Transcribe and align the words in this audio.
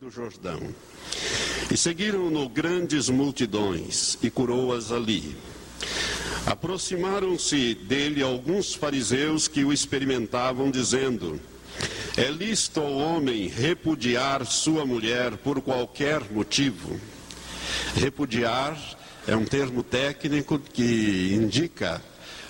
do 0.00 0.10
Jordão. 0.10 0.60
E 1.70 1.76
seguiram-no 1.76 2.50
grandes 2.50 3.08
multidões, 3.08 4.18
e 4.22 4.28
curou-as 4.28 4.92
ali. 4.92 5.34
Aproximaram-se 6.44 7.74
dele 7.74 8.22
alguns 8.22 8.74
fariseus 8.74 9.48
que 9.48 9.64
o 9.64 9.72
experimentavam, 9.72 10.70
dizendo: 10.70 11.40
É 12.14 12.30
lícito 12.30 12.80
ao 12.80 12.92
homem 12.92 13.48
repudiar 13.48 14.44
sua 14.44 14.84
mulher 14.84 15.38
por 15.38 15.62
qualquer 15.62 16.20
motivo? 16.30 17.00
Repudiar 17.94 18.78
é 19.26 19.34
um 19.34 19.46
termo 19.46 19.82
técnico 19.82 20.58
que 20.58 21.32
indica 21.32 22.02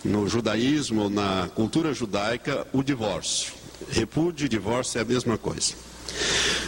no 0.04 0.28
judaísmo, 0.28 1.08
na 1.08 1.48
cultura 1.54 1.94
judaica, 1.94 2.66
o 2.72 2.82
divórcio. 2.82 3.52
Repúdio 3.88 4.46
e 4.46 4.48
divórcio 4.48 4.98
é 4.98 5.02
a 5.02 5.04
mesma 5.04 5.38
coisa. 5.38 5.86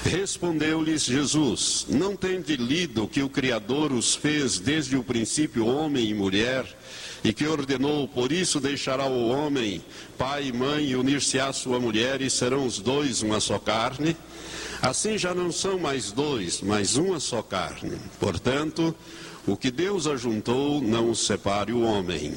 Respondeu-lhes 0.04 1.04
Jesus: 1.04 1.86
Não 1.88 2.16
tende 2.16 2.56
lido 2.56 3.06
que 3.06 3.22
o 3.22 3.28
Criador 3.28 3.92
os 3.92 4.14
fez 4.14 4.58
desde 4.58 4.96
o 4.96 5.02
princípio 5.02 5.66
homem 5.66 6.08
e 6.08 6.14
mulher, 6.14 6.64
e 7.22 7.32
que 7.32 7.46
ordenou: 7.46 8.08
Por 8.08 8.32
isso 8.32 8.60
deixará 8.60 9.06
o 9.06 9.28
homem 9.28 9.82
pai 10.16 10.46
e 10.46 10.52
mãe 10.52 10.86
e 10.86 10.96
unir-se 10.96 11.38
à 11.38 11.52
sua 11.52 11.78
mulher, 11.78 12.20
e 12.20 12.30
serão 12.30 12.66
os 12.66 12.78
dois 12.78 13.22
uma 13.22 13.40
só 13.40 13.58
carne? 13.58 14.16
Assim 14.80 15.18
já 15.18 15.34
não 15.34 15.50
são 15.50 15.78
mais 15.78 16.12
dois, 16.12 16.60
mas 16.60 16.96
uma 16.96 17.18
só 17.18 17.42
carne. 17.42 17.98
Portanto, 18.20 18.94
o 19.46 19.56
que 19.56 19.70
Deus 19.70 20.06
ajuntou, 20.06 20.80
não 20.80 21.14
separe 21.14 21.72
o 21.72 21.82
homem. 21.82 22.34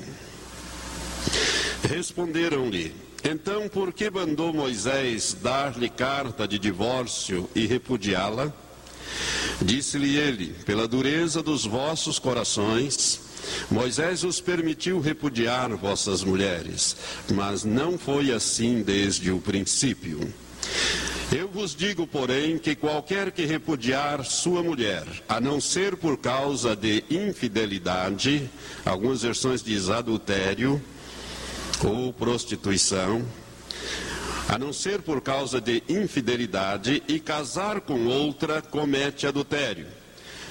Responderam-lhe: 1.87 2.93
Então, 3.23 3.69
por 3.69 3.93
que 3.93 4.09
mandou 4.09 4.51
Moisés 4.51 5.37
dar-lhe 5.41 5.89
carta 5.89 6.47
de 6.47 6.57
divórcio 6.57 7.47
e 7.55 7.67
repudiá-la? 7.67 8.51
Disse-lhe 9.61 10.17
ele: 10.17 10.55
Pela 10.65 10.87
dureza 10.87 11.43
dos 11.43 11.65
vossos 11.65 12.17
corações, 12.17 13.21
Moisés 13.69 14.23
os 14.23 14.41
permitiu 14.41 14.99
repudiar 14.99 15.75
vossas 15.75 16.23
mulheres, 16.23 16.95
mas 17.33 17.63
não 17.63 17.97
foi 17.97 18.31
assim 18.31 18.81
desde 18.81 19.31
o 19.31 19.39
princípio. 19.39 20.19
Eu 21.31 21.47
vos 21.47 21.75
digo, 21.75 22.05
porém, 22.07 22.57
que 22.57 22.75
qualquer 22.75 23.31
que 23.31 23.45
repudiar 23.45 24.25
sua 24.25 24.61
mulher, 24.61 25.05
a 25.29 25.39
não 25.39 25.61
ser 25.61 25.95
por 25.95 26.17
causa 26.17 26.75
de 26.75 27.03
infidelidade, 27.09 28.49
algumas 28.83 29.21
versões 29.21 29.63
diz 29.63 29.89
adultério 29.89 30.81
ou 31.83 32.13
prostituição, 32.13 33.25
a 34.47 34.57
não 34.57 34.73
ser 34.73 35.01
por 35.01 35.21
causa 35.21 35.61
de 35.61 35.83
infidelidade, 35.87 37.01
e 37.07 37.19
casar 37.19 37.81
com 37.81 38.05
outra, 38.05 38.61
comete 38.61 39.25
adultério. 39.25 39.87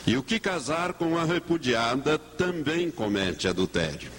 E 0.07 0.17
o 0.17 0.23
que 0.23 0.41
casar 0.41 0.95
com 0.95 1.19
a 1.19 1.25
repudiada 1.25 2.19
também 2.19 2.91
comete 2.91 3.47
adultério. 3.47 4.11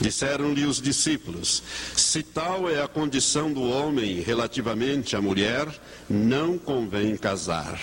Disseram-lhe 0.00 0.64
os 0.64 0.80
discípulos: 0.80 1.62
Se 1.96 2.22
tal 2.22 2.70
é 2.70 2.82
a 2.82 2.88
condição 2.88 3.52
do 3.52 3.62
homem 3.62 4.20
relativamente 4.20 5.16
à 5.16 5.20
mulher, 5.20 5.68
não 6.08 6.56
convém 6.56 7.16
casar. 7.16 7.78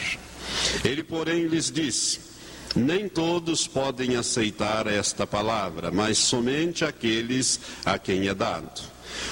Ele, 0.84 1.04
porém, 1.04 1.46
lhes 1.46 1.70
disse: 1.70 2.20
Nem 2.76 3.10
todos 3.10 3.68
podem 3.68 4.16
aceitar 4.16 4.88
esta 4.88 5.26
palavra, 5.26 5.92
mas 5.92 6.18
somente 6.18 6.86
aqueles 6.86 7.60
a 7.86 7.98
quem 7.98 8.28
é 8.28 8.34
dado. 8.34 8.82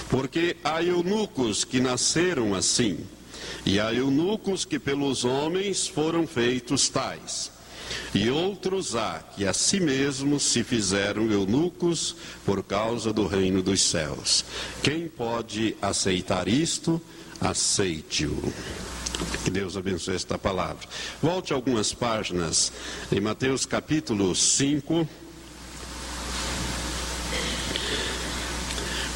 Porque 0.10 0.58
há 0.64 0.82
eunucos 0.82 1.64
que 1.64 1.80
nasceram 1.80 2.56
assim, 2.56 3.00
e 3.66 3.80
há 3.80 3.94
eunucos 3.94 4.66
que 4.66 4.80
pelos 4.80 5.26
homens 5.26 5.88
foram 5.88 6.26
feitos 6.26 6.90
tais. 6.90 7.52
E 8.14 8.30
outros 8.30 8.96
há 8.96 9.20
que 9.36 9.46
a 9.46 9.54
si 9.54 9.80
mesmos 9.80 10.44
se 10.44 10.64
fizeram 10.64 11.30
eunucos 11.32 12.16
por 12.46 12.64
causa 12.64 13.12
do 13.12 13.28
reino 13.28 13.62
dos 13.62 13.82
céus. 13.82 14.46
Quem 14.82 15.08
pode 15.08 15.76
aceitar 15.82 16.48
isto, 16.48 17.02
aceite-o. 17.40 18.54
Que 19.44 19.52
Deus 19.52 19.78
abençoe 19.78 20.16
esta 20.16 20.38
palavra. 20.38 20.88
Volte 21.22 21.54
algumas 21.54 21.94
páginas 21.94 22.72
em 23.12 23.22
Mateus 23.22 23.66
capítulo 23.66 24.36
5, 24.36 25.08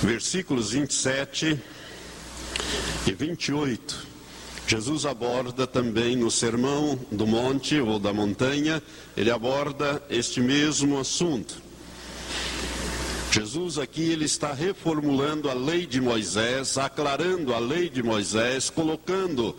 versículos 0.02 0.72
27 0.72 1.60
e 3.08 3.12
28. 3.12 4.08
Jesus 4.68 5.06
aborda 5.06 5.66
também 5.66 6.16
no 6.16 6.30
Sermão 6.30 7.00
do 7.12 7.26
Monte 7.26 7.80
ou 7.80 7.98
da 7.98 8.14
Montanha, 8.14 8.84
ele 9.18 9.32
aborda 9.32 10.02
este 10.12 10.40
mesmo 10.40 11.00
assunto. 11.00 11.56
Jesus 13.32 13.78
aqui 13.78 14.12
ele 14.12 14.26
está 14.26 14.54
reformulando 14.54 15.50
a 15.50 15.54
lei 15.54 15.86
de 15.86 16.00
Moisés, 16.00 16.78
aclarando 16.78 17.54
a 17.54 17.60
lei 17.60 17.90
de 17.90 18.02
Moisés, 18.02 18.70
colocando 18.70 19.56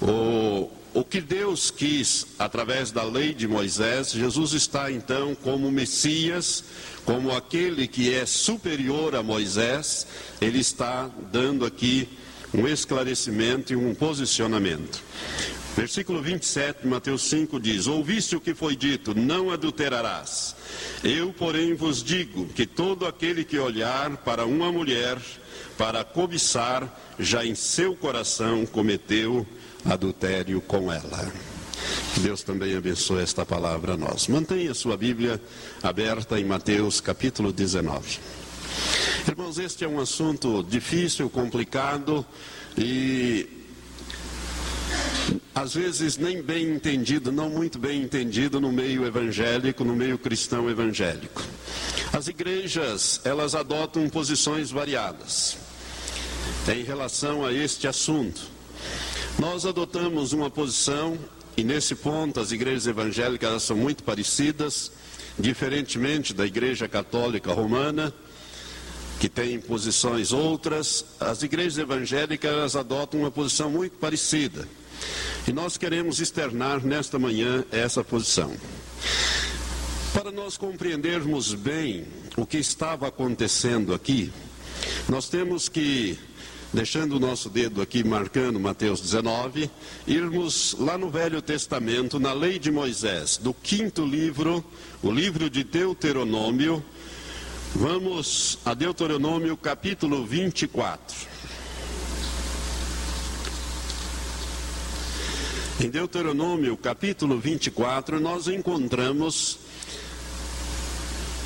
o, 0.00 0.70
o 0.94 1.04
que 1.04 1.20
Deus 1.20 1.70
quis 1.70 2.26
através 2.38 2.90
da 2.90 3.02
lei 3.02 3.34
de 3.34 3.46
Moisés. 3.46 4.12
Jesus 4.12 4.52
está 4.52 4.90
então 4.90 5.34
como 5.34 5.70
Messias, 5.70 6.64
como 7.04 7.34
aquele 7.34 7.86
que 7.86 8.14
é 8.14 8.26
superior 8.26 9.14
a 9.14 9.22
Moisés, 9.22 10.06
ele 10.40 10.58
está 10.58 11.10
dando 11.32 11.64
aqui 11.64 12.08
um 12.52 12.66
esclarecimento 12.66 13.72
e 13.72 13.76
um 13.76 13.94
posicionamento. 13.94 15.02
Versículo 15.76 16.20
27 16.20 16.82
de 16.82 16.88
Mateus 16.88 17.22
5 17.22 17.60
diz: 17.60 17.86
Ouviste 17.86 18.34
o 18.34 18.40
que 18.40 18.52
foi 18.52 18.74
dito, 18.74 19.14
não 19.14 19.50
adulterarás. 19.50 20.56
Eu, 21.04 21.32
porém, 21.32 21.74
vos 21.74 22.02
digo 22.02 22.46
que 22.46 22.66
todo 22.66 23.06
aquele 23.06 23.44
que 23.44 23.58
olhar 23.58 24.16
para 24.18 24.44
uma 24.44 24.72
mulher 24.72 25.18
para 25.76 26.02
cobiçar, 26.02 27.14
já 27.20 27.44
em 27.44 27.54
seu 27.54 27.94
coração 27.94 28.66
cometeu 28.66 29.46
adultério 29.84 30.60
com 30.60 30.92
ela. 30.92 31.32
Deus 32.18 32.42
também 32.42 32.76
abençoe 32.76 33.22
esta 33.22 33.46
palavra 33.46 33.94
a 33.94 33.96
nós. 33.96 34.26
Mantenha 34.28 34.74
sua 34.74 34.96
Bíblia 34.96 35.40
aberta 35.82 36.38
em 36.38 36.44
Mateus 36.44 37.00
capítulo 37.00 37.52
19. 37.52 38.18
Irmãos, 39.26 39.58
este 39.58 39.84
é 39.84 39.88
um 39.88 40.00
assunto 40.00 40.62
difícil, 40.62 41.28
complicado 41.28 42.24
e 42.76 43.48
às 45.54 45.74
vezes 45.74 46.16
nem 46.16 46.40
bem 46.40 46.70
entendido, 46.70 47.30
não 47.30 47.50
muito 47.50 47.78
bem 47.78 48.02
entendido 48.02 48.60
no 48.60 48.72
meio 48.72 49.04
evangélico, 49.04 49.84
no 49.84 49.94
meio 49.94 50.16
cristão 50.18 50.70
evangélico. 50.70 51.42
As 52.12 52.28
igrejas, 52.28 53.20
elas 53.24 53.54
adotam 53.54 54.08
posições 54.08 54.70
variadas 54.70 55.58
em 56.72 56.82
relação 56.82 57.44
a 57.44 57.52
este 57.52 57.86
assunto. 57.86 58.40
Nós 59.38 59.64
adotamos 59.64 60.32
uma 60.32 60.50
posição 60.50 61.18
e 61.56 61.62
nesse 61.62 61.94
ponto 61.94 62.40
as 62.40 62.52
igrejas 62.52 62.86
evangélicas 62.86 63.62
são 63.62 63.76
muito 63.76 64.02
parecidas, 64.02 64.90
diferentemente 65.38 66.34
da 66.34 66.46
igreja 66.46 66.88
católica 66.88 67.52
romana 67.52 68.12
que 69.18 69.28
tem 69.28 69.58
posições 69.58 70.32
outras, 70.32 71.04
as 71.18 71.42
igrejas 71.42 71.76
evangélicas 71.78 72.76
adotam 72.76 73.20
uma 73.20 73.30
posição 73.30 73.68
muito 73.68 73.98
parecida. 73.98 74.68
E 75.46 75.52
nós 75.52 75.76
queremos 75.76 76.20
externar 76.20 76.84
nesta 76.84 77.18
manhã 77.18 77.64
essa 77.72 78.04
posição. 78.04 78.54
Para 80.12 80.30
nós 80.30 80.56
compreendermos 80.56 81.52
bem 81.52 82.06
o 82.36 82.46
que 82.46 82.58
estava 82.58 83.08
acontecendo 83.08 83.92
aqui, 83.92 84.32
nós 85.08 85.28
temos 85.28 85.68
que, 85.68 86.18
deixando 86.72 87.16
o 87.16 87.20
nosso 87.20 87.48
dedo 87.48 87.80
aqui 87.80 88.04
marcando 88.04 88.60
Mateus 88.60 89.00
19, 89.00 89.70
irmos 90.06 90.76
lá 90.78 90.98
no 90.98 91.10
Velho 91.10 91.40
Testamento, 91.40 92.20
na 92.20 92.32
lei 92.32 92.58
de 92.58 92.70
Moisés, 92.70 93.36
do 93.36 93.54
quinto 93.54 94.04
livro, 94.04 94.64
o 95.02 95.10
livro 95.10 95.48
de 95.48 95.64
Deuteronômio, 95.64 96.84
Vamos 97.74 98.58
a 98.64 98.72
Deuteronômio 98.72 99.56
capítulo 99.56 100.24
24. 100.24 101.28
Em 105.80 105.90
Deuteronômio 105.90 106.76
capítulo 106.76 107.38
24, 107.38 108.18
nós 108.18 108.48
encontramos 108.48 109.58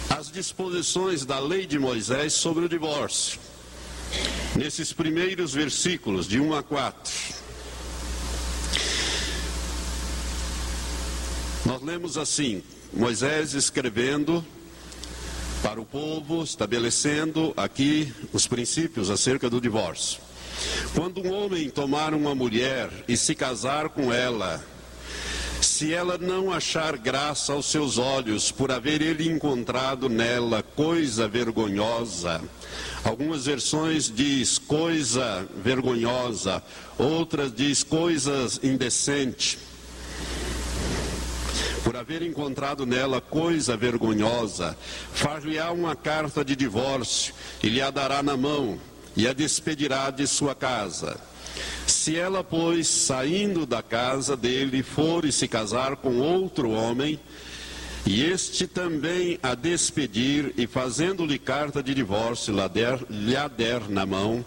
as 0.08 0.30
disposições 0.30 1.26
da 1.26 1.40
lei 1.40 1.66
de 1.66 1.78
Moisés 1.78 2.32
sobre 2.32 2.64
o 2.64 2.68
divórcio. 2.68 3.40
Nesses 4.56 4.92
primeiros 4.92 5.52
versículos, 5.54 6.26
de 6.26 6.38
1 6.40 6.54
a 6.54 6.62
4. 6.62 7.12
Nós 11.64 11.82
lemos 11.82 12.18
assim: 12.18 12.62
Moisés 12.92 13.54
escrevendo 13.54 14.44
para 15.62 15.80
o 15.80 15.84
povo, 15.84 16.42
estabelecendo 16.42 17.54
aqui 17.56 18.12
os 18.32 18.46
princípios 18.46 19.10
acerca 19.10 19.48
do 19.48 19.60
divórcio. 19.60 20.20
Quando 20.94 21.22
um 21.22 21.32
homem 21.32 21.70
tomar 21.70 22.12
uma 22.14 22.34
mulher 22.34 22.90
e 23.08 23.16
se 23.16 23.34
casar 23.34 23.88
com 23.88 24.12
ela, 24.12 24.62
Se 25.62 25.94
ela 25.94 26.18
não 26.18 26.52
achar 26.52 26.96
graça 26.96 27.52
aos 27.52 27.66
seus 27.66 27.96
olhos 27.96 28.50
por 28.50 28.72
haver 28.72 29.00
ele 29.00 29.28
encontrado 29.28 30.08
nela 30.08 30.60
coisa 30.60 31.28
vergonhosa, 31.28 32.42
algumas 33.04 33.46
versões 33.46 34.10
diz 34.14 34.58
coisa 34.58 35.46
vergonhosa, 35.62 36.62
outras 36.98 37.52
diz 37.52 37.82
coisas 37.82 38.60
indecente. 38.62 39.58
Por 41.84 41.96
haver 41.96 42.22
encontrado 42.22 42.86
nela 42.86 43.20
coisa 43.20 43.76
vergonhosa, 43.76 44.76
far-lhe-á 45.12 45.72
uma 45.72 45.96
carta 45.96 46.44
de 46.44 46.54
divórcio 46.54 47.34
e 47.62 47.68
lhe 47.68 47.82
a 47.82 47.90
dará 47.90 48.22
na 48.22 48.36
mão 48.36 48.78
e 49.16 49.26
a 49.26 49.32
despedirá 49.32 50.10
de 50.10 50.26
sua 50.26 50.54
casa. 50.54 51.18
Se 51.86 52.16
ela, 52.16 52.42
pois, 52.42 52.86
saindo 52.86 53.66
da 53.66 53.82
casa 53.82 54.36
dele, 54.36 54.82
for 54.82 55.24
e 55.24 55.32
se 55.32 55.46
casar 55.48 55.96
com 55.96 56.18
outro 56.20 56.70
homem, 56.70 57.18
e 58.06 58.22
este 58.24 58.66
também 58.66 59.38
a 59.42 59.54
despedir, 59.54 60.52
e 60.56 60.66
fazendo-lhe 60.66 61.38
carta 61.38 61.82
de 61.82 61.94
divórcio, 61.94 62.54
lhe 63.08 63.36
a 63.36 63.48
der 63.48 63.88
na 63.88 64.04
mão, 64.04 64.44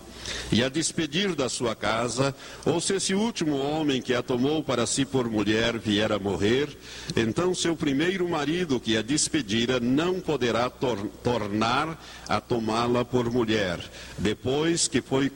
e 0.51 0.63
a 0.63 0.69
despedir 0.69 1.35
da 1.35 1.49
sua 1.49 1.75
casa, 1.75 2.35
ou 2.65 2.79
se 2.79 2.93
esse 2.93 3.13
último 3.13 3.57
homem 3.57 4.01
que 4.01 4.13
a 4.13 4.21
tomou 4.21 4.63
para 4.63 4.85
si 4.85 5.05
por 5.05 5.29
mulher 5.29 5.77
vier 5.77 6.11
a 6.11 6.19
morrer, 6.19 6.69
então 7.15 7.53
seu 7.53 7.75
primeiro 7.75 8.27
marido 8.27 8.79
que 8.79 8.97
a 8.97 9.01
despedira 9.01 9.79
não 9.79 10.19
poderá 10.19 10.69
tor 10.69 10.97
tornar 11.23 12.01
a 12.27 12.39
tomá-la 12.39 13.05
por 13.05 13.31
mulher, 13.31 13.79
depois 14.17 14.87
que 14.87 15.01
foi 15.01 15.31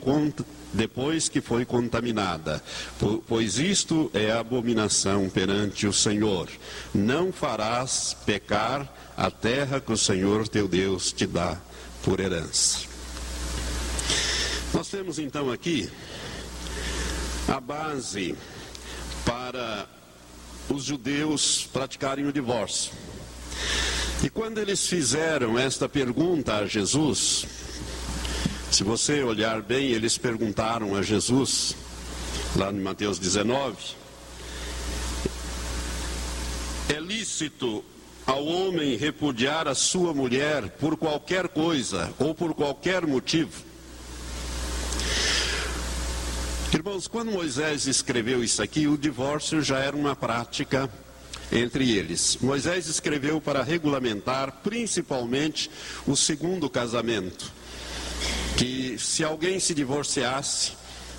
depois 0.73 1.27
que 1.27 1.41
foi 1.41 1.65
contaminada, 1.65 2.61
pois 3.27 3.57
isto 3.57 4.11
é 4.13 4.31
abominação 4.31 5.29
perante 5.29 5.87
o 5.87 5.93
Senhor. 5.93 6.47
Não 6.93 7.31
farás 7.31 8.15
pecar 8.25 8.87
a 9.17 9.31
terra 9.31 9.79
que 9.79 9.91
o 9.91 9.97
Senhor 9.97 10.47
teu 10.47 10.67
Deus 10.67 11.11
te 11.11 11.25
dá 11.25 11.57
por 12.03 12.19
herança. 12.19 12.88
Nós 14.89 14.97
temos 14.97 15.19
então 15.19 15.51
aqui 15.51 15.87
a 17.47 17.59
base 17.59 18.35
para 19.23 19.87
os 20.67 20.83
judeus 20.83 21.69
praticarem 21.71 22.25
o 22.25 22.33
divórcio. 22.33 22.91
E 24.23 24.31
quando 24.31 24.57
eles 24.57 24.87
fizeram 24.87 25.59
esta 25.59 25.87
pergunta 25.87 26.55
a 26.55 26.65
Jesus, 26.65 27.45
se 28.71 28.83
você 28.83 29.21
olhar 29.21 29.61
bem, 29.61 29.91
eles 29.91 30.17
perguntaram 30.17 30.95
a 30.95 31.03
Jesus, 31.03 31.75
lá 32.55 32.71
em 32.71 32.79
Mateus 32.79 33.19
19, 33.19 33.77
é 36.89 36.99
lícito 36.99 37.85
ao 38.25 38.43
homem 38.43 38.97
repudiar 38.97 39.67
a 39.67 39.75
sua 39.75 40.15
mulher 40.15 40.67
por 40.79 40.97
qualquer 40.97 41.47
coisa 41.47 42.11
ou 42.17 42.33
por 42.33 42.55
qualquer 42.55 43.05
motivo? 43.05 43.68
Irmãos, 46.79 47.09
quando 47.09 47.29
Moisés 47.29 47.87
escreveu 47.87 48.41
isso 48.41 48.63
aqui, 48.63 48.87
o 48.87 48.97
divórcio 48.97 49.61
já 49.61 49.79
era 49.79 49.97
uma 49.97 50.15
prática 50.15 50.89
entre 51.51 51.91
eles. 51.91 52.37
Moisés 52.39 52.87
escreveu 52.87 53.41
para 53.41 53.61
regulamentar 53.61 54.61
principalmente 54.63 55.69
o 56.07 56.15
segundo 56.15 56.69
casamento, 56.69 57.51
que 58.55 58.97
se 58.97 59.25
alguém 59.25 59.59
se 59.59 59.73
divorciasse, 59.73 60.71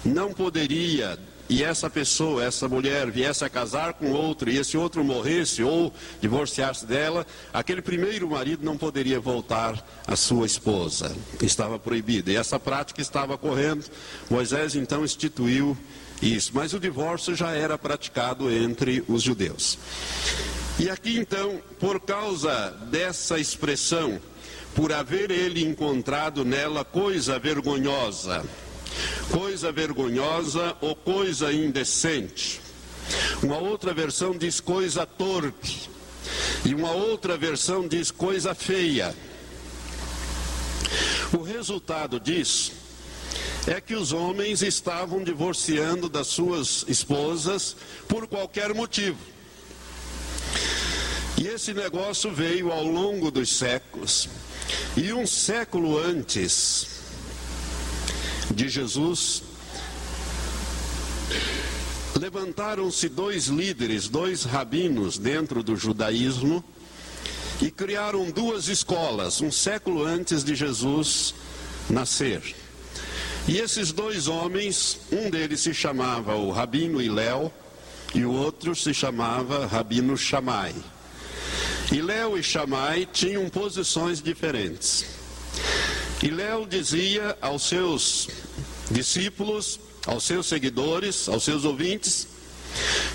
não 0.03 0.33
poderia 0.33 1.19
e 1.50 1.64
essa 1.64 1.91
pessoa, 1.91 2.44
essa 2.44 2.69
mulher, 2.69 3.11
viesse 3.11 3.44
a 3.44 3.50
casar 3.50 3.94
com 3.94 4.12
outro 4.12 4.49
e 4.49 4.56
esse 4.56 4.76
outro 4.76 5.02
morresse 5.02 5.64
ou 5.64 5.93
divorciasse 6.20 6.87
dela, 6.87 7.26
aquele 7.52 7.82
primeiro 7.82 8.31
marido 8.31 8.64
não 8.64 8.79
poderia 8.79 9.19
voltar 9.19 9.85
à 10.06 10.14
sua 10.14 10.47
esposa. 10.47 11.12
Estava 11.43 11.76
proibido. 11.76 12.31
E 12.31 12.37
essa 12.37 12.56
prática 12.61 13.00
estava 13.00 13.37
correndo. 13.37 13.85
Moisés 14.31 14.76
então 14.76 15.05
instituiu 15.05 15.76
isso. 16.23 16.52
Mas 16.55 16.73
o 16.73 16.79
divórcio 16.79 17.35
já 17.35 17.50
era 17.50 17.76
praticado 17.76 18.49
entre 18.49 19.03
os 19.08 19.20
judeus. 19.20 19.76
E 20.79 20.88
aqui 20.88 21.19
então, 21.19 21.61
por 21.81 22.00
causa 22.00 22.70
dessa 22.93 23.41
expressão, 23.41 24.20
por 24.73 24.93
haver 24.93 25.32
ele 25.32 25.64
encontrado 25.64 26.44
nela 26.44 26.85
coisa 26.85 27.41
vergonhosa, 27.41 28.44
coisa 29.31 29.73
vergonhosa 29.73 30.77
ou 30.81 30.95
coisa 30.95 31.53
indecente. 31.53 32.61
Uma 33.43 33.59
outra 33.59 33.93
versão 33.93 34.37
diz 34.37 34.61
coisa 34.61 35.07
torpe. 35.07 35.89
E 36.65 36.75
uma 36.75 36.93
outra 36.93 37.37
versão 37.37 37.89
diz 37.89 38.11
coisa 38.11 38.55
feia. 38.55 39.15
O 41.33 41.43
resultado 41.43 42.19
disso 42.19 42.73
é 43.67 43.81
que 43.81 43.95
os 43.95 44.13
homens 44.13 44.63
estavam 44.63 45.23
divorciando 45.23 46.09
das 46.09 46.27
suas 46.27 46.85
esposas 46.89 47.77
por 48.09 48.27
qualquer 48.27 48.75
motivo. 48.75 49.19
E 51.39 51.47
esse 51.47 51.73
negócio 51.73 52.33
veio 52.33 52.71
ao 52.71 52.85
longo 52.85 53.31
dos 53.31 53.57
séculos. 53.57 54.29
E 54.97 55.13
um 55.13 55.27
século 55.27 55.99
antes, 55.99 57.00
de 58.55 58.69
Jesus, 58.69 59.43
levantaram-se 62.19 63.08
dois 63.08 63.47
líderes, 63.47 64.08
dois 64.08 64.44
rabinos 64.44 65.19
dentro 65.19 65.62
do 65.62 65.76
judaísmo 65.76 66.62
e 67.62 67.70
criaram 67.70 68.31
duas 68.31 68.69
escolas, 68.69 69.41
um 69.41 69.50
século 69.50 70.05
antes 70.05 70.43
de 70.43 70.55
Jesus 70.55 71.35
nascer. 71.88 72.55
E 73.49 73.58
esses 73.58 73.93
dois 73.93 74.29
homens, 74.29 74.99
um 75.11 75.31
deles 75.31 75.61
se 75.61 75.73
chamava 75.73 76.35
o 76.35 76.50
Rabino 76.50 77.00
Iléu 77.00 77.53
e 78.14 78.25
o 78.25 78.32
outro 78.32 78.75
se 78.75 78.93
chamava 78.93 79.67
Rabino 79.67 80.17
Shammai. 80.17 80.75
Iléu 81.93 82.38
e 82.38 82.43
Shammai 82.43 83.06
tinham 83.11 83.49
posições 83.49 84.23
diferentes. 84.23 85.19
E 86.22 86.28
Léo 86.28 86.67
dizia 86.67 87.37
aos 87.40 87.62
seus 87.62 88.28
discípulos, 88.90 89.81
aos 90.06 90.25
seus 90.25 90.46
seguidores, 90.46 91.28
aos 91.28 91.43
seus 91.44 91.64
ouvintes, 91.64 92.28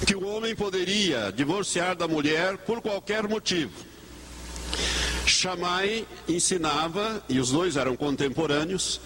que 0.07 0.15
o 0.15 0.25
homem 0.25 0.55
poderia 0.55 1.31
divorciar 1.31 1.95
da 1.95 2.07
mulher 2.07 2.57
por 2.57 2.81
qualquer 2.81 3.27
motivo. 3.27 3.73
Shammai 5.27 6.07
ensinava, 6.27 7.23
e 7.29 7.39
os 7.39 7.51
dois 7.51 7.75
eram 7.77 7.95
contemporâneos, 7.95 8.99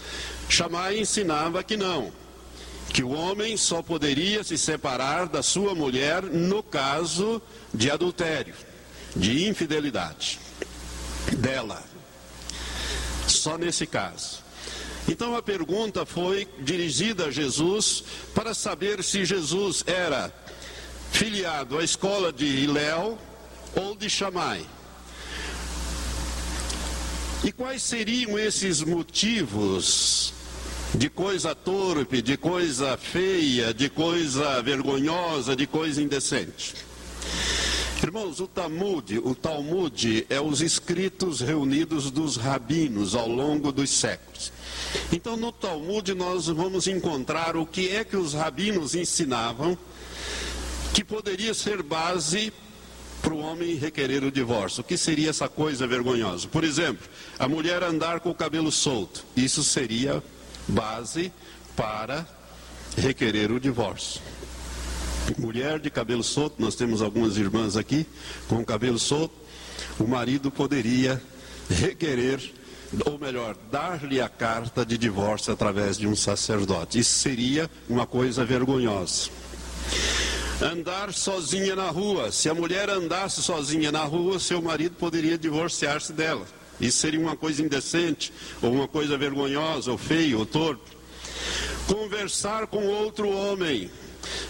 Shammai 0.47 0.99
ensinava 0.99 1.61
que 1.61 1.75
não, 1.75 2.11
que 2.93 3.03
o 3.03 3.11
homem 3.11 3.57
só 3.57 3.81
poderia 3.81 4.45
se 4.45 4.57
separar 4.57 5.27
da 5.27 5.43
sua 5.43 5.75
mulher 5.75 6.23
no 6.23 6.63
caso 6.63 7.41
de 7.73 7.91
adultério, 7.91 8.55
de 9.13 9.45
infidelidade 9.47 10.39
dela. 11.37 11.88
Só 13.29 13.57
nesse 13.57 13.85
caso. 13.85 14.39
Então 15.07 15.35
a 15.35 15.41
pergunta 15.41 16.05
foi 16.05 16.47
dirigida 16.59 17.25
a 17.25 17.31
Jesus 17.31 18.03
para 18.33 18.53
saber 18.53 19.03
se 19.03 19.23
Jesus 19.23 19.83
era 19.87 20.33
filiado 21.11 21.77
à 21.77 21.83
escola 21.83 22.31
de 22.33 22.45
Iléu 22.45 23.17
ou 23.75 23.95
de 23.95 24.09
Chamai. 24.09 24.65
E 27.43 27.51
quais 27.51 27.81
seriam 27.81 28.37
esses 28.37 28.81
motivos 28.81 30.33
de 30.93 31.09
coisa 31.09 31.55
torpe, 31.55 32.21
de 32.21 32.35
coisa 32.35 32.97
feia, 32.97 33.73
de 33.73 33.89
coisa 33.89 34.61
vergonhosa, 34.61 35.55
de 35.55 35.65
coisa 35.65 36.01
indecente? 36.01 36.75
Irmãos, 38.09 38.39
o 38.39 38.47
Talmud, 38.47 39.19
o 39.19 39.35
Talmud 39.35 40.25
é 40.31 40.41
os 40.41 40.61
escritos 40.61 41.41
reunidos 41.41 42.09
dos 42.09 42.37
rabinos 42.37 43.13
ao 43.13 43.29
longo 43.29 43.71
dos 43.71 43.91
séculos. 43.91 44.51
Então, 45.13 45.37
no 45.37 45.51
Talmud 45.51 46.15
nós 46.15 46.47
vamos 46.47 46.87
encontrar 46.87 47.55
o 47.55 47.67
que 47.67 47.89
é 47.89 48.03
que 48.03 48.17
os 48.17 48.33
rabinos 48.33 48.95
ensinavam 48.95 49.77
que 50.91 51.03
poderia 51.03 51.53
ser 51.53 51.83
base 51.83 52.51
para 53.21 53.31
o 53.31 53.37
homem 53.37 53.75
requerer 53.75 54.23
o 54.23 54.31
divórcio. 54.31 54.81
O 54.81 54.83
que 54.83 54.97
seria 54.97 55.29
essa 55.29 55.47
coisa 55.47 55.85
vergonhosa? 55.85 56.47
Por 56.47 56.63
exemplo, 56.63 57.07
a 57.37 57.47
mulher 57.47 57.83
andar 57.83 58.21
com 58.21 58.31
o 58.31 58.35
cabelo 58.35 58.71
solto. 58.71 59.23
Isso 59.35 59.63
seria 59.63 60.23
base 60.67 61.31
para 61.75 62.27
requerer 62.97 63.51
o 63.51 63.59
divórcio. 63.59 64.19
Mulher 65.37 65.79
de 65.79 65.89
cabelo 65.89 66.23
solto, 66.23 66.55
nós 66.59 66.75
temos 66.75 67.01
algumas 67.01 67.37
irmãs 67.37 67.77
aqui 67.77 68.05
com 68.47 68.63
cabelo 68.63 68.99
solto, 68.99 69.33
o 69.99 70.07
marido 70.07 70.49
poderia 70.51 71.21
requerer, 71.69 72.41
ou 73.05 73.19
melhor, 73.19 73.55
dar-lhe 73.71 74.19
a 74.19 74.27
carta 74.27 74.85
de 74.85 74.97
divórcio 74.97 75.53
através 75.53 75.97
de 75.97 76.07
um 76.07 76.15
sacerdote. 76.15 76.99
Isso 76.99 77.19
seria 77.19 77.69
uma 77.87 78.07
coisa 78.07 78.43
vergonhosa. 78.43 79.29
Andar 80.61 81.13
sozinha 81.13 81.75
na 81.75 81.89
rua. 81.89 82.31
Se 82.31 82.49
a 82.49 82.53
mulher 82.53 82.89
andasse 82.89 83.41
sozinha 83.41 83.91
na 83.91 84.03
rua, 84.03 84.39
seu 84.39 84.61
marido 84.61 84.95
poderia 84.95 85.37
divorciar-se 85.37 86.11
dela. 86.11 86.45
Isso 86.81 86.97
seria 86.97 87.19
uma 87.19 87.35
coisa 87.35 87.61
indecente, 87.61 88.33
ou 88.61 88.73
uma 88.73 88.87
coisa 88.87 89.17
vergonhosa, 89.17 89.91
ou 89.91 89.97
feia, 89.97 90.37
ou 90.37 90.45
torpe. 90.45 90.97
Conversar 91.87 92.67
com 92.67 92.85
outro 92.87 93.29
homem. 93.29 93.89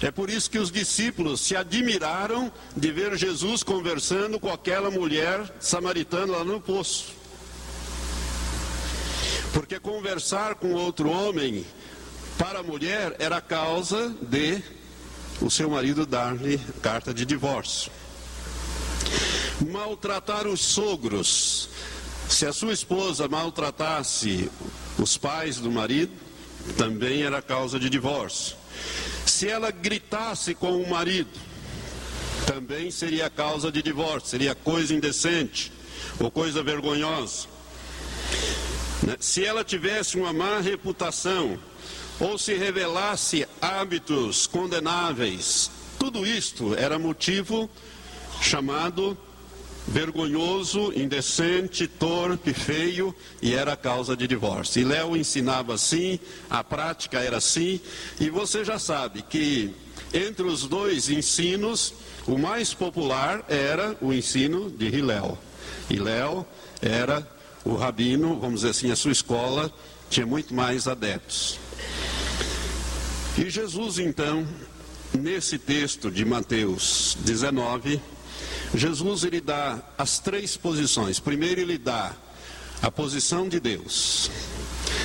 É 0.01 0.11
por 0.11 0.29
isso 0.29 0.49
que 0.49 0.57
os 0.57 0.71
discípulos 0.71 1.41
se 1.41 1.55
admiraram 1.55 2.51
de 2.75 2.91
ver 2.91 3.17
Jesus 3.17 3.63
conversando 3.63 4.39
com 4.39 4.51
aquela 4.51 4.89
mulher 4.89 5.53
samaritana 5.59 6.37
lá 6.37 6.43
no 6.43 6.59
poço. 6.59 7.13
Porque 9.53 9.79
conversar 9.79 10.55
com 10.55 10.73
outro 10.73 11.09
homem 11.09 11.65
para 12.37 12.59
a 12.59 12.63
mulher 12.63 13.15
era 13.19 13.41
causa 13.41 14.15
de 14.21 14.61
o 15.41 15.49
seu 15.49 15.69
marido 15.69 16.05
dar-lhe 16.05 16.57
carta 16.81 17.13
de 17.13 17.25
divórcio. 17.25 17.91
Maltratar 19.71 20.47
os 20.47 20.61
sogros. 20.61 21.69
Se 22.29 22.45
a 22.45 22.53
sua 22.53 22.73
esposa 22.73 23.27
maltratasse 23.27 24.49
os 24.97 25.17
pais 25.17 25.57
do 25.57 25.71
marido, 25.71 26.11
também 26.77 27.23
era 27.23 27.41
causa 27.41 27.79
de 27.79 27.89
divórcio. 27.89 28.55
Se 29.25 29.47
ela 29.47 29.71
gritasse 29.71 30.53
com 30.53 30.81
o 30.81 30.89
marido, 30.89 31.29
também 32.45 32.89
seria 32.91 33.29
causa 33.29 33.71
de 33.71 33.81
divórcio, 33.81 34.29
seria 34.29 34.55
coisa 34.55 34.93
indecente 34.93 35.71
ou 36.19 36.31
coisa 36.31 36.63
vergonhosa. 36.63 37.47
Né? 39.03 39.15
Se 39.19 39.45
ela 39.45 39.63
tivesse 39.63 40.17
uma 40.17 40.33
má 40.33 40.59
reputação, 40.59 41.59
ou 42.19 42.37
se 42.37 42.53
revelasse 42.55 43.47
hábitos 43.61 44.45
condenáveis, 44.45 45.71
tudo 45.97 46.25
isto 46.25 46.75
era 46.75 46.99
motivo 46.99 47.69
chamado 48.41 49.17
vergonhoso, 49.89 50.93
indecente, 50.95 51.87
torpe, 51.87 52.53
feio 52.53 53.13
e 53.41 53.53
era 53.53 53.75
causa 53.75 54.15
de 54.15 54.27
divórcio. 54.27 54.81
E 54.81 54.85
Léo 54.85 55.17
ensinava 55.17 55.73
assim, 55.73 56.19
a 56.49 56.63
prática 56.63 57.19
era 57.19 57.37
assim, 57.37 57.81
e 58.19 58.29
você 58.29 58.63
já 58.63 58.77
sabe 58.77 59.23
que 59.23 59.73
entre 60.13 60.45
os 60.45 60.63
dois 60.63 61.09
ensinos, 61.09 61.93
o 62.27 62.37
mais 62.37 62.73
popular 62.73 63.43
era 63.47 63.95
o 64.01 64.13
ensino 64.13 64.69
de 64.69 64.87
Hilel. 64.87 65.37
Hilel 65.89 66.47
era 66.81 67.27
o 67.65 67.75
rabino, 67.75 68.39
vamos 68.39 68.61
dizer 68.61 68.71
assim, 68.71 68.91
a 68.91 68.95
sua 68.95 69.11
escola 69.11 69.71
tinha 70.09 70.25
muito 70.25 70.53
mais 70.53 70.87
adeptos. 70.87 71.59
E 73.37 73.49
Jesus, 73.49 73.99
então, 73.99 74.47
nesse 75.13 75.57
texto 75.57 76.11
de 76.11 76.25
Mateus 76.25 77.17
19, 77.21 78.01
Jesus 78.73 79.23
ele 79.23 79.41
dá 79.41 79.81
as 79.97 80.19
três 80.19 80.55
posições. 80.55 81.19
Primeiro 81.19 81.61
ele 81.61 81.77
dá 81.77 82.15
a 82.81 82.91
posição 82.91 83.49
de 83.49 83.59
Deus. 83.59 84.29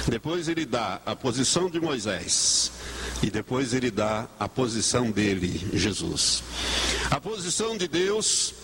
Depois 0.07 0.49
ele 0.49 0.65
dá 0.65 1.01
a 1.05 1.17
posição 1.17 1.71
de 1.71 1.81
Moisés. 1.81 2.73
E 3.23 3.31
depois 3.31 3.73
ele 3.73 3.91
dá 3.91 4.29
a 4.39 4.49
posição 4.49 5.11
dele, 5.11 5.69
Jesus. 5.73 6.43
A 7.11 7.21
posição 7.21 7.77
de 7.77 7.89
Deus 7.89 8.55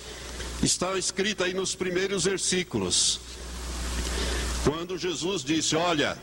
está 0.62 0.99
escrita 0.99 1.45
aí 1.45 1.54
nos 1.54 1.75
primeiros 1.75 2.25
versículos. 2.25 3.21
Quando 4.64 4.99
Jesus 4.99 5.42
disse: 5.42 5.75
Olha, 5.76 6.19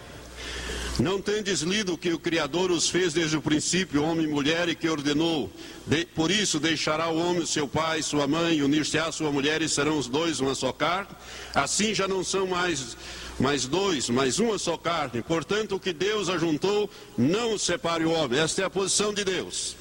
não 1.00 1.22
tendes 1.22 1.62
lido 1.62 1.98
que 1.98 2.12
o 2.12 2.20
Criador 2.20 2.72
os 2.72 2.90
fez 2.90 3.14
desde 3.14 3.38
o 3.38 3.42
princípio, 3.42 4.04
homem 4.04 4.26
e 4.26 4.30
mulher, 4.30 4.68
e 4.68 4.76
que 4.76 4.90
ordenou: 4.90 5.52
de, 5.86 6.06
por 6.06 6.32
isso 6.32 6.60
deixará 6.60 7.08
o 7.10 7.18
homem 7.18 7.46
seu 7.46 7.68
pai, 7.68 8.02
sua 8.02 8.28
mãe, 8.28 8.62
unir-se 8.62 8.98
à 8.98 9.12
sua 9.12 9.32
mulher, 9.32 9.62
e 9.62 9.70
serão 9.70 9.98
os 9.98 10.08
dois 10.08 10.40
uma 10.40 10.56
só 10.56 10.72
carne. 10.72 11.10
Assim 11.54 11.94
já 11.94 12.08
não 12.08 12.24
são 12.24 12.48
mais, 12.48 12.98
mais 13.40 13.66
dois, 13.66 14.10
mas 14.10 14.40
uma 14.40 14.58
só 14.58 14.76
carne. 14.76 15.22
Portanto, 15.22 15.76
o 15.76 15.80
que 15.80 15.94
Deus 15.94 16.30
ajuntou, 16.30 16.90
não 17.18 17.58
separe 17.58 18.04
o 18.04 18.12
homem. 18.12 18.40
Esta 18.40 18.64
é 18.64 18.66
a 18.66 18.70
posição 18.70 19.14
de 19.14 19.24
Deus. 19.24 19.76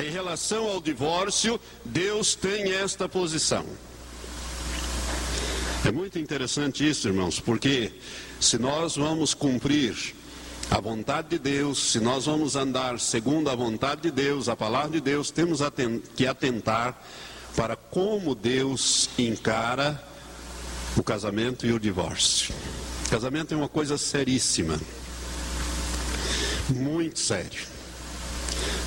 Em 0.00 0.10
relação 0.10 0.68
ao 0.68 0.80
divórcio, 0.80 1.60
Deus 1.84 2.34
tem 2.36 2.72
esta 2.72 3.08
posição. 3.08 3.66
É 5.84 5.90
muito 5.90 6.18
interessante 6.18 6.88
isso, 6.88 7.08
irmãos, 7.08 7.40
porque 7.40 7.92
se 8.40 8.58
nós 8.58 8.96
vamos 8.96 9.34
cumprir 9.34 10.14
a 10.70 10.80
vontade 10.80 11.28
de 11.28 11.38
Deus, 11.38 11.92
se 11.92 12.00
nós 12.00 12.26
vamos 12.26 12.54
andar 12.54 13.00
segundo 13.00 13.48
a 13.48 13.54
vontade 13.54 14.02
de 14.02 14.10
Deus, 14.10 14.48
a 14.48 14.56
palavra 14.56 14.90
de 14.90 15.00
Deus, 15.00 15.30
temos 15.30 15.60
que 16.14 16.26
atentar 16.26 17.02
para 17.56 17.74
como 17.74 18.34
Deus 18.34 19.08
encara 19.18 20.02
o 20.96 21.02
casamento 21.02 21.66
e 21.66 21.72
o 21.72 21.80
divórcio. 21.80 22.54
Casamento 23.10 23.54
é 23.54 23.56
uma 23.56 23.68
coisa 23.68 23.96
seríssima, 23.96 24.78
muito 26.68 27.18
sério, 27.18 27.66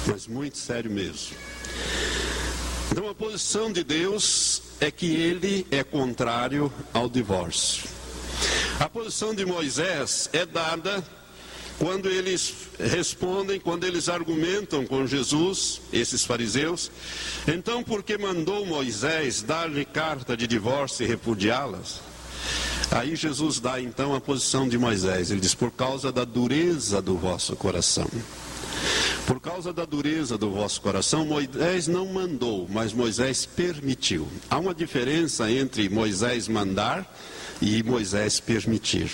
mas 0.06 0.28
muito 0.28 0.58
sério 0.58 0.92
mesmo. 0.92 1.36
Então 2.92 3.10
a 3.10 3.16
posição 3.16 3.72
de 3.72 3.84
Deus 3.84 4.62
é 4.80 4.92
que 4.92 5.08
ele 5.08 5.66
é 5.72 5.84
contrário 5.84 6.72
ao 6.94 7.10
divórcio. 7.10 8.01
A 8.80 8.90
posição 8.90 9.34
de 9.34 9.46
Moisés 9.46 10.30
é 10.34 10.46
dada 10.46 11.04
quando 11.78 12.08
eles 12.08 12.54
respondem, 12.80 13.60
quando 13.60 13.86
eles 13.86 14.08
argumentam 14.08 14.86
com 14.86 15.08
Jesus, 15.08 15.82
esses 15.92 16.24
fariseus. 16.24 16.92
Então, 17.48 17.84
por 17.84 18.04
que 18.04 18.18
mandou 18.20 18.66
Moisés 18.66 19.42
dar-lhe 19.42 19.84
carta 19.84 20.38
de 20.38 20.46
divórcio 20.46 21.04
e 21.04 21.08
repudiá-las? 21.08 22.02
Aí 22.92 23.16
Jesus 23.16 23.60
dá 23.60 23.82
então 23.82 24.14
a 24.14 24.22
posição 24.22 24.68
de 24.68 24.78
Moisés. 24.78 25.32
Ele 25.32 25.40
diz: 25.40 25.56
por 25.56 25.72
causa 25.72 26.12
da 26.12 26.24
dureza 26.24 27.02
do 27.02 27.18
vosso 27.18 27.56
coração. 27.56 28.08
Por 29.26 29.40
causa 29.40 29.72
da 29.72 29.86
dureza 29.86 30.38
do 30.38 30.52
vosso 30.52 30.82
coração, 30.82 31.26
Moisés 31.26 31.88
não 31.88 32.06
mandou, 32.08 32.68
mas 32.70 32.94
Moisés 32.94 33.46
permitiu. 33.46 34.28
Há 34.50 34.60
uma 34.60 34.74
diferença 34.74 35.50
entre 35.50 35.88
Moisés 35.90 36.48
mandar 36.48 37.08
e 37.62 37.84
Moisés 37.84 38.40
permitir. 38.40 39.12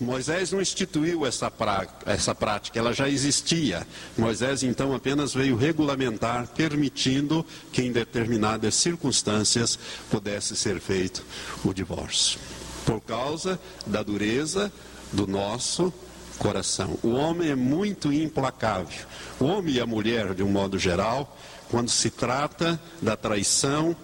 Moisés 0.00 0.50
não 0.50 0.60
instituiu 0.60 1.24
essa, 1.24 1.50
pra, 1.50 1.86
essa 2.04 2.34
prática, 2.34 2.78
ela 2.78 2.92
já 2.92 3.08
existia. 3.08 3.86
Moisés 4.18 4.62
então 4.62 4.94
apenas 4.94 5.32
veio 5.32 5.56
regulamentar, 5.56 6.48
permitindo 6.48 7.46
que 7.72 7.82
em 7.82 7.92
determinadas 7.92 8.74
circunstâncias 8.74 9.78
pudesse 10.10 10.56
ser 10.56 10.80
feito 10.80 11.24
o 11.64 11.72
divórcio. 11.72 12.40
Por 12.84 13.00
causa 13.00 13.58
da 13.86 14.02
dureza 14.02 14.70
do 15.12 15.26
nosso 15.26 15.92
coração. 16.38 16.98
O 17.02 17.10
homem 17.10 17.50
é 17.50 17.54
muito 17.54 18.12
implacável. 18.12 19.06
O 19.38 19.44
homem 19.44 19.76
e 19.76 19.80
a 19.80 19.86
mulher, 19.86 20.34
de 20.34 20.42
um 20.42 20.50
modo 20.50 20.78
geral, 20.78 21.36
quando 21.70 21.88
se 21.88 22.10
trata 22.10 22.80
da 23.00 23.16
traição, 23.16 23.96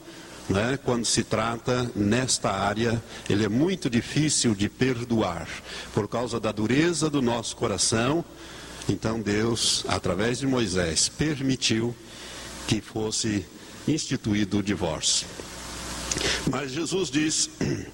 né, 0.50 0.78
quando 0.84 1.04
se 1.04 1.22
trata 1.22 1.90
nesta 1.94 2.50
área, 2.50 3.00
ele 3.28 3.44
é 3.44 3.48
muito 3.48 3.88
difícil 3.88 4.52
de 4.54 4.68
perdoar, 4.68 5.48
por 5.94 6.08
causa 6.08 6.40
da 6.40 6.50
dureza 6.50 7.08
do 7.08 7.22
nosso 7.22 7.56
coração. 7.56 8.24
Então 8.88 9.20
Deus, 9.20 9.84
através 9.88 10.40
de 10.40 10.46
Moisés, 10.46 11.08
permitiu 11.08 11.94
que 12.66 12.80
fosse 12.80 13.46
instituído 13.86 14.58
o 14.58 14.62
divórcio. 14.62 15.26
Mas 16.50 16.72
Jesus 16.72 17.10
diz: 17.10 17.48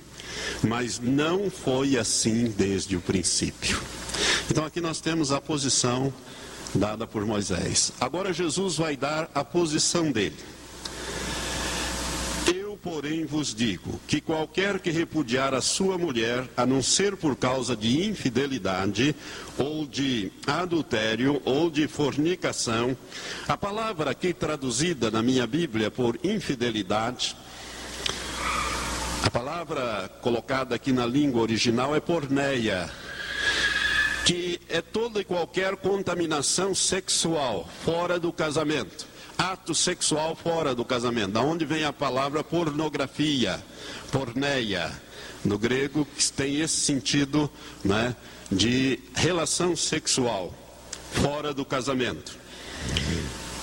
Mas 0.66 0.98
não 0.98 1.50
foi 1.50 1.98
assim 1.98 2.44
desde 2.56 2.96
o 2.96 3.00
princípio. 3.02 3.78
Então 4.50 4.64
aqui 4.64 4.80
nós 4.80 5.00
temos 5.00 5.30
a 5.30 5.40
posição 5.42 6.12
dada 6.74 7.06
por 7.06 7.26
Moisés. 7.26 7.92
Agora 8.00 8.32
Jesus 8.32 8.76
vai 8.76 8.96
dar 8.96 9.30
a 9.34 9.44
posição 9.44 10.10
dele 10.10 10.55
porém, 12.86 13.26
vos 13.26 13.52
digo 13.52 13.98
que 14.06 14.20
qualquer 14.20 14.78
que 14.78 14.92
repudiar 14.92 15.52
a 15.52 15.60
sua 15.60 15.98
mulher, 15.98 16.48
a 16.56 16.64
não 16.64 16.80
ser 16.80 17.16
por 17.16 17.34
causa 17.34 17.74
de 17.76 18.06
infidelidade, 18.06 19.12
ou 19.58 19.84
de 19.84 20.30
adultério, 20.46 21.42
ou 21.44 21.68
de 21.68 21.88
fornicação, 21.88 22.96
a 23.48 23.56
palavra 23.56 24.12
aqui 24.12 24.32
traduzida 24.32 25.10
na 25.10 25.20
minha 25.20 25.48
Bíblia 25.48 25.90
por 25.90 26.16
infidelidade, 26.22 27.36
a 29.24 29.30
palavra 29.30 30.08
colocada 30.22 30.76
aqui 30.76 30.92
na 30.92 31.04
língua 31.04 31.42
original 31.42 31.96
é 31.96 31.98
porneia, 31.98 32.88
que 34.24 34.60
é 34.68 34.80
toda 34.80 35.20
e 35.20 35.24
qualquer 35.24 35.74
contaminação 35.74 36.72
sexual 36.72 37.68
fora 37.84 38.20
do 38.20 38.32
casamento 38.32 39.15
ato 39.36 39.74
sexual 39.74 40.34
fora 40.34 40.74
do 40.74 40.84
casamento. 40.84 41.32
Da 41.32 41.40
onde 41.40 41.64
vem 41.64 41.84
a 41.84 41.92
palavra 41.92 42.42
pornografia, 42.42 43.62
porneia, 44.10 44.90
no 45.44 45.58
grego 45.58 46.06
que 46.16 46.32
tem 46.32 46.60
esse 46.60 46.76
sentido, 46.76 47.50
né, 47.84 48.14
de 48.50 48.98
relação 49.14 49.76
sexual 49.76 50.54
fora 51.12 51.52
do 51.54 51.64
casamento. 51.64 52.36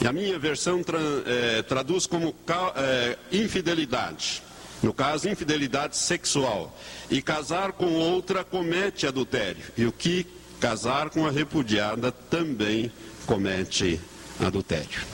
E 0.01 0.07
a 0.07 0.11
minha 0.11 0.37
versão 0.37 0.83
tra, 0.83 0.99
é, 1.25 1.61
traduz 1.61 2.05
como 2.05 2.35
é, 2.75 3.17
infidelidade. 3.31 4.41
No 4.81 4.93
caso, 4.93 5.29
infidelidade 5.29 5.95
sexual. 5.95 6.77
E 7.09 7.21
casar 7.21 7.71
com 7.71 7.93
outra 7.93 8.43
comete 8.43 9.07
adultério. 9.07 9.63
E 9.77 9.85
o 9.85 9.91
que 9.93 10.25
casar 10.59 11.09
com 11.09 11.25
a 11.25 11.31
repudiada 11.31 12.11
também 12.11 12.91
comete 13.25 13.99
adultério. 14.41 15.12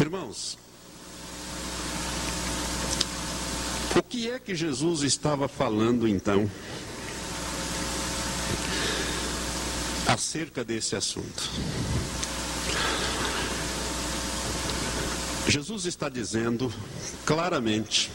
Irmãos, 0.00 0.56
o 3.96 4.02
que 4.02 4.30
é 4.30 4.38
que 4.38 4.54
Jesus 4.54 5.02
estava 5.02 5.48
falando 5.48 6.06
então 6.06 6.50
acerca 10.06 10.64
desse 10.64 10.96
assunto? 10.96 11.50
Jesus 15.48 15.84
está 15.86 16.08
dizendo 16.08 16.72
claramente 17.26 18.10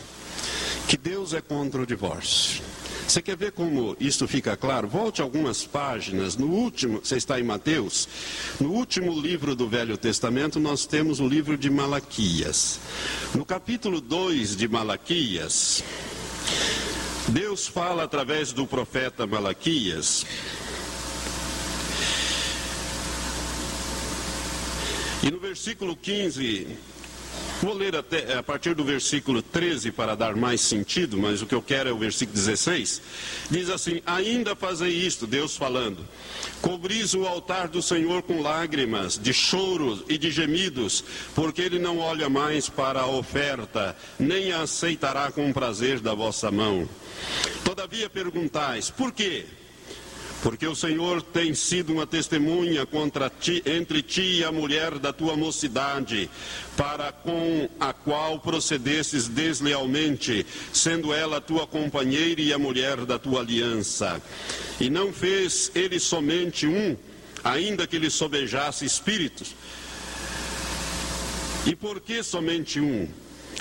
que 0.87 0.95
Deus 0.95 1.33
é 1.33 1.41
contra 1.41 1.81
o 1.81 1.85
divórcio. 1.85 2.72
Você 3.07 3.21
quer 3.21 3.35
ver 3.35 3.51
como 3.51 3.95
isso 3.99 4.27
fica 4.27 4.55
claro? 4.55 4.87
Volte 4.87 5.21
algumas 5.21 5.65
páginas. 5.65 6.35
No 6.37 6.47
último, 6.47 6.99
você 7.03 7.17
está 7.17 7.39
em 7.39 7.43
Mateus? 7.43 8.07
No 8.59 8.71
último 8.71 9.19
livro 9.19 9.55
do 9.55 9.67
Velho 9.67 9.97
Testamento, 9.97 10.59
nós 10.59 10.85
temos 10.85 11.19
o 11.19 11.27
livro 11.27 11.57
de 11.57 11.69
Malaquias. 11.69 12.79
No 13.35 13.45
capítulo 13.45 14.01
2 14.01 14.55
de 14.55 14.67
Malaquias, 14.67 15.83
Deus 17.27 17.67
fala 17.67 18.03
através 18.03 18.51
do 18.51 18.65
profeta 18.65 19.27
Malaquias. 19.27 20.25
E 25.21 25.31
no 25.31 25.39
versículo 25.39 25.95
15, 25.95 26.67
Vou 27.63 27.73
ler 27.73 27.95
até, 27.95 28.33
a 28.33 28.43
partir 28.43 28.75
do 28.75 28.83
versículo 28.83 29.41
13 29.41 29.89
para 29.93 30.15
dar 30.15 30.35
mais 30.35 30.59
sentido, 30.59 31.17
mas 31.17 31.41
o 31.41 31.45
que 31.45 31.55
eu 31.55 31.61
quero 31.61 31.87
é 31.87 31.93
o 31.93 31.97
versículo 31.97 32.35
16. 32.35 33.01
Diz 33.49 33.69
assim: 33.69 34.01
Ainda 34.05 34.53
fazei 34.53 34.91
isto, 34.91 35.25
Deus 35.25 35.55
falando: 35.55 36.05
cobris 36.61 37.13
o 37.13 37.25
altar 37.25 37.69
do 37.69 37.81
Senhor 37.81 38.21
com 38.23 38.41
lágrimas, 38.41 39.17
de 39.17 39.31
choros 39.33 40.03
e 40.09 40.17
de 40.17 40.29
gemidos, 40.29 41.05
porque 41.33 41.61
ele 41.61 41.79
não 41.79 41.99
olha 41.99 42.27
mais 42.27 42.67
para 42.67 42.99
a 42.99 43.07
oferta, 43.07 43.95
nem 44.19 44.51
a 44.51 44.63
aceitará 44.63 45.31
com 45.31 45.53
prazer 45.53 46.01
da 46.01 46.13
vossa 46.13 46.51
mão. 46.51 46.85
Todavia 47.63 48.09
perguntais: 48.09 48.89
por 48.89 49.13
quê? 49.13 49.45
Porque 50.43 50.67
o 50.67 50.75
Senhor 50.75 51.21
tem 51.21 51.53
sido 51.53 51.93
uma 51.93 52.05
testemunha 52.05 52.85
contra 52.85 53.29
ti, 53.29 53.63
entre 53.65 54.01
ti 54.01 54.39
e 54.39 54.43
a 54.43 54.51
mulher 54.51 54.99
da 54.99 55.13
tua 55.13 55.37
mocidade, 55.37 56.29
para 56.75 57.13
com 57.13 57.69
a 57.79 57.93
qual 57.93 58.37
procedesses 58.39 59.29
deslealmente, 59.29 60.45
sendo 60.73 61.13
ela 61.13 61.39
tua 61.39 61.65
companheira 61.65 62.41
e 62.41 62.51
a 62.51 62.59
mulher 62.59 63.05
da 63.05 63.17
tua 63.17 63.39
aliança. 63.39 64.21
E 64.81 64.89
não 64.89 65.13
fez 65.13 65.71
ele 65.73 65.97
somente 65.97 66.67
um, 66.67 66.97
ainda 67.41 67.87
que 67.87 67.97
lhe 67.97 68.09
sobejasse 68.09 68.83
espíritos. 68.83 69.55
E 71.65 71.73
por 71.73 72.01
que 72.01 72.21
somente 72.21 72.81
um? 72.81 73.07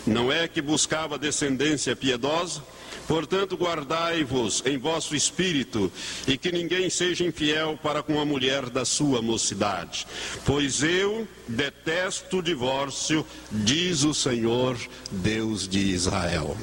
Não 0.04 0.32
é 0.32 0.48
que 0.48 0.60
buscava 0.60 1.16
descendência 1.16 1.94
piedosa? 1.94 2.60
Portanto, 3.06 3.56
guardai-vos 3.56 4.62
em 4.64 4.78
vosso 4.78 5.14
espírito, 5.14 5.92
e 6.26 6.38
que 6.38 6.52
ninguém 6.52 6.88
seja 6.88 7.24
infiel 7.24 7.78
para 7.82 8.02
com 8.02 8.20
a 8.20 8.24
mulher 8.24 8.70
da 8.70 8.84
sua 8.84 9.20
mocidade. 9.20 10.06
Pois 10.44 10.82
eu 10.82 11.26
detesto 11.48 12.38
o 12.38 12.42
divórcio, 12.42 13.26
diz 13.50 14.04
o 14.04 14.14
Senhor, 14.14 14.78
Deus 15.10 15.68
de 15.68 15.78
Israel. 15.78 16.56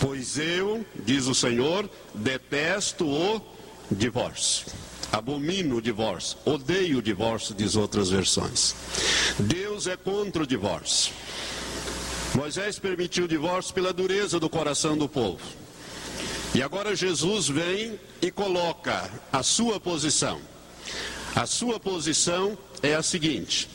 Pois 0.00 0.38
eu, 0.38 0.84
diz 1.04 1.26
o 1.26 1.34
Senhor, 1.34 1.88
detesto 2.14 3.06
o 3.06 3.40
divórcio. 3.90 4.66
Abomino 5.10 5.76
o 5.76 5.82
divórcio, 5.82 6.36
odeio 6.44 6.98
o 6.98 7.02
divórcio, 7.02 7.54
diz 7.54 7.76
outras 7.76 8.10
versões. 8.10 8.74
Deus 9.38 9.86
é 9.86 9.96
contra 9.96 10.42
o 10.42 10.46
divórcio. 10.46 11.12
Moisés 12.34 12.78
permitiu 12.78 13.24
o 13.24 13.28
divórcio 13.28 13.74
pela 13.74 13.92
dureza 13.92 14.38
do 14.38 14.48
coração 14.48 14.96
do 14.96 15.08
povo. 15.08 15.40
E 16.54 16.62
agora 16.62 16.94
Jesus 16.94 17.48
vem 17.48 17.98
e 18.20 18.30
coloca 18.30 19.10
a 19.32 19.42
sua 19.42 19.78
posição. 19.78 20.40
A 21.34 21.46
sua 21.46 21.78
posição 21.78 22.56
é 22.82 22.94
a 22.94 23.02
seguinte: 23.02 23.68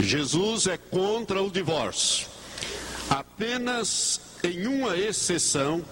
Jesus 0.00 0.66
é 0.66 0.76
contra 0.76 1.42
o 1.42 1.50
divórcio. 1.50 2.26
Apenas 3.08 4.20
em 4.42 4.66
uma 4.66 4.96
exceção 4.96 5.84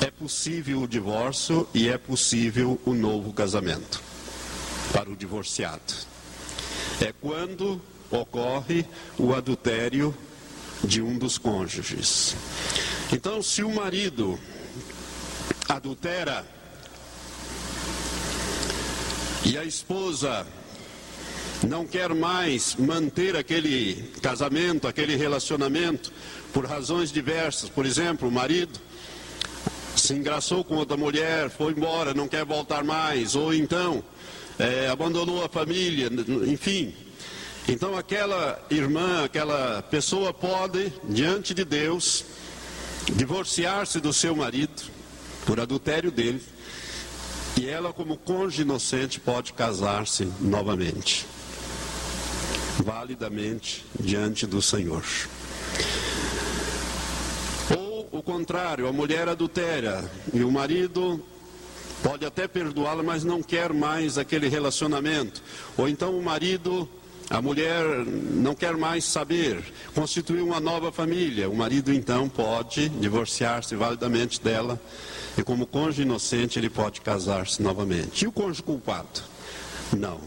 é 0.00 0.10
possível 0.10 0.82
o 0.82 0.88
divórcio 0.88 1.68
e 1.74 1.88
é 1.88 1.98
possível 1.98 2.80
o 2.84 2.94
novo 2.94 3.32
casamento 3.32 4.02
para 4.92 5.10
o 5.10 5.16
divorciado. 5.16 5.94
É 7.00 7.12
quando 7.20 7.80
ocorre 8.10 8.84
o 9.18 9.34
adultério 9.34 10.14
de 10.84 11.02
um 11.02 11.18
dos 11.18 11.38
cônjuges. 11.38 12.36
Então, 13.12 13.42
se 13.42 13.62
o 13.62 13.74
marido 13.74 14.38
adultera 15.68 16.44
e 19.44 19.56
a 19.56 19.64
esposa 19.64 20.46
não 21.62 21.86
quer 21.86 22.14
mais 22.14 22.74
manter 22.76 23.36
aquele 23.36 24.10
casamento, 24.22 24.86
aquele 24.86 25.16
relacionamento, 25.16 26.12
por 26.52 26.66
razões 26.66 27.12
diversas, 27.12 27.68
por 27.68 27.86
exemplo, 27.86 28.28
o 28.28 28.32
marido 28.32 28.78
se 29.94 30.12
engraçou 30.12 30.62
com 30.62 30.76
outra 30.76 30.96
mulher, 30.96 31.50
foi 31.50 31.72
embora, 31.72 32.12
não 32.12 32.28
quer 32.28 32.44
voltar 32.44 32.84
mais, 32.84 33.34
ou 33.34 33.52
então 33.52 34.02
é, 34.58 34.88
abandonou 34.88 35.44
a 35.44 35.48
família, 35.48 36.10
enfim, 36.46 36.94
então 37.68 37.96
aquela 37.96 38.64
irmã, 38.70 39.24
aquela 39.24 39.82
pessoa 39.82 40.32
pode, 40.32 40.92
diante 41.04 41.52
de 41.52 41.64
Deus, 41.64 42.24
divorciar-se 43.12 44.00
do 44.00 44.12
seu 44.12 44.36
marido 44.36 44.82
por 45.44 45.58
adultério 45.58 46.10
dele, 46.10 46.42
e 47.58 47.66
ela, 47.66 47.92
como 47.92 48.18
cônjuge 48.18 48.62
inocente, 48.62 49.18
pode 49.18 49.52
casar-se 49.52 50.30
novamente, 50.40 51.26
validamente 52.84 53.84
diante 53.98 54.46
do 54.46 54.60
Senhor. 54.60 55.02
Ou 57.76 58.08
o 58.12 58.22
contrário, 58.22 58.86
a 58.86 58.92
mulher 58.92 59.28
adultera 59.28 60.08
e 60.34 60.44
o 60.44 60.50
marido 60.52 61.24
pode 62.02 62.26
até 62.26 62.46
perdoá-la, 62.46 63.02
mas 63.02 63.24
não 63.24 63.42
quer 63.42 63.72
mais 63.72 64.18
aquele 64.18 64.48
relacionamento. 64.48 65.42
Ou 65.76 65.88
então 65.88 66.16
o 66.16 66.22
marido 66.22 66.88
a 67.28 67.42
mulher 67.42 67.84
não 68.06 68.54
quer 68.54 68.76
mais 68.76 69.04
saber, 69.04 69.62
constituir 69.94 70.42
uma 70.42 70.60
nova 70.60 70.92
família. 70.92 71.50
O 71.50 71.56
marido 71.56 71.92
então 71.92 72.28
pode 72.28 72.88
divorciar-se 72.88 73.74
validamente 73.74 74.40
dela 74.40 74.80
e, 75.36 75.42
como 75.42 75.66
cônjuge 75.66 76.02
inocente, 76.02 76.58
ele 76.58 76.70
pode 76.70 77.00
casar-se 77.00 77.60
novamente. 77.62 78.24
E 78.24 78.28
o 78.28 78.32
cônjuge 78.32 78.62
culpado? 78.62 79.20
Não. 79.96 80.20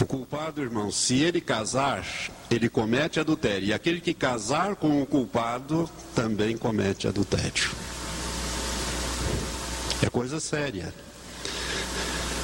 O 0.00 0.06
culpado, 0.06 0.62
irmão, 0.62 0.90
se 0.90 1.22
ele 1.22 1.40
casar, 1.40 2.04
ele 2.50 2.68
comete 2.68 3.20
adultério. 3.20 3.68
E 3.68 3.72
aquele 3.72 4.00
que 4.00 4.14
casar 4.14 4.74
com 4.74 5.00
o 5.00 5.06
culpado 5.06 5.88
também 6.14 6.56
comete 6.56 7.06
adultério. 7.06 7.70
É 10.02 10.08
coisa 10.08 10.40
séria. 10.40 10.92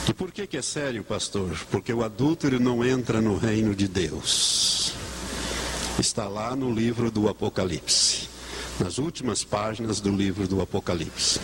E 0.08 0.14
por 0.14 0.30
que, 0.30 0.46
que 0.46 0.56
é 0.56 0.62
sério, 0.62 1.02
pastor? 1.02 1.58
Porque 1.70 1.92
o 1.92 2.04
adúltero 2.04 2.60
não 2.60 2.84
entra 2.84 3.20
no 3.20 3.36
reino 3.36 3.74
de 3.74 3.88
Deus. 3.88 4.92
Está 5.98 6.28
lá 6.28 6.54
no 6.54 6.72
livro 6.72 7.10
do 7.10 7.28
Apocalipse, 7.28 8.28
nas 8.78 8.98
últimas 8.98 9.42
páginas 9.42 10.00
do 10.00 10.14
livro 10.14 10.46
do 10.46 10.60
Apocalipse. 10.60 11.40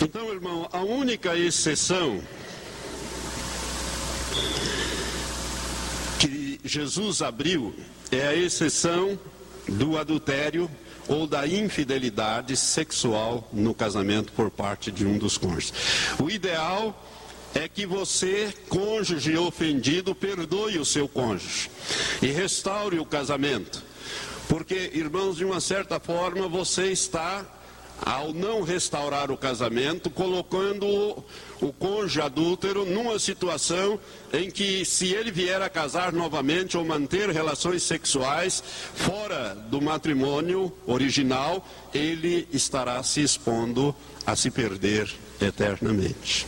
Então, 0.00 0.32
irmão, 0.32 0.66
a 0.72 0.80
única 0.80 1.36
exceção 1.36 2.20
que 6.18 6.58
Jesus 6.64 7.20
abriu 7.20 7.74
é 8.10 8.26
a 8.26 8.34
exceção 8.34 9.18
do 9.68 9.98
adultério 9.98 10.70
ou 11.08 11.26
da 11.26 11.46
infidelidade 11.46 12.56
sexual 12.56 13.48
no 13.52 13.74
casamento 13.74 14.32
por 14.32 14.50
parte 14.50 14.90
de 14.92 15.06
um 15.06 15.18
dos 15.18 15.38
cônjuges. 15.38 15.72
O 16.20 16.30
ideal 16.30 17.04
é 17.54 17.66
que 17.68 17.86
você, 17.86 18.52
cônjuge 18.68 19.36
ofendido, 19.36 20.14
perdoe 20.14 20.78
o 20.78 20.84
seu 20.84 21.08
cônjuge 21.08 21.70
e 22.20 22.26
restaure 22.26 22.98
o 22.98 23.06
casamento. 23.06 23.82
Porque, 24.48 24.90
irmãos, 24.94 25.36
de 25.36 25.44
uma 25.44 25.60
certa 25.60 25.98
forma 25.98 26.48
você 26.48 26.92
está 26.92 27.44
ao 28.04 28.32
não 28.32 28.62
restaurar 28.62 29.30
o 29.30 29.36
casamento, 29.36 30.10
colocando 30.10 30.86
o, 30.86 31.24
o 31.60 31.72
cônjuge 31.72 32.20
adúltero 32.20 32.84
numa 32.84 33.18
situação 33.18 33.98
em 34.32 34.50
que, 34.50 34.84
se 34.84 35.12
ele 35.12 35.30
vier 35.30 35.60
a 35.60 35.68
casar 35.68 36.12
novamente 36.12 36.76
ou 36.76 36.84
manter 36.84 37.30
relações 37.30 37.82
sexuais 37.82 38.62
fora 38.94 39.54
do 39.54 39.80
matrimônio 39.80 40.72
original, 40.86 41.66
ele 41.92 42.48
estará 42.52 43.02
se 43.02 43.20
expondo 43.20 43.94
a 44.26 44.36
se 44.36 44.50
perder 44.50 45.12
eternamente 45.40 46.46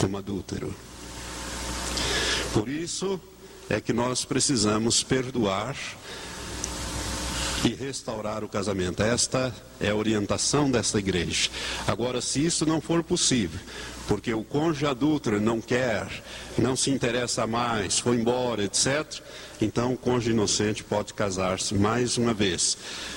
como 0.00 0.16
adúltero. 0.16 0.74
Por 2.52 2.68
isso 2.68 3.20
é 3.68 3.80
que 3.80 3.92
nós 3.92 4.24
precisamos 4.24 5.02
perdoar 5.02 5.76
e 7.64 7.74
restaurar 7.74 8.42
o 8.42 8.48
casamento. 8.48 9.02
Esta 9.02 9.54
é 9.80 9.90
a 9.90 9.94
orientação 9.94 10.70
desta 10.70 10.98
igreja. 10.98 11.50
Agora, 11.86 12.20
se 12.20 12.44
isso 12.44 12.64
não 12.64 12.80
for 12.80 13.02
possível, 13.02 13.60
porque 14.08 14.32
o 14.32 14.42
cônjuge 14.42 14.86
adúltero 14.86 15.40
não 15.40 15.60
quer, 15.60 16.08
não 16.58 16.74
se 16.74 16.90
interessa 16.90 17.46
mais, 17.46 17.98
foi 17.98 18.16
embora, 18.16 18.64
etc., 18.64 19.20
então 19.60 19.92
o 19.92 19.96
cônjuge 19.96 20.30
inocente 20.30 20.82
pode 20.82 21.12
casar-se 21.14 21.74
mais 21.74 22.16
uma 22.16 22.32
vez. 22.32 22.76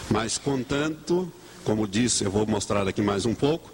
Mas, 0.09 0.37
contanto, 0.37 1.31
como 1.63 1.87
disse, 1.87 2.25
eu 2.25 2.31
vou 2.31 2.45
mostrar 2.45 2.87
aqui 2.87 3.01
mais 3.01 3.25
um 3.25 3.33
pouco, 3.33 3.71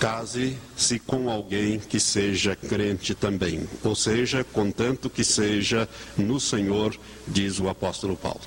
case-se 0.00 0.98
com 0.98 1.28
alguém 1.28 1.78
que 1.78 2.00
seja 2.00 2.56
crente 2.56 3.14
também, 3.14 3.68
ou 3.84 3.94
seja, 3.94 4.42
contanto 4.42 5.10
que 5.10 5.22
seja 5.22 5.86
no 6.16 6.40
Senhor, 6.40 6.96
diz 7.28 7.60
o 7.60 7.68
apóstolo 7.68 8.16
Paulo. 8.16 8.40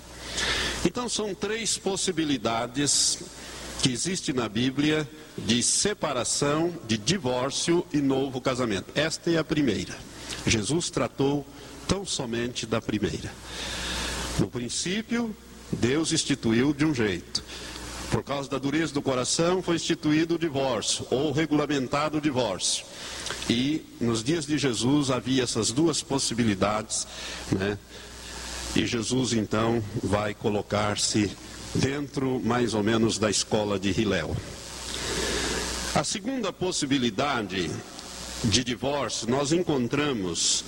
Então 0.86 1.08
são 1.08 1.34
três 1.34 1.78
possibilidades 1.78 3.20
que 3.82 3.92
existem 3.92 4.34
na 4.34 4.48
Bíblia 4.48 5.10
de 5.38 5.62
separação, 5.62 6.74
de 6.88 6.98
divórcio 6.98 7.86
e 7.92 7.98
novo 7.98 8.40
casamento. 8.40 8.86
Esta 8.96 9.32
é 9.32 9.38
a 9.38 9.44
primeira. 9.44 9.96
Jesus 10.46 10.90
tratou 10.90 11.46
tão 11.88 12.06
somente 12.06 12.66
da 12.66 12.82
primeira. 12.82 13.32
No 14.40 14.48
princípio, 14.48 15.36
Deus 15.72 16.12
instituiu 16.12 16.74
de 16.74 16.86
um 16.86 16.94
jeito. 16.94 17.44
Por 18.10 18.24
causa 18.24 18.50
da 18.50 18.58
dureza 18.58 18.94
do 18.94 19.02
coração, 19.02 19.62
foi 19.62 19.76
instituído 19.76 20.36
o 20.36 20.40
divórcio, 20.40 21.06
ou 21.10 21.32
regulamentado 21.32 22.20
o 22.20 22.22
divórcio. 22.22 22.86
E 23.50 23.84
nos 24.00 24.24
dias 24.24 24.46
de 24.46 24.58
Jesus 24.58 25.10
havia 25.10 25.44
essas 25.44 25.72
duas 25.72 26.04
possibilidades, 26.04 27.08
né? 27.52 27.78
E 28.76 28.88
Jesus 28.88 29.34
então 29.34 29.84
vai 30.02 30.34
colocar-se 30.34 31.32
dentro 31.76 32.42
mais 32.44 32.74
ou 32.74 32.82
menos 32.82 33.20
da 33.20 33.30
escola 33.30 33.80
de 33.80 33.90
Hilel. 33.90 34.36
A 35.94 36.04
segunda 36.04 36.52
possibilidade 36.52 37.70
de 38.44 38.64
divórcio 38.64 39.30
nós 39.30 39.52
encontramos 39.52 40.66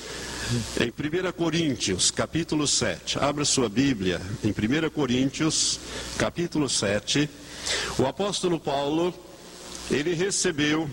em 0.79 0.89
1 0.89 1.31
Coríntios, 1.31 2.11
capítulo 2.11 2.67
7. 2.67 3.17
Abra 3.17 3.43
sua 3.43 3.67
Bíblia 3.67 4.21
em 4.43 4.49
1 4.49 4.89
Coríntios, 4.91 5.79
capítulo 6.15 6.69
7. 6.69 7.27
O 7.97 8.05
apóstolo 8.05 8.59
Paulo, 8.59 9.11
ele 9.89 10.13
recebeu 10.13 10.87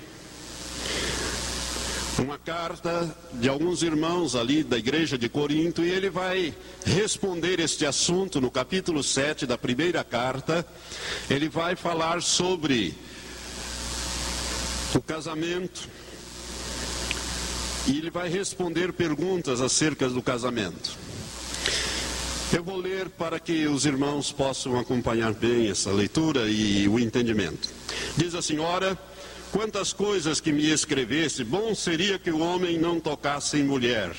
uma 2.19 2.39
carta 2.39 3.15
de 3.35 3.49
alguns 3.49 3.83
irmãos 3.83 4.37
ali 4.37 4.63
da 4.63 4.77
igreja 4.77 5.17
de 5.17 5.29
Corinto 5.29 5.83
e 5.83 5.91
ele 5.91 6.11
vai 6.11 6.55
responder 6.85 7.59
este 7.59 7.87
assunto 7.87 8.41
no 8.41 8.51
capítulo 8.51 9.03
7 9.03 9.47
da 9.47 9.57
primeira 9.57 10.05
carta. 10.05 10.67
Ele 11.31 11.49
vai 11.49 11.75
falar 11.75 12.21
sobre 12.21 12.95
o 14.95 15.01
casamento 15.01 15.89
e 17.87 17.99
ele 17.99 18.11
vai 18.11 18.29
responder 18.29 18.93
perguntas 18.93 19.61
acerca 19.61 20.09
do 20.09 20.23
casamento. 20.23 20.97
Eu 22.53 22.63
vou 22.63 22.77
ler 22.77 23.09
para 23.09 23.41
que 23.41 23.67
os 23.67 23.87
irmãos 23.87 24.31
possam 24.31 24.79
acompanhar 24.79 25.33
bem 25.33 25.71
essa 25.71 25.91
leitura 25.91 26.51
e 26.51 26.87
o 26.87 26.99
entendimento. 26.99 27.71
Diz 28.17 28.35
a 28.35 28.43
senhora. 28.43 28.99
Quantas 29.53 29.93
coisas 29.93 30.41
que 30.41 30.51
me 30.51 30.71
escrevesse, 30.71 31.45
bom 31.45 31.75
seria 31.75 32.19
que 32.19 32.31
o 32.31 32.39
homem 32.39 32.79
não 32.79 32.99
tocasse 32.99 33.59
em 33.59 33.63
mulher. 33.63 34.11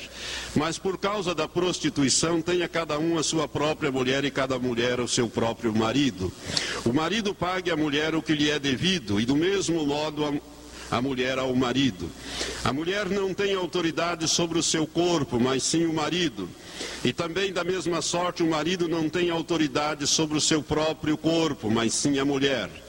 Mas 0.54 0.78
por 0.78 0.96
causa 0.96 1.34
da 1.34 1.48
prostituição, 1.48 2.40
tenha 2.40 2.68
cada 2.68 3.00
um 3.00 3.18
a 3.18 3.22
sua 3.24 3.48
própria 3.48 3.90
mulher 3.90 4.24
e 4.24 4.30
cada 4.30 4.60
mulher 4.60 5.00
o 5.00 5.08
seu 5.08 5.28
próprio 5.28 5.74
marido. 5.74 6.32
O 6.86 6.92
marido 6.92 7.34
pague 7.34 7.68
à 7.68 7.76
mulher 7.76 8.14
o 8.14 8.22
que 8.22 8.32
lhe 8.32 8.48
é 8.48 8.60
devido, 8.60 9.20
e 9.20 9.26
do 9.26 9.34
mesmo 9.34 9.84
modo 9.84 10.24
a, 10.24 10.96
a 10.96 11.02
mulher 11.02 11.36
ao 11.36 11.52
marido. 11.52 12.08
A 12.62 12.72
mulher 12.72 13.10
não 13.10 13.34
tem 13.34 13.54
autoridade 13.54 14.28
sobre 14.28 14.56
o 14.56 14.62
seu 14.62 14.86
corpo, 14.86 15.40
mas 15.40 15.64
sim 15.64 15.84
o 15.84 15.92
marido. 15.92 16.48
E 17.04 17.12
também, 17.12 17.52
da 17.52 17.64
mesma 17.64 18.00
sorte, 18.02 18.44
o 18.44 18.50
marido 18.50 18.86
não 18.88 19.08
tem 19.08 19.30
autoridade 19.30 20.06
sobre 20.06 20.38
o 20.38 20.40
seu 20.40 20.62
próprio 20.62 21.18
corpo, 21.18 21.68
mas 21.68 21.92
sim 21.92 22.20
a 22.20 22.24
mulher. 22.24 22.83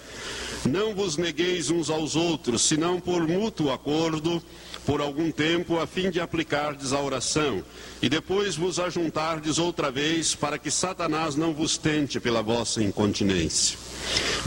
Não 0.65 0.95
vos 0.95 1.15
negueis 1.15 1.69
uns 1.69 1.89
aos 1.89 2.15
outros, 2.15 2.63
senão 2.63 2.99
por 2.99 3.27
mútuo 3.27 3.71
acordo, 3.71 4.41
por 4.85 4.99
algum 5.01 5.31
tempo, 5.31 5.79
a 5.79 5.87
fim 5.87 6.09
de 6.09 6.19
aplicardes 6.19 6.93
a 6.93 6.99
oração, 6.99 7.63
e 8.01 8.09
depois 8.09 8.55
vos 8.55 8.79
ajuntardes 8.79 9.57
outra 9.57 9.91
vez, 9.91 10.35
para 10.35 10.57
que 10.57 10.71
Satanás 10.71 11.35
não 11.35 11.53
vos 11.53 11.77
tente 11.77 12.19
pela 12.19 12.41
vossa 12.41 12.83
incontinência. 12.83 13.77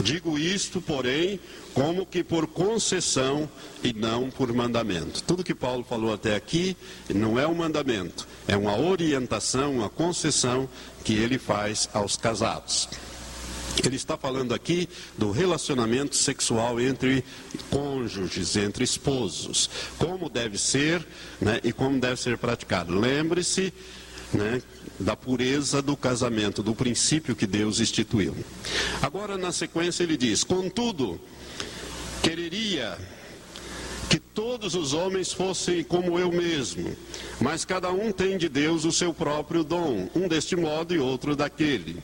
Digo 0.01 0.37
isto, 0.37 0.81
porém, 0.81 1.39
como 1.73 2.05
que 2.05 2.23
por 2.23 2.47
concessão 2.47 3.49
e 3.83 3.93
não 3.93 4.29
por 4.29 4.51
mandamento. 4.53 5.23
Tudo 5.23 5.43
que 5.43 5.55
Paulo 5.55 5.85
falou 5.87 6.13
até 6.13 6.35
aqui 6.35 6.75
não 7.13 7.39
é 7.39 7.47
um 7.47 7.55
mandamento, 7.55 8.27
é 8.47 8.57
uma 8.57 8.77
orientação, 8.77 9.75
uma 9.75 9.89
concessão 9.89 10.67
que 11.03 11.13
ele 11.13 11.37
faz 11.37 11.89
aos 11.93 12.15
casados. 12.17 12.89
Ele 13.83 13.95
está 13.95 14.17
falando 14.17 14.53
aqui 14.53 14.89
do 15.17 15.31
relacionamento 15.31 16.15
sexual 16.15 16.79
entre 16.79 17.23
cônjuges, 17.69 18.55
entre 18.55 18.83
esposos. 18.83 19.69
Como 19.97 20.29
deve 20.29 20.57
ser 20.57 21.05
né, 21.39 21.59
e 21.63 21.71
como 21.71 21.99
deve 21.99 22.19
ser 22.19 22.37
praticado. 22.37 22.97
Lembre-se 22.97 23.73
né, 24.33 24.61
da 24.99 25.15
pureza 25.15 25.81
do 25.81 25.95
casamento, 25.95 26.61
do 26.61 26.75
princípio 26.75 27.35
que 27.35 27.47
Deus 27.47 27.79
instituiu. 27.79 28.35
Agora, 29.01 29.37
na 29.37 29.51
sequência, 29.51 30.03
ele 30.03 30.17
diz: 30.17 30.43
Contudo, 30.43 31.19
quereria 32.21 32.97
que 32.97 33.18
todos 34.39 34.73
os 34.73 34.93
homens 34.93 35.33
fossem 35.33 35.83
como 35.83 36.17
eu 36.17 36.31
mesmo, 36.31 36.95
mas 37.41 37.65
cada 37.65 37.91
um 37.91 38.09
tem 38.09 38.37
de 38.37 38.47
Deus 38.47 38.85
o 38.85 38.91
seu 38.91 39.13
próprio 39.13 39.65
dom, 39.65 40.07
um 40.15 40.29
deste 40.29 40.55
modo 40.55 40.95
e 40.95 40.97
outro 40.97 41.35
daquele. 41.35 41.97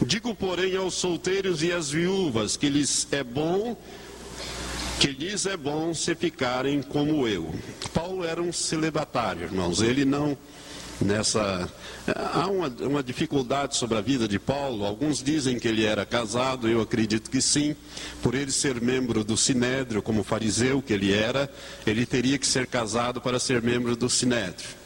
Digo, 0.00 0.34
porém, 0.34 0.74
aos 0.74 0.94
solteiros 0.94 1.62
e 1.62 1.70
às 1.70 1.90
viúvas 1.90 2.56
que 2.56 2.70
lhes 2.70 3.06
é 3.12 3.22
bom 3.22 3.76
que 4.98 5.08
lhes 5.08 5.44
é 5.44 5.54
bom 5.54 5.92
se 5.92 6.14
ficarem 6.14 6.80
como 6.80 7.28
eu. 7.28 7.54
Paulo 7.92 8.24
era 8.24 8.40
um 8.40 8.52
celibatário, 8.52 9.42
irmãos. 9.42 9.82
Ele 9.82 10.06
não 10.06 10.38
nessa. 11.04 11.70
Há 12.34 12.46
uma, 12.48 12.68
uma, 12.68 13.02
dificuldade 13.02 13.76
sobre 13.76 13.98
a 13.98 14.00
vida 14.00 14.26
de 14.26 14.38
Paulo. 14.38 14.84
Alguns 14.84 15.22
dizem 15.22 15.58
que 15.58 15.68
ele 15.68 15.84
era 15.84 16.04
casado, 16.04 16.68
eu 16.68 16.80
acredito 16.80 17.30
que 17.30 17.40
sim. 17.40 17.76
Por 18.22 18.34
ele 18.34 18.50
ser 18.50 18.80
membro 18.80 19.24
do 19.24 19.36
Sinédrio, 19.36 20.02
como 20.02 20.22
fariseu 20.22 20.82
que 20.82 20.92
ele 20.92 21.12
era, 21.12 21.52
ele 21.86 22.06
teria 22.06 22.38
que 22.38 22.46
ser 22.46 22.66
casado 22.66 23.20
para 23.20 23.38
ser 23.38 23.62
membro 23.62 23.96
do 23.96 24.08
Sinédrio. 24.08 24.82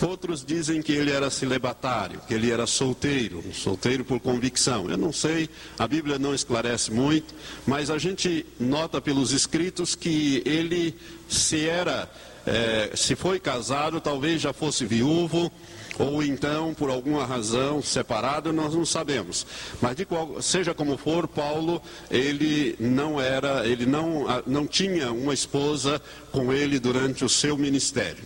Outros 0.00 0.44
dizem 0.44 0.82
que 0.82 0.92
ele 0.92 1.12
era 1.12 1.30
celibatário, 1.30 2.20
que 2.26 2.34
ele 2.34 2.50
era 2.50 2.66
solteiro, 2.66 3.42
solteiro 3.52 4.04
por 4.04 4.18
convicção. 4.18 4.90
Eu 4.90 4.96
não 4.96 5.12
sei, 5.12 5.48
a 5.78 5.86
Bíblia 5.86 6.18
não 6.18 6.34
esclarece 6.34 6.90
muito, 6.90 7.32
mas 7.64 7.88
a 7.88 7.98
gente 7.98 8.44
nota 8.58 9.00
pelos 9.00 9.30
escritos 9.30 9.94
que 9.94 10.42
ele 10.44 10.94
se 11.28 11.68
era 11.68 12.10
é, 12.46 12.90
se 12.94 13.14
foi 13.14 13.38
casado, 13.38 14.00
talvez 14.00 14.40
já 14.40 14.52
fosse 14.52 14.84
viúvo, 14.84 15.50
ou 15.98 16.22
então, 16.22 16.72
por 16.74 16.90
alguma 16.90 17.26
razão, 17.26 17.82
separado, 17.82 18.52
nós 18.52 18.74
não 18.74 18.84
sabemos. 18.84 19.46
Mas 19.80 19.96
qual, 20.04 20.40
seja 20.40 20.74
como 20.74 20.96
for, 20.96 21.28
Paulo, 21.28 21.82
ele 22.10 22.76
não 22.80 23.20
era, 23.20 23.66
ele 23.66 23.86
não, 23.86 24.26
não 24.46 24.66
tinha 24.66 25.12
uma 25.12 25.34
esposa 25.34 26.00
com 26.30 26.52
ele 26.52 26.78
durante 26.78 27.24
o 27.24 27.28
seu 27.28 27.56
ministério. 27.56 28.24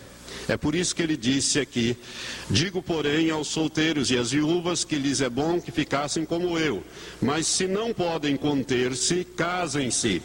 É 0.48 0.56
por 0.56 0.76
isso 0.76 0.94
que 0.94 1.02
ele 1.02 1.16
disse 1.16 1.58
aqui: 1.58 1.96
Digo, 2.48 2.80
porém, 2.80 3.30
aos 3.30 3.48
solteiros 3.48 4.12
e 4.12 4.16
às 4.16 4.30
viúvas 4.30 4.84
que 4.84 4.94
lhes 4.94 5.20
é 5.20 5.28
bom 5.28 5.60
que 5.60 5.72
ficassem 5.72 6.24
como 6.24 6.56
eu, 6.56 6.84
mas 7.20 7.48
se 7.48 7.66
não 7.66 7.92
podem 7.92 8.36
conter-se, 8.36 9.24
casem-se, 9.24 10.22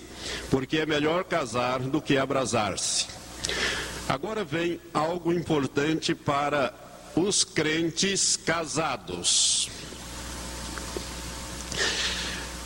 porque 0.52 0.78
é 0.78 0.86
melhor 0.86 1.24
casar 1.24 1.80
do 1.80 2.00
que 2.00 2.18
abrasar-se. 2.18 3.21
Agora 4.08 4.44
vem 4.44 4.80
algo 4.94 5.32
importante 5.32 6.14
para 6.14 6.74
os 7.16 7.44
crentes 7.44 8.36
casados. 8.36 9.70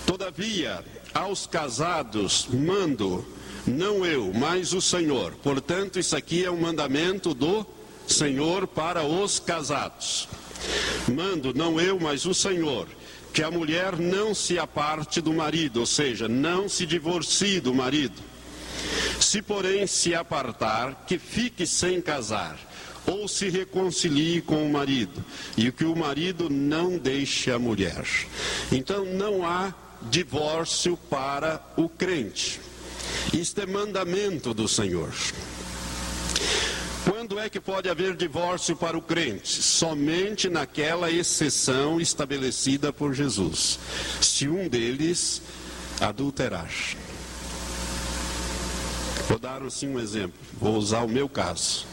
Todavia, 0.05 0.83
aos 1.13 1.47
casados 1.47 2.47
mando, 2.51 3.25
não 3.67 4.05
eu, 4.05 4.31
mas 4.33 4.73
o 4.73 4.81
Senhor. 4.81 5.33
Portanto, 5.43 5.99
isso 5.99 6.15
aqui 6.15 6.43
é 6.43 6.51
um 6.51 6.59
mandamento 6.59 7.33
do 7.33 7.65
Senhor 8.07 8.67
para 8.67 9.03
os 9.03 9.39
casados. 9.39 10.27
Mando, 11.11 11.53
não 11.53 11.79
eu, 11.79 11.99
mas 11.99 12.25
o 12.25 12.33
Senhor, 12.33 12.87
que 13.33 13.43
a 13.43 13.51
mulher 13.51 13.97
não 13.97 14.33
se 14.33 14.57
aparte 14.57 15.21
do 15.21 15.33
marido, 15.33 15.79
ou 15.79 15.85
seja, 15.85 16.27
não 16.27 16.69
se 16.69 16.85
divorcie 16.85 17.59
do 17.59 17.73
marido. 17.73 18.21
Se, 19.19 19.41
porém, 19.41 19.87
se 19.87 20.13
apartar, 20.13 21.05
que 21.07 21.17
fique 21.17 21.65
sem 21.65 22.01
casar, 22.01 22.57
ou 23.05 23.27
se 23.27 23.49
reconcilie 23.49 24.41
com 24.41 24.65
o 24.65 24.71
marido, 24.71 25.23
e 25.57 25.71
que 25.71 25.85
o 25.85 25.95
marido 25.95 26.49
não 26.49 26.97
deixe 26.97 27.51
a 27.51 27.59
mulher. 27.59 28.05
Então, 28.71 29.05
não 29.05 29.45
há 29.45 29.73
divórcio 30.09 30.97
para 31.09 31.61
o 31.77 31.87
crente. 31.87 32.59
Isto 33.33 33.61
é 33.61 33.65
mandamento 33.65 34.53
do 34.53 34.67
Senhor. 34.67 35.11
Quando 37.03 37.39
é 37.39 37.49
que 37.49 37.59
pode 37.59 37.87
haver 37.87 38.15
divórcio 38.15 38.75
para 38.75 38.97
o 38.97 39.01
crente? 39.01 39.61
Somente 39.61 40.49
naquela 40.49 41.11
exceção 41.11 42.01
estabelecida 42.01 42.91
por 42.91 43.13
Jesus. 43.13 43.79
Se 44.21 44.47
um 44.47 44.67
deles 44.67 45.41
adulterar. 46.01 46.71
Vou 49.27 49.39
dar 49.39 49.61
assim 49.63 49.87
um 49.87 49.99
exemplo. 49.99 50.39
Vou 50.59 50.75
usar 50.75 51.01
o 51.01 51.07
meu 51.07 51.27
caso. 51.27 51.85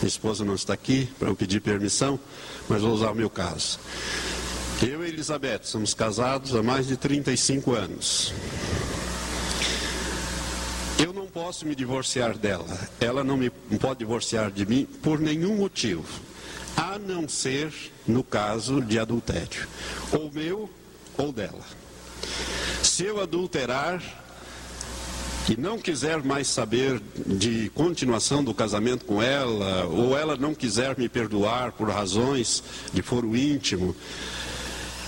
Minha 0.00 0.08
esposa 0.08 0.44
não 0.44 0.54
está 0.54 0.74
aqui 0.74 1.08
para 1.18 1.28
eu 1.28 1.36
pedir 1.36 1.60
permissão, 1.60 2.18
mas 2.68 2.82
vou 2.82 2.92
usar 2.92 3.10
o 3.10 3.14
meu 3.14 3.30
caso. 3.30 3.78
Eu 4.82 5.04
e 5.04 5.08
Elizabeth 5.08 5.60
somos 5.64 5.94
casados 5.94 6.54
há 6.54 6.62
mais 6.62 6.88
de 6.88 6.96
35 6.96 7.72
anos 7.72 8.32
posso 11.32 11.66
me 11.66 11.74
divorciar 11.74 12.36
dela, 12.36 12.66
ela 13.00 13.24
não 13.24 13.36
me 13.36 13.50
pode 13.80 14.00
divorciar 14.00 14.50
de 14.50 14.66
mim 14.66 14.84
por 15.02 15.18
nenhum 15.18 15.56
motivo, 15.56 16.04
a 16.76 16.98
não 16.98 17.26
ser 17.26 17.72
no 18.06 18.22
caso 18.22 18.82
de 18.82 18.98
adultério, 18.98 19.66
ou 20.12 20.30
meu 20.30 20.70
ou 21.16 21.32
dela. 21.32 21.64
Se 22.82 23.04
eu 23.04 23.20
adulterar 23.20 24.02
e 25.48 25.56
não 25.56 25.78
quiser 25.78 26.22
mais 26.22 26.46
saber 26.46 27.00
de 27.26 27.70
continuação 27.70 28.44
do 28.44 28.54
casamento 28.54 29.04
com 29.04 29.22
ela, 29.22 29.86
ou 29.86 30.16
ela 30.16 30.36
não 30.36 30.54
quiser 30.54 30.96
me 30.96 31.08
perdoar 31.08 31.72
por 31.72 31.90
razões 31.90 32.62
de 32.92 33.02
foro 33.02 33.36
íntimo, 33.36 33.94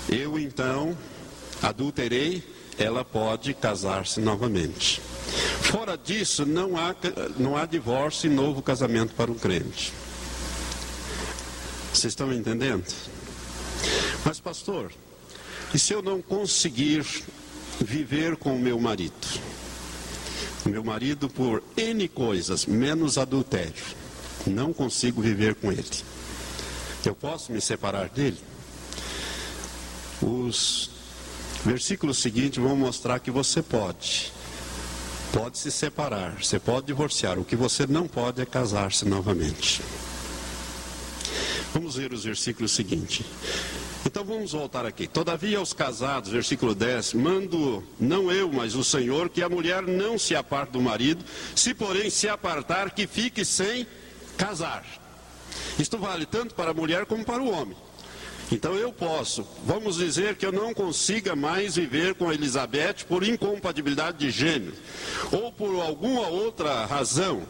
eu 0.09 0.37
então 0.37 0.97
adulterei, 1.61 2.43
ela 2.77 3.05
pode 3.05 3.53
casar-se 3.53 4.19
novamente. 4.19 5.01
Fora 5.61 5.97
disso, 5.97 6.45
não 6.45 6.77
há, 6.77 6.93
não 7.37 7.55
há 7.55 7.65
divórcio 7.65 8.29
e 8.29 8.33
novo 8.33 8.61
casamento 8.61 9.13
para 9.13 9.31
o 9.31 9.35
crente. 9.35 9.93
Vocês 11.93 12.11
estão 12.11 12.31
entendendo? 12.33 12.85
Mas, 14.25 14.39
pastor, 14.39 14.91
e 15.73 15.79
se 15.79 15.93
eu 15.93 16.01
não 16.01 16.21
conseguir 16.21 17.05
viver 17.79 18.35
com 18.35 18.55
o 18.55 18.59
meu 18.59 18.79
marido? 18.79 19.54
Meu 20.65 20.83
marido, 20.83 21.29
por 21.29 21.63
N 21.77 22.07
coisas, 22.07 22.65
menos 22.65 23.17
adultério, 23.17 23.73
não 24.47 24.73
consigo 24.73 25.21
viver 25.21 25.55
com 25.55 25.71
ele. 25.71 25.85
Eu 27.05 27.13
posso 27.13 27.51
me 27.51 27.61
separar 27.61 28.09
dele? 28.09 28.39
Os 30.21 30.89
versículos 31.63 32.17
seguintes 32.17 32.61
vão 32.61 32.75
mostrar 32.75 33.19
que 33.19 33.29
você 33.29 33.61
pode 33.61 34.33
pode 35.35 35.57
se 35.57 35.69
separar, 35.69 36.41
você 36.41 36.57
pode 36.57 36.87
divorciar. 36.87 37.37
O 37.37 37.43
que 37.43 37.57
você 37.57 37.85
não 37.85 38.07
pode 38.07 38.41
é 38.41 38.45
casar-se 38.45 39.03
novamente. 39.03 39.81
Vamos 41.73 41.97
ver 41.97 42.13
os 42.13 42.23
versículos 42.23 42.71
seguintes. 42.71 43.25
Então 44.05 44.23
vamos 44.23 44.51
voltar 44.51 44.85
aqui. 44.85 45.07
Todavia 45.07 45.57
aos 45.57 45.73
casados, 45.73 46.29
versículo 46.29 46.75
10, 46.75 47.15
mando 47.15 47.83
não 47.99 48.31
eu, 48.31 48.51
mas 48.51 48.75
o 48.75 48.83
Senhor, 48.83 49.29
que 49.29 49.41
a 49.41 49.49
mulher 49.49 49.81
não 49.81 50.17
se 50.19 50.35
aparte 50.35 50.73
do 50.73 50.81
marido, 50.81 51.25
se 51.55 51.73
porém 51.73 52.11
se 52.11 52.29
apartar, 52.29 52.91
que 52.91 53.07
fique 53.07 53.43
sem 53.43 53.87
casar. 54.37 54.85
Isto 55.79 55.97
vale 55.97 56.27
tanto 56.27 56.53
para 56.53 56.69
a 56.69 56.73
mulher 56.73 57.07
como 57.07 57.25
para 57.25 57.41
o 57.41 57.49
homem. 57.49 57.75
Então 58.51 58.75
eu 58.75 58.93
posso, 58.93 59.45
vamos 59.65 59.95
dizer 59.95 60.35
que 60.35 60.45
eu 60.45 60.51
não 60.51 60.71
consiga 60.71 61.35
mais 61.35 61.75
viver 61.75 62.13
com 62.13 62.31
Elizabeth 62.31 63.05
por 63.07 63.23
incompatibilidade 63.23 64.19
de 64.19 64.29
gênero, 64.29 64.75
ou 65.31 65.51
por 65.51 65.81
alguma 65.81 66.27
outra 66.27 66.85
razão, 66.85 67.41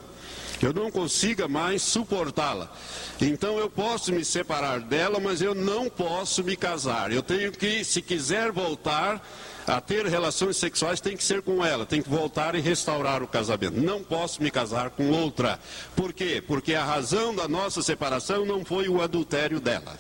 eu 0.62 0.74
não 0.74 0.92
consiga 0.92 1.48
mais 1.48 1.82
suportá-la. 1.82 2.72
Então 3.20 3.58
eu 3.58 3.70
posso 3.70 4.12
me 4.12 4.24
separar 4.24 4.80
dela, 4.80 5.20
mas 5.20 5.42
eu 5.42 5.56
não 5.56 5.90
posso 5.90 6.44
me 6.44 6.56
casar. 6.56 7.12
Eu 7.12 7.24
tenho 7.24 7.52
que, 7.52 7.84
se 7.84 8.02
quiser 8.02 8.52
voltar 8.52 9.26
a 9.68 9.82
ter 9.82 10.06
relações 10.06 10.58
sexuais, 10.58 11.02
tem 11.02 11.18
que 11.18 11.24
ser 11.24 11.42
com 11.42 11.66
ela, 11.66 11.86
tem 11.86 12.02
que 12.02 12.10
voltar 12.10 12.54
e 12.56 12.60
restaurar 12.60 13.24
o 13.24 13.28
casamento. 13.28 13.80
Não 13.80 14.04
posso 14.04 14.42
me 14.44 14.52
casar 14.52 14.92
com 14.92 15.10
outra. 15.10 15.60
Por 15.96 16.14
quê? 16.14 16.44
Porque 16.46 16.76
a 16.76 16.86
razão 16.86 17.34
da 17.34 17.48
nossa 17.48 17.82
separação 17.82 18.46
não 18.46 18.64
foi 18.64 18.88
o 18.88 19.02
adultério 19.02 19.60
dela. 19.60 19.98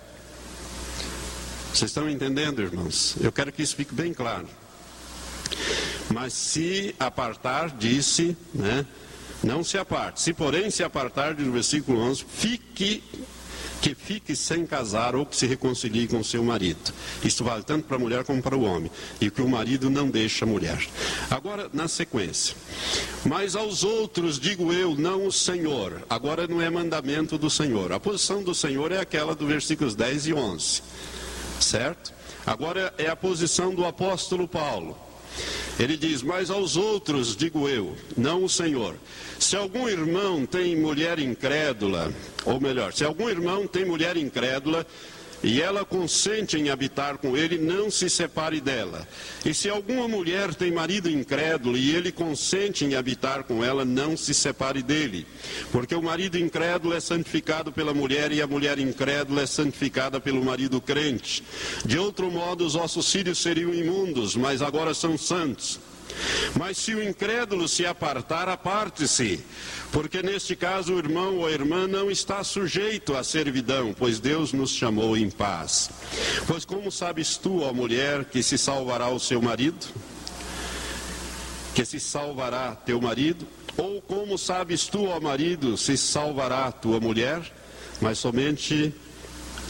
Vocês 1.73 1.91
estão 1.91 2.09
entendendo, 2.09 2.61
irmãos? 2.61 3.15
Eu 3.19 3.31
quero 3.31 3.51
que 3.51 3.61
isso 3.61 3.75
fique 3.75 3.93
bem 3.93 4.13
claro. 4.13 4.47
Mas 6.13 6.33
se 6.33 6.95
apartar, 6.99 7.69
disse, 7.71 8.37
né? 8.53 8.85
Não 9.43 9.63
se 9.63 9.77
aparte. 9.77 10.21
Se 10.21 10.33
porém 10.33 10.69
se 10.69 10.83
apartar, 10.83 11.33
o 11.33 11.51
versículo 11.51 11.99
11, 11.99 12.25
fique 12.27 13.03
que 13.81 13.93
fique 13.93 14.35
sem 14.35 14.65
casar 14.65 15.15
ou 15.15 15.27
que 15.27 15.35
se 15.35 15.45
reconcilie 15.45 16.07
com 16.07 16.23
seu 16.23 16.43
marido. 16.43 16.91
Isto 17.23 17.43
vale 17.43 17.61
tanto 17.61 17.85
para 17.85 17.97
a 17.97 17.99
mulher 17.99 18.23
como 18.23 18.41
para 18.41 18.57
o 18.57 18.63
homem. 18.63 18.89
E 19.21 19.29
que 19.29 19.43
o 19.43 19.47
marido 19.47 19.91
não 19.91 20.09
deixe 20.09 20.43
a 20.43 20.47
mulher. 20.47 20.79
Agora, 21.29 21.69
na 21.71 21.87
sequência. 21.87 22.55
Mas 23.23 23.55
aos 23.55 23.83
outros 23.83 24.39
digo 24.39 24.73
eu, 24.73 24.95
não 24.95 25.27
o 25.27 25.31
Senhor. 25.31 26.03
Agora 26.09 26.47
não 26.47 26.59
é 26.61 26.69
mandamento 26.69 27.37
do 27.37 27.49
Senhor. 27.49 27.91
A 27.91 27.99
posição 27.99 28.41
do 28.41 28.55
Senhor 28.55 28.91
é 28.91 28.99
aquela 28.99 29.35
do 29.35 29.45
versículos 29.45 29.93
10 29.93 30.27
e 30.27 30.33
11 30.33 30.81
certo? 31.59 32.13
Agora 32.45 32.93
é 32.97 33.07
a 33.07 33.15
posição 33.15 33.73
do 33.73 33.85
apóstolo 33.85 34.47
Paulo. 34.47 34.97
Ele 35.79 35.97
diz: 35.97 36.21
Mas 36.21 36.49
aos 36.49 36.77
outros 36.77 37.35
digo 37.35 37.67
eu, 37.67 37.95
não 38.15 38.43
o 38.43 38.49
Senhor. 38.49 38.95
Se 39.39 39.55
algum 39.55 39.87
irmão 39.87 40.45
tem 40.45 40.75
mulher 40.75 41.19
incrédula, 41.19 42.11
ou 42.45 42.59
melhor, 42.59 42.93
se 42.93 43.03
algum 43.03 43.29
irmão 43.29 43.67
tem 43.67 43.85
mulher 43.85 44.17
incrédula 44.17 44.85
e 45.43 45.61
ela 45.61 45.85
consente 45.85 46.57
em 46.57 46.69
habitar 46.69 47.17
com 47.19 47.37
ele, 47.37 47.57
não 47.57 47.91
se 47.91 48.09
separe 48.09 48.59
dela. 48.59 49.07
E 49.45 49.53
se 49.53 49.69
alguma 49.69 50.07
mulher 50.07 50.55
tem 50.55 50.71
marido 50.71 51.07
incrédulo 51.07 51.77
e 51.77 51.95
ele 51.95 52.11
consente 52.11 52.83
em 52.83 52.95
habitar 52.95 53.43
com 53.43 53.63
ela, 53.63 53.85
não 53.85 54.17
se 54.17 54.33
separe 54.33 54.81
dele. 54.81 55.27
Porque 55.71 55.93
o 55.93 56.01
marido 56.01 56.39
incrédulo 56.39 56.95
é 56.95 56.99
santificado 56.99 57.71
pela 57.71 57.93
mulher 57.93 58.31
e 58.31 58.41
a 58.41 58.47
mulher 58.47 58.79
incrédula 58.79 59.43
é 59.43 59.45
santificada 59.45 60.19
pelo 60.19 60.43
marido 60.43 60.81
crente. 60.81 61.43
De 61.85 61.99
outro 61.99 62.31
modo, 62.31 62.65
os 62.65 62.73
vossos 62.73 63.11
filhos 63.11 63.37
seriam 63.37 63.71
imundos, 63.71 64.35
mas 64.35 64.63
agora 64.63 64.95
são 64.95 65.15
santos. 65.15 65.79
Mas 66.57 66.77
se 66.77 66.93
o 66.93 67.03
incrédulo 67.03 67.67
se 67.67 67.85
apartar, 67.85 68.47
aparte-se, 68.47 69.43
porque 69.91 70.21
neste 70.21 70.55
caso 70.55 70.93
o 70.93 70.97
irmão 70.97 71.37
ou 71.37 71.45
a 71.45 71.51
irmã 71.51 71.87
não 71.87 72.09
está 72.09 72.43
sujeito 72.43 73.15
à 73.15 73.23
servidão, 73.23 73.93
pois 73.97 74.19
Deus 74.19 74.53
nos 74.53 74.71
chamou 74.71 75.15
em 75.17 75.29
paz. 75.29 75.89
Pois 76.47 76.65
como 76.65 76.91
sabes 76.91 77.37
tu, 77.37 77.61
ó 77.61 77.73
mulher, 77.73 78.25
que 78.25 78.41
se 78.41 78.57
salvará 78.57 79.09
o 79.09 79.19
seu 79.19 79.41
marido? 79.41 79.87
Que 81.73 81.85
se 81.85 81.99
salvará 81.99 82.75
teu 82.75 83.01
marido? 83.01 83.47
Ou 83.77 84.01
como 84.01 84.37
sabes 84.37 84.87
tu, 84.87 85.05
ó 85.05 85.19
marido, 85.19 85.77
se 85.77 85.97
salvará 85.97 86.71
tua 86.71 86.99
mulher? 86.99 87.41
Mas 88.01 88.17
somente 88.17 88.93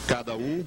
cada 0.08 0.36
um 0.36 0.64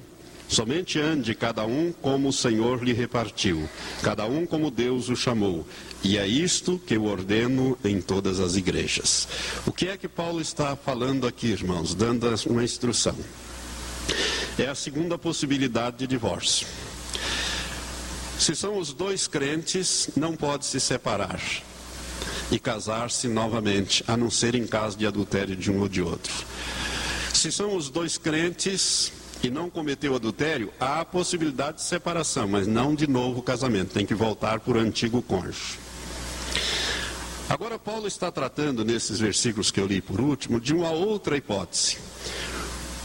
Somente 0.49 0.99
ande 0.99 1.35
cada 1.35 1.63
um 1.63 1.93
como 2.01 2.29
o 2.29 2.33
Senhor 2.33 2.83
lhe 2.83 2.91
repartiu, 2.91 3.69
cada 4.01 4.25
um 4.25 4.47
como 4.47 4.71
Deus 4.71 5.07
o 5.07 5.15
chamou. 5.15 5.65
E 6.03 6.17
é 6.17 6.25
isto 6.27 6.81
que 6.87 6.95
eu 6.95 7.05
ordeno 7.05 7.77
em 7.85 8.01
todas 8.01 8.39
as 8.39 8.55
igrejas. 8.55 9.27
O 9.67 9.71
que 9.71 9.87
é 9.87 9.95
que 9.95 10.07
Paulo 10.07 10.41
está 10.41 10.75
falando 10.75 11.27
aqui, 11.27 11.47
irmãos? 11.47 11.93
Dando 11.93 12.27
uma 12.47 12.63
instrução. 12.63 13.15
É 14.57 14.65
a 14.65 14.73
segunda 14.73 15.19
possibilidade 15.19 15.97
de 15.97 16.07
divórcio. 16.07 16.65
Se 18.39 18.55
são 18.55 18.79
os 18.79 18.91
dois 18.91 19.27
crentes, 19.27 20.09
não 20.15 20.35
pode 20.35 20.65
se 20.65 20.79
separar 20.79 21.39
e 22.51 22.57
casar-se 22.57 23.27
novamente, 23.27 24.03
a 24.07 24.17
não 24.17 24.31
ser 24.31 24.55
em 24.55 24.65
caso 24.65 24.97
de 24.97 25.05
adultério 25.05 25.55
de 25.55 25.71
um 25.71 25.81
ou 25.81 25.87
de 25.87 26.01
outro. 26.01 26.33
Se 27.33 27.51
são 27.51 27.75
os 27.75 27.89
dois 27.89 28.17
crentes, 28.17 29.11
e 29.41 29.49
não 29.49 29.69
cometeu 29.69 30.15
adultério, 30.15 30.71
há 30.79 31.01
a 31.01 31.05
possibilidade 31.05 31.77
de 31.77 31.83
separação, 31.83 32.47
mas 32.47 32.67
não 32.67 32.93
de 32.93 33.07
novo 33.07 33.41
casamento, 33.41 33.93
tem 33.93 34.05
que 34.05 34.13
voltar 34.13 34.59
por 34.59 34.77
antigo 34.77 35.21
cônjuge. 35.21 35.79
Agora, 37.49 37.79
Paulo 37.79 38.07
está 38.07 38.31
tratando, 38.31 38.85
nesses 38.85 39.19
versículos 39.19 39.71
que 39.71 39.79
eu 39.79 39.87
li 39.87 40.01
por 40.01 40.21
último, 40.21 40.59
de 40.59 40.73
uma 40.73 40.91
outra 40.91 41.35
hipótese. 41.35 41.97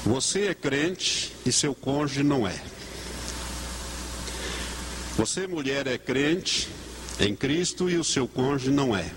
Você 0.04 0.48
é 0.48 0.54
crente 0.54 1.32
e 1.46 1.52
seu 1.52 1.74
cônjuge 1.74 2.22
não 2.22 2.46
é. 2.46 2.60
Você, 5.16 5.46
mulher, 5.46 5.86
é 5.86 5.96
crente 5.96 6.68
em 7.18 7.34
Cristo 7.34 7.88
e 7.88 7.96
o 7.96 8.04
seu 8.04 8.28
cônjuge 8.28 8.70
não 8.70 8.94
é. 8.94 9.10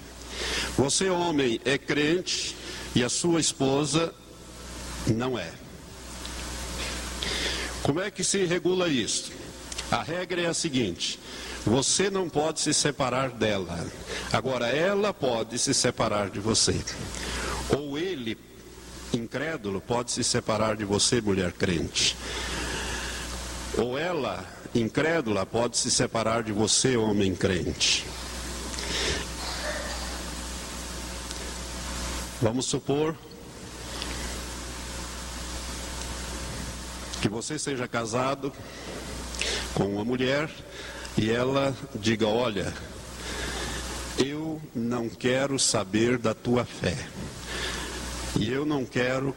Você, 0.77 1.09
homem, 1.09 1.59
é 1.65 1.77
crente 1.77 2.55
e 2.95 3.03
a 3.03 3.09
sua 3.09 3.41
esposa 3.41 4.13
não 5.07 5.37
é. 5.37 5.51
Como 7.87 8.01
é 8.01 8.11
que 8.11 8.21
se 8.21 8.43
regula 8.43 8.89
isso? 8.89 9.31
A 9.89 10.03
regra 10.03 10.41
é 10.41 10.47
a 10.47 10.53
seguinte: 10.53 11.17
você 11.65 12.09
não 12.09 12.27
pode 12.27 12.59
se 12.59 12.73
separar 12.73 13.29
dela. 13.29 13.87
Agora, 14.33 14.67
ela 14.67 15.13
pode 15.13 15.57
se 15.57 15.73
separar 15.73 16.29
de 16.29 16.37
você. 16.37 16.75
Ou 17.69 17.97
ele, 17.97 18.37
incrédulo, 19.13 19.79
pode 19.79 20.11
se 20.11 20.21
separar 20.21 20.75
de 20.75 20.83
você, 20.83 21.21
mulher 21.21 21.53
crente. 21.53 22.17
Ou 23.77 23.97
ela, 23.97 24.45
incrédula, 24.75 25.45
pode 25.45 25.77
se 25.77 25.89
separar 25.89 26.43
de 26.43 26.51
você, 26.51 26.97
homem 26.97 27.33
crente. 27.33 28.05
Vamos 32.41 32.65
supor 32.65 33.15
que 37.21 37.29
você 37.29 37.57
seja 37.57 37.87
casado 37.87 38.51
com 39.73 39.85
uma 39.85 40.05
mulher 40.05 40.49
e 41.17 41.29
ela 41.29 41.75
diga: 41.95 42.27
Olha, 42.27 42.73
eu 44.17 44.61
não 44.73 45.09
quero 45.09 45.57
saber 45.59 46.17
da 46.17 46.33
tua 46.33 46.65
fé, 46.65 46.97
e 48.39 48.51
eu 48.51 48.65
não 48.65 48.85
quero 48.85 49.35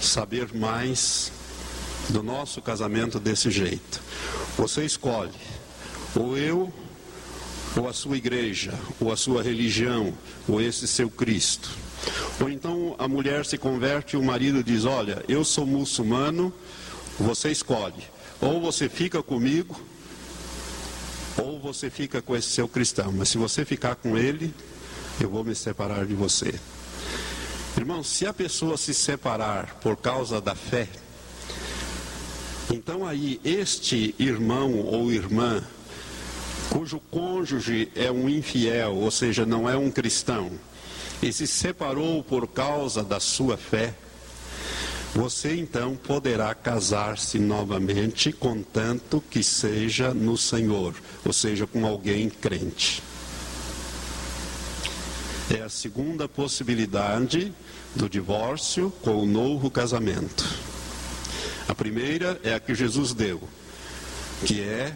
saber 0.00 0.54
mais 0.54 1.32
do 2.08 2.22
nosso 2.22 2.62
casamento 2.62 3.18
desse 3.18 3.50
jeito. 3.50 4.00
Você 4.56 4.84
escolhe, 4.84 5.32
ou 6.14 6.36
eu, 6.36 6.72
ou 7.76 7.88
a 7.88 7.92
sua 7.92 8.16
igreja, 8.16 8.72
ou 9.00 9.12
a 9.12 9.16
sua 9.16 9.42
religião, 9.42 10.14
ou 10.48 10.60
esse 10.60 10.88
seu 10.88 11.10
Cristo. 11.10 11.70
Ou 12.40 12.48
então 12.48 12.94
a 12.98 13.08
mulher 13.08 13.44
se 13.44 13.58
converte 13.58 14.16
e 14.16 14.18
o 14.18 14.22
marido 14.22 14.62
diz: 14.62 14.84
Olha, 14.84 15.22
eu 15.28 15.44
sou 15.44 15.66
muçulmano, 15.66 16.52
você 17.18 17.50
escolhe. 17.50 18.04
Ou 18.40 18.60
você 18.60 18.88
fica 18.88 19.22
comigo, 19.22 19.80
ou 21.36 21.58
você 21.58 21.90
fica 21.90 22.22
com 22.22 22.36
esse 22.36 22.48
seu 22.48 22.68
cristão, 22.68 23.12
mas 23.12 23.28
se 23.28 23.38
você 23.38 23.64
ficar 23.64 23.96
com 23.96 24.16
ele, 24.16 24.54
eu 25.20 25.28
vou 25.28 25.44
me 25.44 25.54
separar 25.54 26.06
de 26.06 26.14
você. 26.14 26.54
Irmão, 27.76 28.02
se 28.02 28.26
a 28.26 28.32
pessoa 28.32 28.76
se 28.76 28.92
separar 28.92 29.76
por 29.76 29.96
causa 29.96 30.40
da 30.40 30.54
fé, 30.54 30.88
então 32.72 33.06
aí 33.06 33.40
este 33.44 34.14
irmão 34.18 34.80
ou 34.80 35.12
irmã, 35.12 35.62
cujo 36.70 37.00
cônjuge 37.10 37.90
é 37.94 38.10
um 38.10 38.28
infiel, 38.28 38.94
ou 38.94 39.10
seja, 39.10 39.46
não 39.46 39.68
é 39.68 39.76
um 39.76 39.90
cristão, 39.90 40.50
e 41.22 41.32
se 41.32 41.46
separou 41.46 42.22
por 42.22 42.46
causa 42.46 43.02
da 43.02 43.20
sua 43.20 43.56
fé, 43.56 43.94
você 45.14 45.56
então 45.56 45.96
poderá 45.96 46.54
casar-se 46.54 47.38
novamente, 47.38 48.32
contanto 48.32 49.22
que 49.30 49.42
seja 49.42 50.12
no 50.12 50.36
Senhor, 50.36 50.94
ou 51.24 51.32
seja, 51.32 51.66
com 51.66 51.86
alguém 51.86 52.28
crente. 52.28 53.02
É 55.50 55.62
a 55.62 55.68
segunda 55.68 56.28
possibilidade 56.28 57.52
do 57.94 58.08
divórcio 58.08 58.92
com 59.02 59.22
o 59.22 59.26
novo 59.26 59.70
casamento. 59.70 60.44
A 61.66 61.74
primeira 61.74 62.38
é 62.44 62.54
a 62.54 62.60
que 62.60 62.74
Jesus 62.74 63.14
deu, 63.14 63.40
que 64.44 64.60
é 64.60 64.94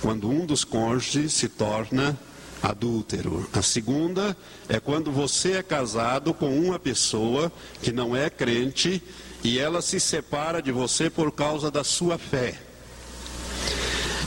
quando 0.00 0.28
um 0.28 0.44
dos 0.44 0.62
cônjuges 0.62 1.32
se 1.32 1.48
torna 1.48 2.18
adúltero. 2.62 3.48
A 3.52 3.62
segunda 3.62 4.36
é 4.68 4.78
quando 4.78 5.10
você 5.10 5.52
é 5.52 5.62
casado 5.62 6.34
com 6.34 6.58
uma 6.58 6.78
pessoa 6.78 7.50
que 7.82 7.92
não 7.92 8.14
é 8.14 8.28
crente 8.28 9.02
e 9.42 9.58
ela 9.58 9.80
se 9.80 10.00
separa 10.00 10.60
de 10.60 10.72
você 10.72 11.08
por 11.08 11.32
causa 11.32 11.70
da 11.70 11.84
sua 11.84 12.18
fé. 12.18 12.58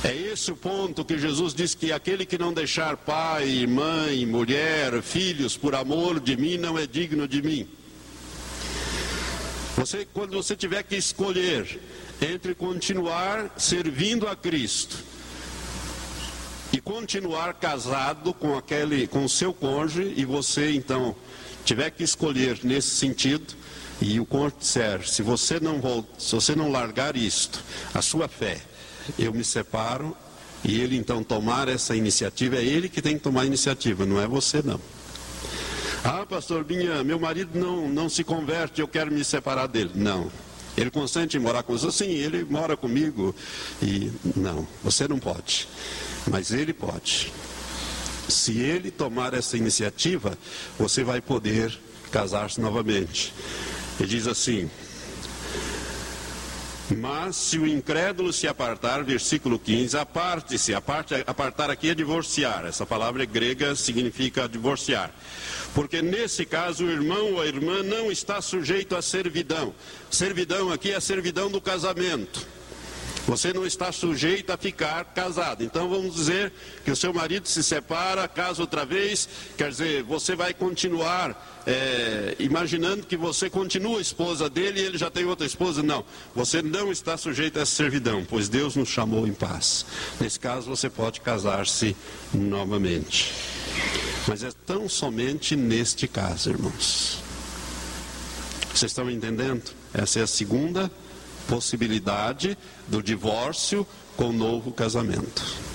É 0.03 0.15
esse 0.15 0.51
o 0.51 0.55
ponto 0.55 1.05
que 1.05 1.17
Jesus 1.17 1.53
diz 1.53 1.75
que 1.75 1.91
aquele 1.91 2.25
que 2.25 2.37
não 2.37 2.51
deixar 2.51 2.97
pai, 2.97 3.67
mãe, 3.67 4.25
mulher, 4.25 4.99
filhos 5.03 5.55
por 5.55 5.75
amor 5.75 6.19
de 6.19 6.35
mim 6.35 6.57
não 6.57 6.77
é 6.77 6.87
digno 6.87 7.27
de 7.27 7.41
mim. 7.41 7.67
Você, 9.77 10.07
quando 10.11 10.33
você 10.33 10.55
tiver 10.55 10.83
que 10.83 10.95
escolher 10.95 11.79
entre 12.19 12.55
continuar 12.55 13.53
servindo 13.57 14.27
a 14.27 14.35
Cristo 14.35 14.97
e 16.73 16.79
continuar 16.79 17.53
casado 17.55 18.33
com 18.33 18.57
aquele, 18.57 19.07
com 19.07 19.27
seu 19.27 19.53
cônjuge, 19.53 20.13
e 20.15 20.25
você 20.25 20.71
então 20.71 21.15
tiver 21.63 21.89
que 21.91 22.03
escolher 22.03 22.59
nesse 22.63 22.89
sentido, 22.89 23.53
e 24.01 24.19
o 24.19 24.27
disser, 24.57 25.07
se 25.07 25.21
você 25.21 25.59
não 25.59 25.79
se 26.17 26.33
você 26.33 26.55
não 26.55 26.71
largar 26.71 27.15
isto, 27.15 27.63
a 27.93 28.01
sua 28.01 28.27
fé, 28.27 28.59
eu 29.17 29.31
me 29.31 29.43
separo, 29.43 30.17
e 30.63 30.81
ele 30.81 30.97
então 30.97 31.23
tomar 31.23 31.67
essa 31.69 31.95
iniciativa, 31.95 32.55
é 32.55 32.63
ele 32.63 32.89
que 32.89 33.01
tem 33.01 33.15
que 33.17 33.23
tomar 33.23 33.41
a 33.41 33.45
iniciativa, 33.45 34.05
não 34.05 34.19
é 34.19 34.27
você 34.27 34.61
não. 34.63 34.79
Ah, 36.03 36.25
pastor 36.27 36.63
Binha, 36.63 37.03
meu 37.03 37.19
marido 37.19 37.59
não, 37.59 37.87
não 37.87 38.09
se 38.09 38.23
converte, 38.23 38.81
eu 38.81 38.87
quero 38.87 39.11
me 39.11 39.23
separar 39.23 39.67
dele. 39.67 39.91
Não. 39.93 40.31
Ele 40.75 40.89
consente 40.89 41.37
em 41.37 41.39
morar 41.39 41.61
com 41.61 41.77
você? 41.77 41.91
Sim, 41.91 42.09
ele 42.09 42.43
mora 42.43 42.75
comigo. 42.75 43.35
E 43.83 44.11
não, 44.35 44.67
você 44.83 45.07
não 45.07 45.19
pode. 45.19 45.67
Mas 46.25 46.51
ele 46.51 46.73
pode. 46.73 47.31
Se 48.27 48.59
ele 48.59 48.89
tomar 48.89 49.35
essa 49.35 49.55
iniciativa, 49.55 50.35
você 50.79 51.03
vai 51.03 51.21
poder 51.21 51.77
casar-se 52.11 52.59
novamente. 52.59 53.31
Ele 53.99 54.09
diz 54.09 54.27
assim: 54.27 54.69
Mas 56.97 57.35
se 57.35 57.57
o 57.57 57.67
incrédulo 57.67 58.33
se 58.33 58.47
apartar, 58.47 59.03
versículo 59.03 59.59
15, 59.59 59.97
aparte-se. 59.97 60.73
Apartar 60.73 61.69
aqui 61.69 61.89
é 61.89 61.95
divorciar. 61.95 62.65
Essa 62.65 62.85
palavra 62.85 63.25
grega 63.25 63.75
significa 63.75 64.47
divorciar. 64.47 65.11
Porque 65.73 66.01
nesse 66.01 66.45
caso 66.45 66.85
o 66.85 66.91
irmão 66.91 67.33
ou 67.33 67.41
a 67.41 67.45
irmã 67.45 67.83
não 67.83 68.11
está 68.11 68.41
sujeito 68.41 68.95
à 68.95 69.01
servidão. 69.01 69.73
Servidão 70.09 70.71
aqui 70.71 70.91
é 70.91 70.95
a 70.95 71.01
servidão 71.01 71.49
do 71.49 71.61
casamento. 71.61 72.45
Você 73.27 73.53
não 73.53 73.65
está 73.65 73.91
sujeito 73.91 74.51
a 74.51 74.57
ficar 74.57 75.05
casado. 75.05 75.63
Então 75.63 75.89
vamos 75.89 76.15
dizer 76.15 76.51
que 76.83 76.91
o 76.91 76.95
seu 76.95 77.13
marido 77.13 77.47
se 77.47 77.63
separa, 77.63 78.27
casa 78.27 78.61
outra 78.61 78.85
vez, 78.85 79.29
quer 79.57 79.69
dizer, 79.69 80.03
você 80.03 80.35
vai 80.35 80.53
continuar 80.53 81.61
é, 81.67 82.35
imaginando 82.39 83.05
que 83.05 83.15
você 83.15 83.49
continua 83.49 84.01
esposa 84.01 84.49
dele 84.49 84.81
e 84.81 84.85
ele 84.85 84.97
já 84.97 85.11
tem 85.11 85.25
outra 85.25 85.45
esposa. 85.45 85.83
Não, 85.83 86.03
você 86.33 86.61
não 86.61 86.91
está 86.91 87.15
sujeito 87.15 87.59
a 87.59 87.61
essa 87.61 87.75
servidão, 87.75 88.25
pois 88.27 88.49
Deus 88.49 88.75
nos 88.75 88.89
chamou 88.89 89.27
em 89.27 89.33
paz. 89.33 89.85
Nesse 90.19 90.39
caso 90.39 90.67
você 90.67 90.89
pode 90.89 91.21
casar-se 91.21 91.95
novamente. 92.33 93.33
Mas 94.27 94.43
é 94.43 94.51
tão 94.65 94.89
somente 94.89 95.55
neste 95.55 96.07
caso, 96.07 96.49
irmãos. 96.49 97.19
Vocês 98.73 98.91
estão 98.91 99.09
entendendo? 99.09 99.63
Essa 99.93 100.19
é 100.19 100.23
a 100.23 100.27
segunda 100.27 100.89
possibilidade 101.47 102.57
do 102.87 103.01
divórcio 103.01 103.85
com 104.15 104.29
o 104.29 104.33
novo 104.33 104.71
casamento. 104.71 105.71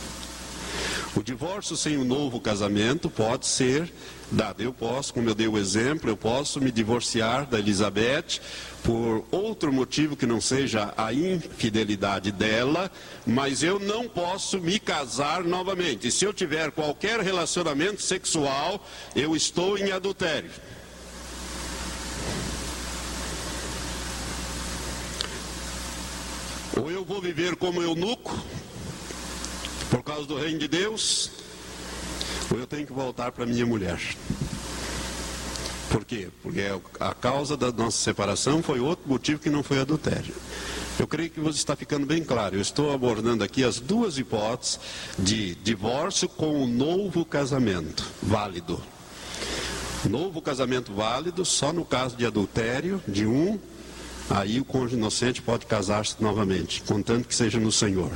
O 1.16 1.22
divórcio 1.22 1.76
sem 1.76 1.96
o 1.96 2.05
novo 2.05 2.38
casamento 2.38 3.09
pode 3.09 3.46
ser 3.46 3.90
dado. 4.31 4.62
Eu 4.62 4.72
posso, 4.72 5.14
como 5.14 5.28
eu 5.28 5.34
dei 5.34 5.49
o 5.49 5.57
exemplo, 5.57 6.11
eu 6.11 6.16
posso 6.16 6.61
me 6.61 6.70
divorciar 6.70 7.47
da 7.47 7.59
Elizabeth 7.59 8.40
por 8.82 9.24
outro 9.30 9.72
motivo 9.72 10.14
que 10.14 10.26
não 10.26 10.40
seja 10.40 10.93
a 10.97 11.12
infidelidade 11.12 12.30
dela, 12.30 12.90
mas 13.26 13.62
eu 13.62 13.80
não 13.80 14.07
posso 14.07 14.61
me 14.61 14.78
casar 14.78 15.43
novamente. 15.43 16.11
Se 16.12 16.24
eu 16.24 16.34
tiver 16.34 16.70
qualquer 16.70 17.20
relacionamento 17.20 18.03
sexual, 18.03 18.86
eu 19.14 19.34
estou 19.34 19.78
em 19.78 19.93
adultério. 19.93 20.51
Ou 26.81 26.91
eu 26.91 27.05
vou 27.05 27.20
viver 27.20 27.57
como 27.57 27.83
eunuco, 27.83 28.37
por 29.91 30.03
causa 30.03 30.27
do 30.27 30.37
reino 30.37 30.59
de 30.59 30.68
Deus, 30.68 31.31
ou 32.51 32.59
eu 32.59 32.66
tenho 32.66 32.87
que 32.87 32.93
voltar 32.93 33.33
para 33.33 33.47
minha 33.47 33.64
mulher. 33.64 34.01
Por 35.91 36.05
quê? 36.05 36.29
Porque 36.43 36.61
a 37.01 37.14
causa 37.14 37.57
da 37.57 37.72
nossa 37.72 37.97
separação 37.97 38.62
foi 38.62 38.81
outro 38.81 39.09
motivo 39.09 39.41
que 39.41 39.49
não 39.49 39.62
foi 39.62 39.81
adultério. 39.81 40.35
Eu 40.99 41.07
creio 41.07 41.31
que 41.31 41.41
você 41.41 41.59
está 41.59 41.77
ficando 41.77 42.07
bem 42.07 42.24
claro. 42.24 42.57
Eu 42.57 42.61
estou 42.61 42.93
abordando 42.93 43.45
aqui 43.45 43.62
as 43.62 43.79
duas 43.79 44.18
hipóteses 44.18 44.81
de 45.18 45.55
divórcio 45.57 46.29
com 46.29 46.62
o 46.62 46.66
novo 46.66 47.24
casamento 47.24 48.05
válido. 48.22 48.81
Novo 50.09 50.41
casamento 50.41 50.93
válido 50.93 51.45
só 51.45 51.72
no 51.72 51.85
caso 51.85 52.16
de 52.16 52.24
adultério 52.24 53.03
de 53.07 53.27
um, 53.27 53.59
aí 54.31 54.61
o 54.61 54.64
cônjuge 54.64 54.97
inocente 54.97 55.43
pode 55.43 55.66
casar-se 55.66 56.16
novamente, 56.20 56.83
contanto 56.83 57.29
que 57.29 57.35
seja 57.35 57.59
no 57.59 57.72
Senhor. 57.72 58.12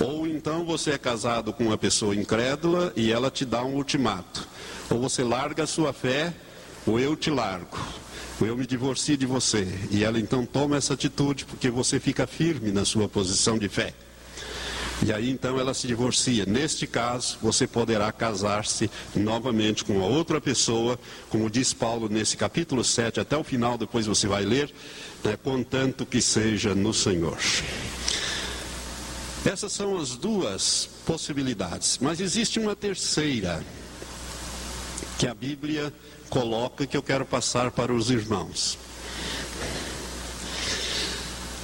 Ou 0.00 0.26
então 0.26 0.64
você 0.64 0.92
é 0.92 0.98
casado 0.98 1.52
com 1.52 1.64
uma 1.64 1.78
pessoa 1.78 2.14
incrédula 2.14 2.92
e 2.96 3.12
ela 3.12 3.30
te 3.30 3.44
dá 3.44 3.62
um 3.64 3.74
ultimato. 3.74 4.46
Ou 4.90 5.00
você 5.00 5.22
larga 5.22 5.64
a 5.64 5.66
sua 5.66 5.92
fé, 5.92 6.32
ou 6.86 7.00
eu 7.00 7.16
te 7.16 7.30
largo 7.30 7.76
eu 8.44 8.56
me 8.56 8.66
divorcio 8.66 9.16
de 9.16 9.24
você. 9.24 9.66
E 9.90 10.04
ela 10.04 10.18
então 10.18 10.44
toma 10.44 10.76
essa 10.76 10.94
atitude 10.94 11.44
porque 11.46 11.70
você 11.70 11.98
fica 11.98 12.26
firme 12.26 12.72
na 12.72 12.84
sua 12.84 13.08
posição 13.08 13.56
de 13.56 13.68
fé. 13.68 13.94
E 15.04 15.12
aí 15.12 15.30
então 15.30 15.58
ela 15.58 15.74
se 15.74 15.86
divorcia. 15.86 16.46
Neste 16.46 16.86
caso, 16.86 17.38
você 17.42 17.66
poderá 17.66 18.10
casar-se 18.10 18.90
novamente 19.14 19.84
com 19.84 20.02
a 20.02 20.06
outra 20.06 20.40
pessoa, 20.40 20.98
como 21.28 21.50
diz 21.50 21.72
Paulo 21.72 22.08
nesse 22.08 22.36
capítulo 22.36 22.82
7, 22.82 23.20
até 23.20 23.36
o 23.36 23.44
final, 23.44 23.76
depois 23.76 24.06
você 24.06 24.26
vai 24.26 24.44
ler, 24.44 24.72
né, 25.22 25.36
contanto 25.42 26.06
que 26.06 26.20
seja 26.20 26.74
no 26.74 26.94
Senhor. 26.94 27.38
Essas 29.44 29.72
são 29.72 29.96
as 29.98 30.16
duas 30.16 30.88
possibilidades. 31.04 31.98
Mas 32.00 32.20
existe 32.20 32.58
uma 32.58 32.74
terceira, 32.74 33.62
que 35.18 35.26
a 35.26 35.34
Bíblia 35.34 35.92
coloca 36.28 36.86
que 36.86 36.96
eu 36.96 37.02
quero 37.02 37.24
passar 37.24 37.70
para 37.70 37.92
os 37.92 38.10
irmãos. 38.10 38.78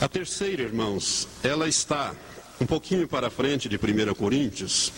A 0.00 0.08
terceira, 0.08 0.62
irmãos, 0.62 1.28
ela 1.42 1.68
está 1.68 2.14
um 2.62 2.66
pouquinho 2.66 3.08
para 3.08 3.28
frente 3.28 3.68
de 3.68 3.74
1 3.74 4.14
Coríntios, 4.14 4.92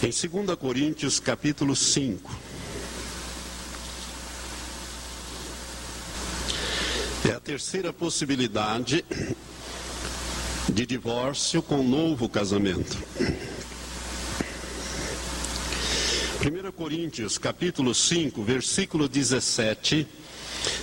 em 0.00 0.06
2 0.44 0.56
Coríntios 0.56 1.18
capítulo 1.18 1.74
5. 1.74 2.30
É 7.28 7.32
a 7.32 7.40
terceira 7.40 7.92
possibilidade 7.92 9.04
de 10.72 10.86
divórcio 10.86 11.60
com 11.60 11.82
novo 11.82 12.28
casamento. 12.28 12.96
1 16.40 16.70
Coríntios, 16.70 17.36
capítulo 17.36 17.92
5, 17.92 18.44
versículo 18.44 19.08
17, 19.08 20.06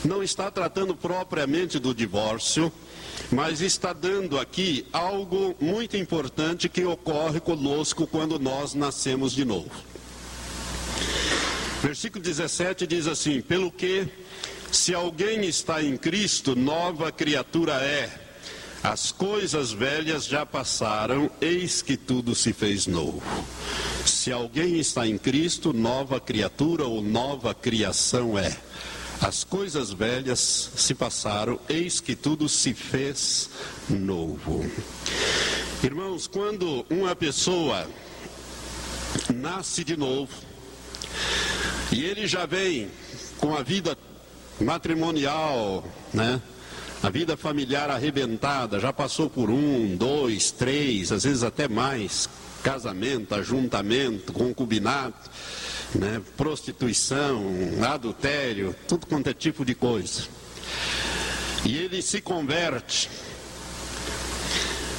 não 0.03 0.21
está 0.21 0.51
tratando 0.51 0.93
propriamente 0.93 1.79
do 1.79 1.95
divórcio, 1.95 2.73
mas 3.31 3.61
está 3.61 3.93
dando 3.93 4.39
aqui 4.39 4.85
algo 4.91 5.55
muito 5.59 5.97
importante 5.97 6.69
que 6.69 6.85
ocorre 6.85 7.39
conosco 7.39 8.07
quando 8.07 8.39
nós 8.39 8.73
nascemos 8.73 9.33
de 9.33 9.43
novo. 9.43 9.71
Versículo 11.81 12.23
17 12.23 12.87
diz 12.87 13.07
assim: 13.07 13.41
Pelo 13.41 13.71
que, 13.71 14.07
se 14.71 14.93
alguém 14.93 15.45
está 15.45 15.83
em 15.83 15.95
Cristo, 15.95 16.55
nova 16.55 17.11
criatura 17.11 17.73
é. 17.73 18.09
As 18.83 19.11
coisas 19.11 19.71
velhas 19.71 20.25
já 20.25 20.45
passaram, 20.45 21.29
eis 21.41 21.81
que 21.81 21.97
tudo 21.97 22.35
se 22.35 22.53
fez 22.53 22.87
novo. 22.87 23.21
Se 24.05 24.31
alguém 24.31 24.79
está 24.79 25.05
em 25.07 25.17
Cristo, 25.17 25.73
nova 25.73 26.19
criatura 26.19 26.85
ou 26.85 27.01
nova 27.01 27.53
criação 27.53 28.37
é. 28.37 28.55
As 29.21 29.43
coisas 29.43 29.91
velhas 29.91 30.71
se 30.75 30.93
passaram, 30.93 31.59
eis 31.67 31.99
que 31.99 32.15
tudo 32.15 32.47
se 32.47 32.73
fez 32.73 33.49
novo. 33.89 34.63
Irmãos, 35.83 36.27
quando 36.27 36.85
uma 36.89 37.15
pessoa 37.15 37.87
nasce 39.33 39.83
de 39.83 39.97
novo, 39.97 40.31
e 41.91 42.03
ele 42.03 42.27
já 42.27 42.45
vem 42.45 42.89
com 43.37 43.55
a 43.55 43.63
vida 43.63 43.97
matrimonial, 44.59 45.83
né? 46.13 46.41
A 47.01 47.09
vida 47.09 47.37
familiar 47.37 47.89
arrebentada, 47.89 48.79
já 48.79 48.91
passou 48.91 49.29
por 49.29 49.49
um, 49.49 49.95
dois, 49.95 50.51
três, 50.51 51.11
às 51.11 51.23
vezes 51.23 51.43
até 51.43 51.67
mais 51.67 52.27
casamento, 52.63 53.33
ajuntamento, 53.35 54.33
concubinato, 54.33 55.29
né, 55.95 56.21
prostituição, 56.35 57.43
adultério, 57.89 58.75
tudo 58.87 59.05
quanto 59.05 59.29
é 59.29 59.33
tipo 59.33 59.63
de 59.65 59.75
coisa. 59.75 60.23
E 61.65 61.77
ele 61.77 62.01
se 62.01 62.21
converte. 62.21 63.09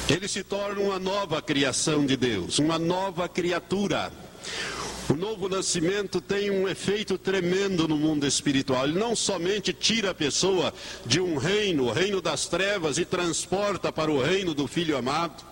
Ele 0.09 0.27
se 0.27 0.43
torna 0.43 0.81
uma 0.81 0.97
nova 0.97 1.41
criação 1.41 2.05
de 2.05 2.17
Deus, 2.17 2.57
uma 2.57 2.79
nova 2.79 3.27
criatura. 3.29 4.11
O 5.09 5.15
novo 5.15 5.49
nascimento 5.49 6.21
tem 6.21 6.51
um 6.51 6.67
efeito 6.67 7.17
tremendo 7.17 7.87
no 7.87 7.97
mundo 7.97 8.27
espiritual. 8.27 8.85
Ele 8.85 8.99
não 8.99 9.15
somente 9.15 9.73
tira 9.73 10.11
a 10.11 10.15
pessoa 10.15 10.71
de 11.03 11.19
um 11.19 11.37
reino, 11.37 11.85
o 11.85 11.91
reino 11.91 12.21
das 12.21 12.47
trevas, 12.47 12.99
e 12.99 13.05
transporta 13.05 13.91
para 13.91 14.11
o 14.11 14.21
reino 14.21 14.53
do 14.53 14.67
Filho 14.67 14.95
amado, 14.95 15.43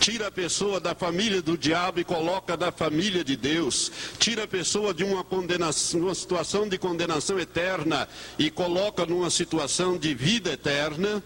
Tira 0.00 0.28
a 0.28 0.30
pessoa 0.30 0.80
da 0.80 0.94
família 0.94 1.42
do 1.42 1.56
diabo 1.56 2.00
e 2.00 2.04
coloca 2.04 2.56
da 2.56 2.70
família 2.70 3.24
de 3.24 3.36
Deus. 3.36 3.90
Tira 4.18 4.44
a 4.44 4.48
pessoa 4.48 4.94
de 4.94 5.04
uma 5.04 5.24
condenação, 5.24 6.00
uma 6.00 6.14
situação 6.14 6.68
de 6.68 6.78
condenação 6.78 7.38
eterna 7.38 8.08
e 8.38 8.50
coloca 8.50 9.04
numa 9.04 9.30
situação 9.30 9.98
de 9.98 10.14
vida 10.14 10.52
eterna. 10.52 11.22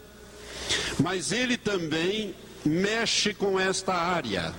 Mas 0.98 1.32
ele 1.32 1.56
também 1.56 2.34
mexe 2.64 3.34
com 3.34 3.58
esta 3.58 3.94
área. 3.94 4.54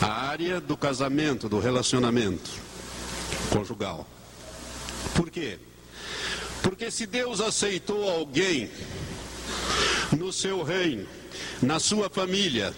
A 0.00 0.28
área 0.28 0.60
do 0.60 0.76
casamento, 0.76 1.48
do 1.48 1.60
relacionamento 1.60 2.50
conjugal. 3.50 4.06
Por 5.14 5.30
quê? 5.30 5.58
Porque 6.62 6.90
se 6.90 7.06
Deus 7.06 7.40
aceitou 7.40 8.08
alguém 8.08 8.70
no 10.16 10.32
seu 10.32 10.62
reino, 10.62 11.06
na 11.62 11.78
sua 11.78 12.08
família, 12.08 12.74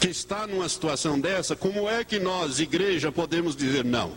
que 0.00 0.08
está 0.08 0.46
numa 0.46 0.68
situação 0.68 1.20
dessa, 1.20 1.54
como 1.54 1.88
é 1.88 2.04
que 2.04 2.18
nós, 2.18 2.58
igreja, 2.58 3.12
podemos 3.12 3.54
dizer 3.54 3.84
não? 3.84 4.12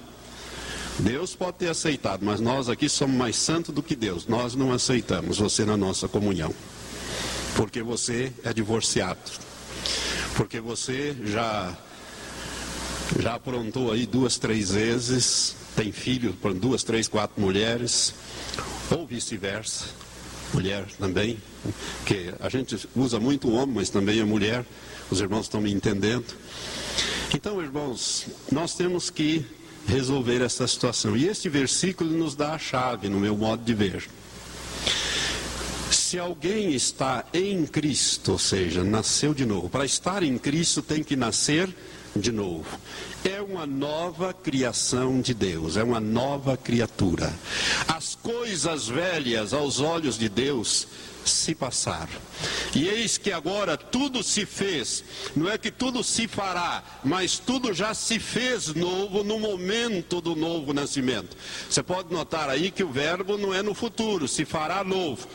Deus 1.00 1.36
pode 1.36 1.58
ter 1.58 1.70
aceitado, 1.70 2.24
mas 2.24 2.40
nós 2.40 2.70
aqui 2.70 2.88
somos 2.88 3.18
mais 3.18 3.36
santos 3.36 3.74
do 3.74 3.82
que 3.82 3.96
Deus. 3.96 4.28
Nós 4.28 4.54
não 4.56 4.72
aceitamos 4.72 5.40
você 5.40 5.66
na 5.66 5.76
nossa 5.76 6.08
comunhão. 6.08 6.54
Porque 7.56 7.82
você 7.82 8.32
é 8.44 8.54
divorciado. 8.54 9.20
Porque 10.36 10.60
você 10.60 11.16
já 11.26 11.76
já 13.20 13.36
aprontou 13.36 13.92
aí 13.92 14.06
duas, 14.08 14.38
três 14.38 14.72
vezes, 14.72 15.56
tem 15.76 15.92
filho 15.92 16.34
para 16.34 16.54
duas, 16.54 16.84
três, 16.84 17.08
quatro 17.08 17.40
mulheres, 17.40 18.14
ou 18.90 19.06
vice-versa 19.06 20.03
mulher 20.54 20.86
também, 21.00 21.38
que 22.06 22.34
a 22.40 22.50
gente 22.50 22.88
usa 22.96 23.20
muito 23.20 23.48
o 23.48 23.54
homem, 23.54 23.76
mas 23.76 23.90
também 23.90 24.22
a 24.22 24.26
mulher, 24.26 24.66
os 25.10 25.20
irmãos 25.20 25.46
estão 25.46 25.60
me 25.60 25.72
entendendo. 25.72 26.26
Então, 27.34 27.62
irmãos, 27.62 28.28
nós 28.52 28.76
temos 28.76 29.10
que 29.10 29.46
resolver 29.88 30.42
essa 30.42 30.68
situação. 30.68 31.18
E 31.18 31.28
este 31.28 31.50
versículo 31.50 32.10
nos 32.12 32.36
dá 32.36 32.54
a 32.54 32.60
chave, 32.60 33.10
no 33.10 33.20
meu 33.20 33.36
modo 33.36 33.64
de 33.64 33.74
ver. 33.74 34.08
Se 35.92 36.20
alguém 36.20 36.74
está 36.74 37.26
em 37.34 37.66
Cristo, 37.66 38.34
ou 38.34 38.40
seja, 38.40 38.84
nasceu 38.84 39.34
de 39.34 39.46
novo, 39.46 39.70
para 39.70 39.86
estar 39.86 40.24
em 40.24 40.38
Cristo 40.38 40.82
tem 40.82 41.04
que 41.04 41.16
nascer 41.16 41.74
de 42.16 42.32
novo. 42.32 42.66
É 43.24 43.42
uma 43.42 43.66
nova 43.66 44.34
criação 44.34 45.22
de 45.22 45.34
Deus, 45.34 45.78
é 45.78 45.84
uma 45.84 46.00
nova 46.00 46.56
criatura. 46.58 47.34
As 47.88 48.16
coisas 48.16 48.88
velhas 48.88 49.54
aos 49.54 49.80
olhos 49.80 50.18
de 50.18 50.30
Deus 50.30 50.88
se 51.26 51.56
passaram. 51.56 52.12
E 52.76 52.88
eis 52.88 53.18
que 53.18 53.32
agora 53.32 53.78
tudo 53.78 54.22
se 54.22 54.46
fez, 54.46 55.04
não 55.36 55.50
é 55.50 55.58
que 55.58 55.72
tudo 55.72 56.04
se 56.04 56.28
fará, 56.28 56.84
mas 57.04 57.40
tudo 57.40 57.74
já 57.74 57.94
se 57.94 58.20
fez 58.20 58.74
novo 58.74 59.24
no 59.24 59.40
momento 59.40 60.20
do 60.20 60.36
novo 60.36 60.74
nascimento. 60.74 61.36
Você 61.70 61.82
pode 61.82 62.14
notar 62.14 62.50
aí 62.50 62.72
que 62.72 62.84
o 62.84 62.92
verbo 62.92 63.38
não 63.38 63.54
é 63.54 63.62
no 63.62 63.74
futuro, 63.74 64.28
se 64.28 64.46
fará 64.46 64.84
novo, 64.84 65.28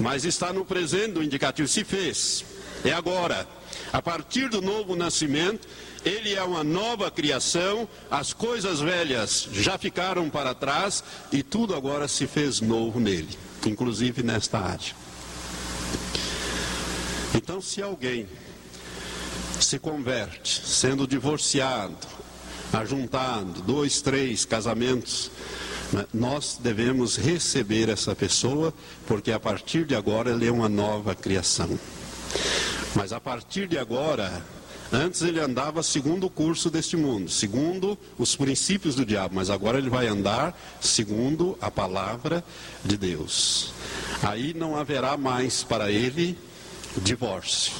mas 0.00 0.24
está 0.24 0.52
no 0.52 0.64
presente, 0.64 1.18
o 1.18 1.22
indicativo 1.22 1.68
se 1.68 1.84
fez, 1.84 2.44
é 2.84 2.92
agora. 2.92 3.46
A 3.92 4.02
partir 4.02 4.48
do 4.48 4.60
novo 4.60 4.96
nascimento, 4.96 5.66
ele 6.08 6.34
é 6.34 6.42
uma 6.42 6.64
nova 6.64 7.10
criação, 7.10 7.88
as 8.10 8.32
coisas 8.32 8.80
velhas 8.80 9.48
já 9.52 9.76
ficaram 9.76 10.28
para 10.30 10.54
trás 10.54 11.04
e 11.30 11.42
tudo 11.42 11.74
agora 11.74 12.08
se 12.08 12.26
fez 12.26 12.60
novo 12.60 12.98
nele, 12.98 13.38
inclusive 13.66 14.22
nesta 14.22 14.58
área. 14.58 14.94
Então, 17.34 17.60
se 17.60 17.82
alguém 17.82 18.26
se 19.60 19.78
converte, 19.78 20.62
sendo 20.64 21.06
divorciado, 21.06 21.96
ajuntado, 22.72 23.60
dois, 23.62 24.00
três 24.00 24.44
casamentos 24.44 25.30
Né? 25.92 26.06
Nós 26.12 26.58
devemos 26.60 27.16
receber 27.16 27.88
essa 27.88 28.14
pessoa, 28.14 28.72
porque 29.06 29.32
a 29.32 29.40
partir 29.40 29.84
de 29.84 29.94
agora 29.94 30.30
ele 30.30 30.46
é 30.46 30.52
uma 30.52 30.68
nova 30.68 31.14
criação. 31.14 31.78
Mas 32.94 33.12
a 33.12 33.20
partir 33.20 33.66
de 33.66 33.78
agora, 33.78 34.42
antes 34.92 35.22
ele 35.22 35.40
andava 35.40 35.82
segundo 35.82 36.26
o 36.26 36.30
curso 36.30 36.70
deste 36.70 36.96
mundo, 36.96 37.30
segundo 37.30 37.98
os 38.18 38.34
princípios 38.34 38.94
do 38.94 39.04
diabo, 39.04 39.34
mas 39.34 39.50
agora 39.50 39.78
ele 39.78 39.90
vai 39.90 40.06
andar 40.06 40.58
segundo 40.80 41.56
a 41.60 41.70
palavra 41.70 42.44
de 42.84 42.96
Deus. 42.96 43.72
Aí 44.22 44.54
não 44.54 44.76
haverá 44.76 45.16
mais 45.16 45.62
para 45.62 45.90
ele 45.90 46.38
divórcio, 46.96 47.72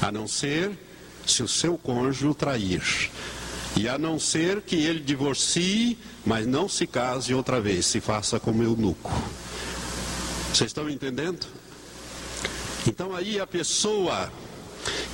a 0.00 0.10
não 0.10 0.26
ser 0.26 0.72
se 1.26 1.42
o 1.42 1.48
seu 1.48 1.78
cônjuge 1.78 2.26
o 2.26 2.34
trair. 2.34 3.10
E 3.76 3.88
a 3.88 3.96
não 3.96 4.18
ser 4.18 4.62
que 4.62 4.76
ele 4.76 5.00
divorcie, 5.00 5.96
mas 6.26 6.46
não 6.46 6.68
se 6.68 6.86
case 6.86 7.32
outra 7.32 7.60
vez, 7.60 7.86
se 7.86 8.00
faça 8.00 8.40
como 8.40 8.62
eunuco. 8.62 9.12
Vocês 10.52 10.70
estão 10.70 10.90
entendendo? 10.90 11.46
Então 12.86 13.14
aí 13.14 13.38
a 13.38 13.46
pessoa 13.46 14.32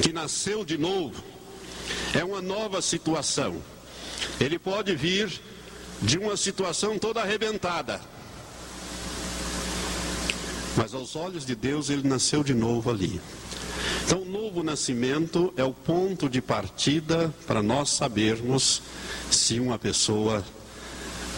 que 0.03 0.13
nasceu 0.13 0.65
de 0.65 0.77
novo 0.77 1.23
é 2.15 2.25
uma 2.25 2.41
nova 2.41 2.81
situação. 2.81 3.63
Ele 4.41 4.59
pode 4.59 4.95
vir 4.95 5.41
de 6.03 6.19
uma 6.19 6.37
situação 6.37 6.99
toda 6.99 7.21
arrebentada. 7.23 8.01
Mas 10.77 10.93
aos 10.93 11.17
olhos 11.17 11.47
de 11.47 11.55
Deus 11.55 11.89
ele 11.89 12.07
nasceu 12.07 12.45
de 12.45 12.53
novo 12.53 12.91
ali. 12.91 13.21
Então, 14.05 14.23
o 14.23 14.25
novo 14.25 14.63
nascimento 14.63 15.53
é 15.57 15.65
o 15.65 15.73
ponto 15.73 16.29
de 16.29 16.41
partida 16.41 17.35
para 17.47 17.63
nós 17.63 17.91
sabermos 17.91 18.83
se 19.31 19.59
uma 19.59 19.79
pessoa 19.79 20.45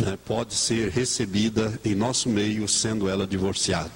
né, 0.01 0.19
pode 0.25 0.55
ser 0.55 0.91
recebida 0.91 1.79
em 1.85 1.95
nosso 1.95 2.29
meio, 2.29 2.69
sendo 2.69 3.09
ela 3.09 3.27
divorciada. 3.27 3.91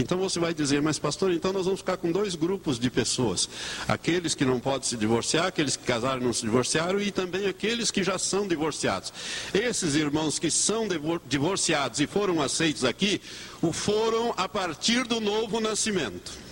Então 0.00 0.18
você 0.18 0.38
vai 0.38 0.52
dizer, 0.52 0.82
mas 0.82 0.98
pastor, 0.98 1.32
então 1.32 1.52
nós 1.52 1.64
vamos 1.64 1.80
ficar 1.80 1.96
com 1.96 2.10
dois 2.10 2.34
grupos 2.34 2.78
de 2.78 2.90
pessoas: 2.90 3.48
aqueles 3.86 4.34
que 4.34 4.44
não 4.44 4.58
podem 4.58 4.88
se 4.88 4.96
divorciar, 4.96 5.46
aqueles 5.46 5.76
que 5.76 5.84
casaram 5.84 6.20
e 6.20 6.24
não 6.24 6.32
se 6.32 6.42
divorciaram, 6.42 7.00
e 7.00 7.10
também 7.10 7.46
aqueles 7.46 7.90
que 7.90 8.02
já 8.02 8.18
são 8.18 8.46
divorciados. 8.46 9.12
Esses 9.54 9.94
irmãos 9.94 10.38
que 10.38 10.50
são 10.50 10.86
divorciados 11.26 12.00
e 12.00 12.06
foram 12.06 12.42
aceitos 12.42 12.84
aqui, 12.84 13.20
o 13.62 13.72
foram 13.72 14.34
a 14.36 14.48
partir 14.48 15.04
do 15.04 15.20
novo 15.20 15.60
nascimento. 15.60 16.46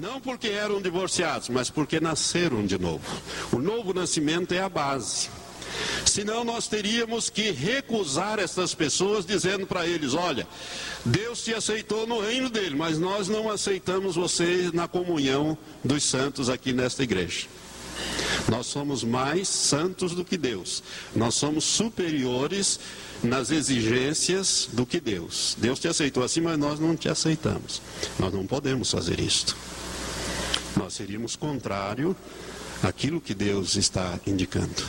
Não 0.00 0.20
porque 0.20 0.48
eram 0.48 0.80
divorciados, 0.82 1.48
mas 1.48 1.70
porque 1.70 1.98
nasceram 1.98 2.64
de 2.66 2.78
novo. 2.78 3.04
O 3.50 3.58
novo 3.58 3.94
nascimento 3.94 4.52
é 4.52 4.60
a 4.60 4.68
base. 4.68 5.30
Senão 6.04 6.44
nós 6.44 6.66
teríamos 6.66 7.28
que 7.30 7.50
recusar 7.50 8.38
essas 8.38 8.74
pessoas, 8.74 9.24
dizendo 9.24 9.66
para 9.66 9.86
eles: 9.86 10.14
olha, 10.14 10.46
Deus 11.04 11.42
te 11.42 11.54
aceitou 11.54 12.06
no 12.06 12.20
reino 12.20 12.48
dele, 12.48 12.74
mas 12.74 12.98
nós 12.98 13.28
não 13.28 13.50
aceitamos 13.50 14.16
você 14.16 14.70
na 14.72 14.88
comunhão 14.88 15.56
dos 15.84 16.04
santos 16.04 16.48
aqui 16.48 16.72
nesta 16.72 17.02
igreja. 17.02 17.46
Nós 18.48 18.66
somos 18.66 19.04
mais 19.04 19.48
santos 19.48 20.14
do 20.14 20.24
que 20.24 20.38
Deus. 20.38 20.82
Nós 21.14 21.34
somos 21.34 21.64
superiores 21.64 22.80
nas 23.22 23.50
exigências 23.50 24.68
do 24.72 24.86
que 24.86 25.00
Deus. 25.00 25.56
Deus 25.58 25.78
te 25.78 25.88
aceitou 25.88 26.22
assim, 26.22 26.40
mas 26.40 26.58
nós 26.58 26.80
não 26.80 26.96
te 26.96 27.08
aceitamos. 27.08 27.82
Nós 28.18 28.32
não 28.32 28.46
podemos 28.46 28.90
fazer 28.90 29.20
isto. 29.20 29.56
Nós 30.76 30.94
seríamos 30.94 31.36
contrário 31.36 32.16
àquilo 32.82 33.20
que 33.20 33.34
Deus 33.34 33.76
está 33.76 34.18
indicando. 34.26 34.82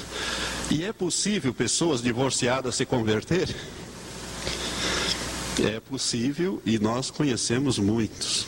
E 0.71 0.83
é 0.83 0.93
possível 0.93 1.51
pessoas 1.53 2.01
divorciadas 2.01 2.75
se 2.75 2.85
converterem? 2.85 3.55
É 5.59 5.79
possível 5.79 6.61
e 6.63 6.77
nós 6.77 7.09
conhecemos 7.09 7.79
muitos. 7.79 8.45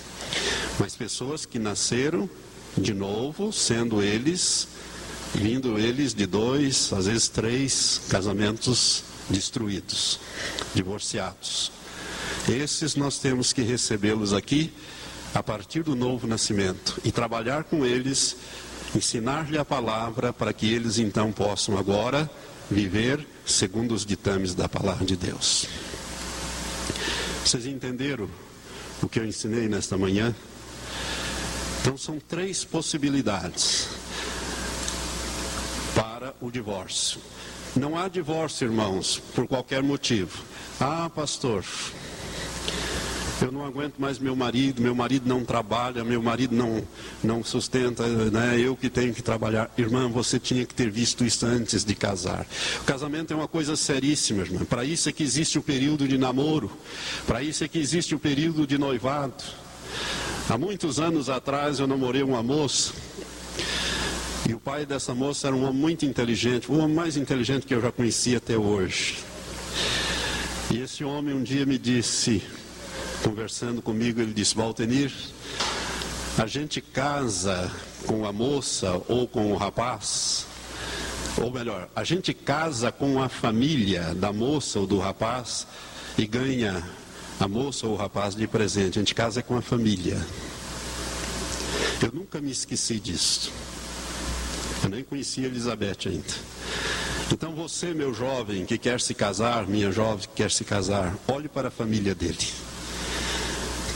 Mas 0.80 0.96
pessoas 0.96 1.46
que 1.46 1.58
nasceram 1.58 2.30
de 2.78 2.94
novo, 2.94 3.52
sendo 3.52 4.04
eles, 4.04 4.68
vindo 5.34 5.80
eles 5.80 6.14
de 6.14 6.26
dois, 6.26 6.94
às 6.94 7.08
vezes 7.08 7.28
três 7.28 8.02
casamentos 8.08 9.04
destruídos, 9.30 10.20
divorciados. 10.76 11.72
Esses 12.48 12.96
nós 12.96 13.18
temos 13.18 13.52
que 13.52 13.62
recebê-los 13.62 14.32
aqui 14.32 14.72
a 15.34 15.42
partir 15.42 15.84
do 15.84 15.96
novo 15.96 16.28
nascimento 16.28 17.00
e 17.04 17.12
trabalhar 17.12 17.64
com 17.64 17.86
eles, 17.86 18.36
ensinar-lhe 18.96 19.58
a 19.58 19.66
palavra 19.66 20.34
para 20.34 20.54
que 20.54 20.72
eles 20.72 20.98
então 20.98 21.32
possam 21.32 21.78
agora 21.78 22.30
viver 22.70 23.26
segundo 23.46 23.94
os 23.94 24.06
ditames 24.06 24.54
da 24.54 24.68
palavra 24.68 25.06
de 25.06 25.16
Deus. 25.16 25.68
Vocês 27.44 27.66
entenderam 27.66 28.30
o 29.02 29.10
que 29.10 29.20
eu 29.20 29.26
ensinei 29.26 29.68
nesta 29.68 29.98
manhã? 29.98 30.34
Então 31.82 31.98
são 31.98 32.20
três 32.20 32.64
possibilidades 32.64 33.90
para 35.96 36.34
o 36.40 36.52
divórcio. 36.52 37.20
Não 37.76 37.98
há 37.98 38.08
divórcio, 38.08 38.66
irmãos, 38.66 39.22
por 39.34 39.48
qualquer 39.48 39.82
motivo. 39.82 40.44
Ah, 40.80 41.10
pastor, 41.14 41.66
eu 43.42 43.52
não 43.52 43.66
aguento 43.66 43.98
mais 43.98 44.20
meu 44.20 44.36
marido, 44.36 44.82
meu 44.82 44.94
marido 44.94 45.28
não 45.28 45.44
trabalha, 45.44 46.04
meu 46.04 46.22
marido 46.22 46.56
não, 46.56 46.84
não 47.24 47.44
sustenta, 47.44 48.08
né? 48.08 48.60
eu 48.60 48.76
que 48.76 48.90
tenho 48.90 49.14
que 49.14 49.22
trabalhar. 49.22 49.72
Irmã, 49.78 50.08
você 50.10 50.40
tinha 50.40 50.66
que 50.66 50.74
ter 50.74 50.90
visto 50.90 51.26
isso 51.26 51.46
antes 51.46 51.84
de 51.84 51.96
casar. 51.96 52.46
O 52.82 52.84
casamento 52.84 53.34
é 53.34 53.36
uma 53.36 53.48
coisa 53.48 53.76
seríssima, 53.76 54.42
irmã. 54.42 54.66
Para 54.66 54.86
isso 54.86 55.10
é 55.10 55.12
que 55.12 55.24
existe 55.24 55.58
o 55.58 55.62
período 55.62 56.08
de 56.08 56.18
namoro, 56.18 56.72
para 57.26 57.42
isso 57.42 57.64
é 57.64 57.68
que 57.68 57.80
existe 57.80 58.14
o 58.14 58.20
período 58.20 58.68
de 58.68 58.78
noivado. 58.78 59.44
Há 60.50 60.58
muitos 60.58 61.00
anos 61.00 61.30
atrás 61.30 61.80
eu 61.80 61.88
namorei 61.88 62.24
uma 62.24 62.44
moça. 62.44 62.94
E 64.50 64.54
o 64.54 64.60
pai 64.60 64.86
dessa 64.86 65.14
moça 65.14 65.48
era 65.48 65.56
um 65.56 65.64
homem 65.64 65.80
muito 65.80 66.06
inteligente, 66.06 66.70
o 66.70 66.78
homem 66.78 66.96
mais 66.96 67.16
inteligente 67.16 67.66
que 67.66 67.74
eu 67.74 67.82
já 67.82 67.92
conheci 67.92 68.36
até 68.36 68.58
hoje. 68.58 69.20
E 70.72 70.80
esse 70.80 71.04
homem 71.04 71.34
um 71.34 71.44
dia 71.44 71.66
me 71.66 71.78
disse: 71.78 72.42
conversando 73.24 73.82
comigo, 73.82 74.20
ele 74.20 74.34
disse: 74.34 74.56
Valtenir, 74.56 75.12
a 76.38 76.48
gente 76.48 76.82
casa 76.82 77.72
com 78.06 78.26
a 78.26 78.34
moça 78.34 79.02
ou 79.08 79.28
com 79.28 79.52
o 79.52 79.56
rapaz, 79.56 80.46
ou 81.38 81.52
melhor, 81.52 81.90
a 81.96 82.04
gente 82.04 82.34
casa 82.34 82.92
com 82.92 83.22
a 83.22 83.30
família 83.30 84.14
da 84.16 84.34
moça 84.34 84.80
ou 84.80 84.88
do 84.88 85.00
rapaz 85.00 85.66
e 86.18 86.26
ganha 86.26 86.84
a 87.40 87.48
moça 87.48 87.88
ou 87.88 87.94
o 87.94 87.96
rapaz 87.96 88.36
de 88.36 88.48
presente. 88.48 89.00
A 89.00 89.02
gente 89.02 89.16
casa 89.16 89.42
com 89.42 89.56
a 89.56 89.62
família. 89.62 90.20
Eu 92.02 92.12
nunca 92.12 92.42
me 92.42 92.52
esqueci 92.52 93.00
disso. 93.00 93.52
Eu 94.84 94.90
nem 94.90 95.04
conhecia 95.04 95.46
Elizabeth 95.46 96.08
ainda. 96.08 96.34
Então 97.32 97.54
você, 97.54 97.94
meu 97.94 98.14
jovem 98.14 98.66
que 98.66 98.78
quer 98.78 99.00
se 99.00 99.14
casar, 99.14 99.68
minha 99.68 99.92
jovem 99.92 100.28
que 100.28 100.36
quer 100.36 100.52
se 100.52 100.66
casar, 100.66 101.16
olhe 101.28 101.48
para 101.48 101.70
a 101.70 101.72
família 101.72 102.14
dele. 102.14 102.48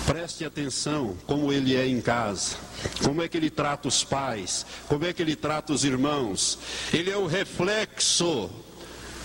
Preste 0.06 0.45
atenção 0.45 1.18
como 1.26 1.51
ele 1.51 1.76
é 1.76 1.88
em 1.88 1.99
casa, 1.99 2.58
como 3.03 3.24
é 3.24 3.28
que 3.28 3.38
ele 3.38 3.49
trata 3.49 3.88
os 3.88 4.03
pais, 4.03 4.64
como 4.88 5.03
é 5.03 5.12
que 5.12 5.22
ele 5.22 5.36
trata 5.36 5.74
os 5.74 5.84
irmãos. 5.84 6.60
Ele 6.93 7.10
é 7.10 7.18
o 7.18 7.26
reflexo 7.26 8.49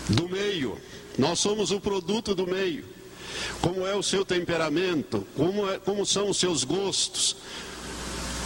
do 0.09 0.27
meio. 0.29 0.81
Nós 1.19 1.39
somos 1.39 1.71
o 1.71 1.81
produto 1.81 2.35
do 2.35 2.47
meio. 2.47 2.85
Como 3.61 3.87
é 3.87 3.95
o 3.95 4.03
seu 4.03 4.25
temperamento, 4.25 5.27
como, 5.37 5.71
é, 5.71 5.79
como 5.79 6.07
são 6.07 6.31
os 6.31 6.39
seus 6.39 6.65
gostos, 6.65 7.37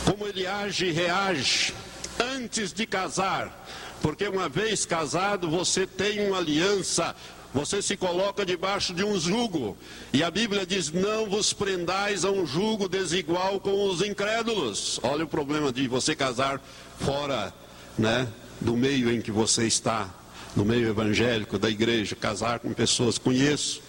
como 0.04 0.26
ele 0.26 0.46
age 0.46 0.86
e 0.86 0.92
reage 0.92 1.72
antes 2.18 2.72
de 2.72 2.84
casar. 2.84 3.64
Porque 4.02 4.26
uma 4.26 4.48
vez 4.48 4.84
casado, 4.84 5.48
você 5.48 5.86
tem 5.86 6.26
uma 6.26 6.38
aliança 6.38 7.14
você 7.54 7.80
se 7.80 7.96
coloca 7.96 8.44
debaixo 8.44 8.92
de 8.92 9.04
um 9.04 9.18
jugo. 9.18 9.76
E 10.12 10.24
a 10.24 10.30
Bíblia 10.30 10.66
diz: 10.66 10.90
não 10.90 11.30
vos 11.30 11.52
prendais 11.52 12.24
a 12.24 12.30
um 12.30 12.44
jugo 12.44 12.88
desigual 12.88 13.60
com 13.60 13.88
os 13.88 14.02
incrédulos. 14.02 14.98
Olha 15.04 15.24
o 15.24 15.28
problema 15.28 15.72
de 15.72 15.86
você 15.86 16.16
casar 16.16 16.60
fora 16.98 17.54
né, 17.96 18.26
do 18.60 18.76
meio 18.76 19.08
em 19.08 19.20
que 19.20 19.30
você 19.30 19.68
está, 19.68 20.12
no 20.56 20.64
meio 20.64 20.88
evangélico, 20.88 21.56
da 21.56 21.70
igreja, 21.70 22.16
casar 22.16 22.58
com 22.58 22.72
pessoas. 22.72 23.18
Conheço, 23.18 23.80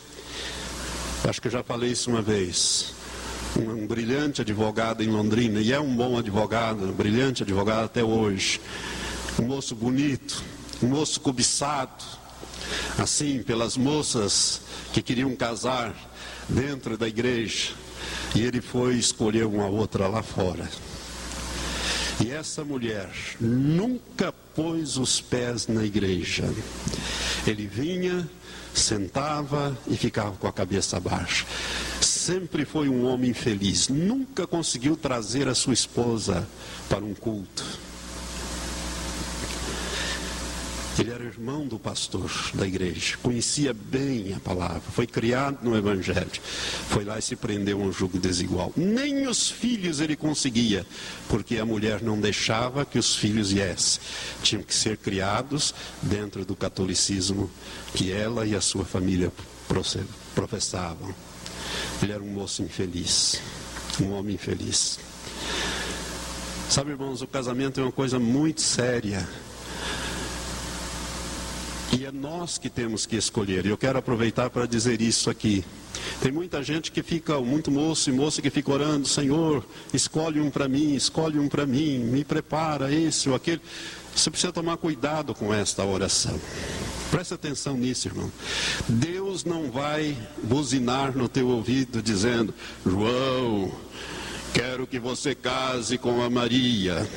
acho 1.27 1.41
que 1.41 1.47
eu 1.47 1.51
já 1.51 1.63
falei 1.63 1.91
isso 1.91 2.11
uma 2.11 2.21
vez. 2.21 2.93
Um 3.57 3.87
brilhante 3.87 4.41
advogado 4.41 5.01
em 5.01 5.07
Londrina, 5.07 5.59
e 5.59 5.73
é 5.73 5.79
um 5.79 5.95
bom 5.95 6.19
advogado, 6.19 6.83
um 6.83 6.91
brilhante 6.91 7.41
advogado 7.41 7.85
até 7.85 8.03
hoje. 8.03 8.61
Um 9.41 9.45
moço 9.45 9.73
bonito, 9.73 10.43
um 10.83 10.87
moço 10.87 11.19
cobiçado 11.19 12.24
assim 12.97 13.41
pelas 13.43 13.77
moças 13.77 14.61
que 14.93 15.01
queriam 15.01 15.35
casar 15.35 15.93
dentro 16.47 16.97
da 16.97 17.07
igreja. 17.07 17.73
E 18.35 18.41
ele 18.41 18.61
foi 18.61 18.95
escolher 18.95 19.45
uma 19.45 19.67
outra 19.67 20.07
lá 20.07 20.21
fora. 20.21 20.69
E 22.23 22.31
essa 22.31 22.63
mulher 22.63 23.09
nunca 23.39 24.31
pôs 24.55 24.97
os 24.97 25.19
pés 25.19 25.67
na 25.67 25.83
igreja. 25.83 26.45
Ele 27.45 27.67
vinha, 27.67 28.27
sentava 28.73 29.77
e 29.87 29.97
ficava 29.97 30.31
com 30.37 30.47
a 30.47 30.51
cabeça 30.51 30.99
baixa. 30.99 31.45
Sempre 32.01 32.65
foi 32.65 32.89
um 32.89 33.05
homem 33.05 33.33
feliz, 33.33 33.89
nunca 33.89 34.47
conseguiu 34.47 34.95
trazer 34.95 35.47
a 35.47 35.55
sua 35.55 35.73
esposa 35.73 36.47
para 36.89 37.03
um 37.03 37.13
culto. 37.13 37.63
Ele 40.97 41.11
era 41.11 41.23
irmão 41.25 41.67
do 41.67 41.77
pastor 41.77 42.31
da 42.53 42.65
igreja, 42.65 43.17
conhecia 43.21 43.73
bem 43.73 44.33
a 44.33 44.39
palavra, 44.39 44.81
foi 44.93 45.05
criado 45.05 45.57
no 45.61 45.75
Evangelho. 45.75 46.31
Foi 46.89 47.03
lá 47.03 47.19
e 47.19 47.21
se 47.21 47.35
prendeu 47.35 47.81
a 47.81 47.83
um 47.83 47.91
jugo 47.91 48.17
desigual. 48.17 48.71
Nem 48.77 49.27
os 49.27 49.49
filhos 49.49 49.99
ele 49.99 50.15
conseguia, 50.15 50.85
porque 51.27 51.57
a 51.57 51.65
mulher 51.65 52.01
não 52.01 52.19
deixava 52.19 52.85
que 52.85 52.97
os 52.97 53.13
filhos 53.13 53.51
viessem. 53.51 54.01
Tinham 54.41 54.63
que 54.63 54.73
ser 54.73 54.95
criados 54.95 55.75
dentro 56.01 56.45
do 56.45 56.55
catolicismo 56.55 57.51
que 57.93 58.11
ela 58.11 58.45
e 58.45 58.55
a 58.55 58.61
sua 58.61 58.85
família 58.85 59.31
professavam. 60.33 61.13
Ele 62.01 62.13
era 62.13 62.23
um 62.23 62.31
moço 62.31 62.63
infeliz, 62.63 63.41
um 64.01 64.13
homem 64.13 64.35
infeliz. 64.35 64.97
Sabe, 66.69 66.91
irmãos, 66.91 67.21
o 67.21 67.27
casamento 67.27 67.81
é 67.81 67.83
uma 67.83 67.91
coisa 67.91 68.17
muito 68.17 68.61
séria. 68.61 69.27
E 71.97 72.03
é 72.03 72.11
nós 72.11 72.57
que 72.57 72.69
temos 72.69 73.05
que 73.05 73.15
escolher. 73.15 73.65
Eu 73.65 73.77
quero 73.77 73.97
aproveitar 73.97 74.49
para 74.49 74.65
dizer 74.65 75.01
isso 75.01 75.29
aqui. 75.29 75.63
Tem 76.21 76.29
muita 76.29 76.61
gente 76.61 76.91
que 76.91 77.01
fica, 77.01 77.39
muito 77.39 77.71
moço 77.71 78.09
e 78.09 78.13
moça 78.13 78.41
que 78.41 78.49
fica 78.49 78.69
orando, 78.69 79.07
Senhor, 79.07 79.65
escolhe 79.93 80.41
um 80.41 80.49
para 80.49 80.67
mim, 80.67 80.93
escolhe 80.93 81.39
um 81.39 81.47
para 81.47 81.65
mim, 81.65 81.99
me 81.99 82.25
prepara 82.25 82.91
esse 82.91 83.29
ou 83.29 83.35
aquele. 83.35 83.61
Você 84.13 84.29
precisa 84.29 84.51
tomar 84.51 84.75
cuidado 84.75 85.33
com 85.33 85.53
esta 85.53 85.85
oração. 85.85 86.37
Preste 87.11 87.33
atenção 87.33 87.77
nisso, 87.77 88.09
irmão. 88.09 88.29
Deus 88.89 89.45
não 89.45 89.71
vai 89.71 90.17
buzinar 90.43 91.15
no 91.15 91.29
teu 91.29 91.47
ouvido 91.47 92.01
dizendo, 92.01 92.53
João, 92.85 93.71
quero 94.53 94.85
que 94.85 94.99
você 94.99 95.33
case 95.33 95.97
com 95.97 96.21
a 96.21 96.29
Maria. 96.29 97.07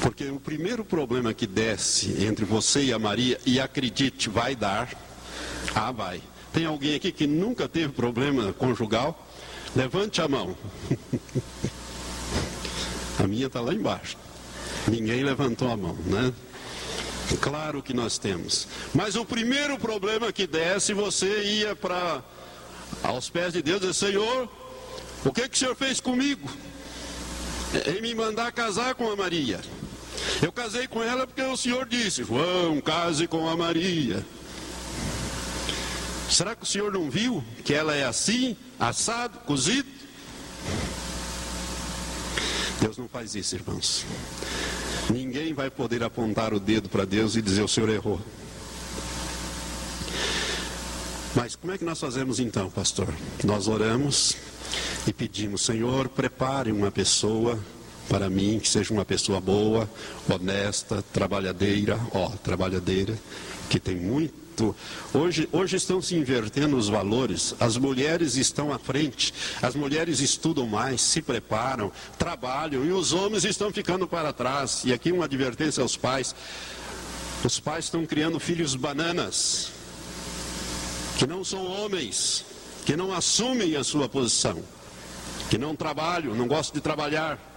Porque 0.00 0.24
o 0.24 0.40
primeiro 0.40 0.84
problema 0.84 1.34
que 1.34 1.46
desce 1.46 2.24
entre 2.24 2.44
você 2.44 2.84
e 2.84 2.92
a 2.92 2.98
Maria, 2.98 3.38
e 3.44 3.60
acredite, 3.60 4.30
vai 4.30 4.56
dar. 4.56 4.90
Ah, 5.74 5.92
vai. 5.92 6.22
Tem 6.52 6.64
alguém 6.64 6.94
aqui 6.94 7.12
que 7.12 7.26
nunca 7.26 7.68
teve 7.68 7.92
problema 7.92 8.52
conjugal? 8.52 9.28
Levante 9.76 10.20
a 10.20 10.26
mão. 10.26 10.56
a 13.18 13.26
minha 13.26 13.46
está 13.46 13.60
lá 13.60 13.74
embaixo. 13.74 14.16
Ninguém 14.88 15.22
levantou 15.22 15.70
a 15.70 15.76
mão, 15.76 15.96
né? 16.06 16.32
Claro 17.40 17.82
que 17.82 17.92
nós 17.92 18.18
temos. 18.18 18.66
Mas 18.94 19.14
o 19.14 19.24
primeiro 19.24 19.78
problema 19.78 20.32
que 20.32 20.46
desce, 20.46 20.92
você 20.94 21.42
ia 21.42 21.76
para 21.76 22.24
aos 23.02 23.30
pés 23.30 23.52
de 23.52 23.62
Deus 23.62 23.82
e 23.82 23.94
Senhor, 23.94 24.48
o 25.24 25.32
que, 25.32 25.48
que 25.48 25.56
o 25.56 25.58
Senhor 25.58 25.76
fez 25.76 26.00
comigo? 26.00 26.50
Em 27.86 28.00
me 28.00 28.14
mandar 28.14 28.50
casar 28.50 28.94
com 28.94 29.10
a 29.10 29.14
Maria. 29.14 29.60
Eu 30.42 30.50
casei 30.50 30.86
com 30.86 31.02
ela 31.02 31.26
porque 31.26 31.42
o 31.42 31.56
Senhor 31.56 31.86
disse: 31.86 32.24
João, 32.24 32.80
case 32.80 33.26
com 33.26 33.48
a 33.48 33.56
Maria. 33.56 34.24
Será 36.30 36.54
que 36.54 36.62
o 36.62 36.66
Senhor 36.66 36.92
não 36.92 37.10
viu 37.10 37.44
que 37.64 37.74
ela 37.74 37.94
é 37.94 38.04
assim, 38.04 38.56
assado, 38.78 39.38
cozido? 39.40 39.88
Deus 42.80 42.96
não 42.96 43.08
faz 43.08 43.34
isso, 43.34 43.54
irmãos. 43.56 44.06
Ninguém 45.10 45.52
vai 45.52 45.68
poder 45.68 46.02
apontar 46.02 46.54
o 46.54 46.60
dedo 46.60 46.88
para 46.88 47.04
Deus 47.04 47.36
e 47.36 47.42
dizer: 47.42 47.62
O 47.62 47.68
Senhor 47.68 47.90
errou. 47.90 48.20
Mas 51.34 51.54
como 51.54 51.72
é 51.72 51.78
que 51.78 51.84
nós 51.84 52.00
fazemos 52.00 52.40
então, 52.40 52.70
pastor? 52.70 53.12
Nós 53.44 53.68
oramos 53.68 54.36
e 55.06 55.12
pedimos: 55.12 55.62
Senhor, 55.62 56.08
prepare 56.08 56.72
uma 56.72 56.90
pessoa 56.90 57.58
para 58.10 58.28
mim, 58.28 58.58
que 58.58 58.68
seja 58.68 58.92
uma 58.92 59.04
pessoa 59.04 59.40
boa, 59.40 59.88
honesta, 60.28 61.02
trabalhadeira, 61.12 61.98
ó, 62.12 62.28
trabalhadeira, 62.42 63.16
que 63.70 63.78
tem 63.78 63.94
muito. 63.94 64.74
Hoje, 65.14 65.48
hoje 65.52 65.76
estão 65.76 66.02
se 66.02 66.16
invertendo 66.16 66.76
os 66.76 66.88
valores, 66.88 67.54
as 67.60 67.76
mulheres 67.76 68.34
estão 68.34 68.72
à 68.72 68.80
frente, 68.80 69.32
as 69.62 69.76
mulheres 69.76 70.18
estudam 70.18 70.66
mais, 70.66 71.00
se 71.00 71.22
preparam, 71.22 71.92
trabalham, 72.18 72.84
e 72.84 72.90
os 72.90 73.12
homens 73.12 73.44
estão 73.44 73.70
ficando 73.70 74.08
para 74.08 74.32
trás. 74.32 74.82
E 74.84 74.92
aqui 74.92 75.12
uma 75.12 75.26
advertência 75.26 75.80
aos 75.80 75.96
pais: 75.96 76.34
os 77.44 77.60
pais 77.60 77.84
estão 77.84 78.04
criando 78.04 78.40
filhos 78.40 78.74
bananas, 78.74 79.70
que 81.16 81.28
não 81.28 81.44
são 81.44 81.64
homens, 81.64 82.44
que 82.84 82.96
não 82.96 83.12
assumem 83.12 83.76
a 83.76 83.84
sua 83.84 84.08
posição, 84.08 84.60
que 85.48 85.56
não 85.56 85.76
trabalham, 85.76 86.34
não 86.34 86.48
gostam 86.48 86.74
de 86.74 86.80
trabalhar 86.80 87.49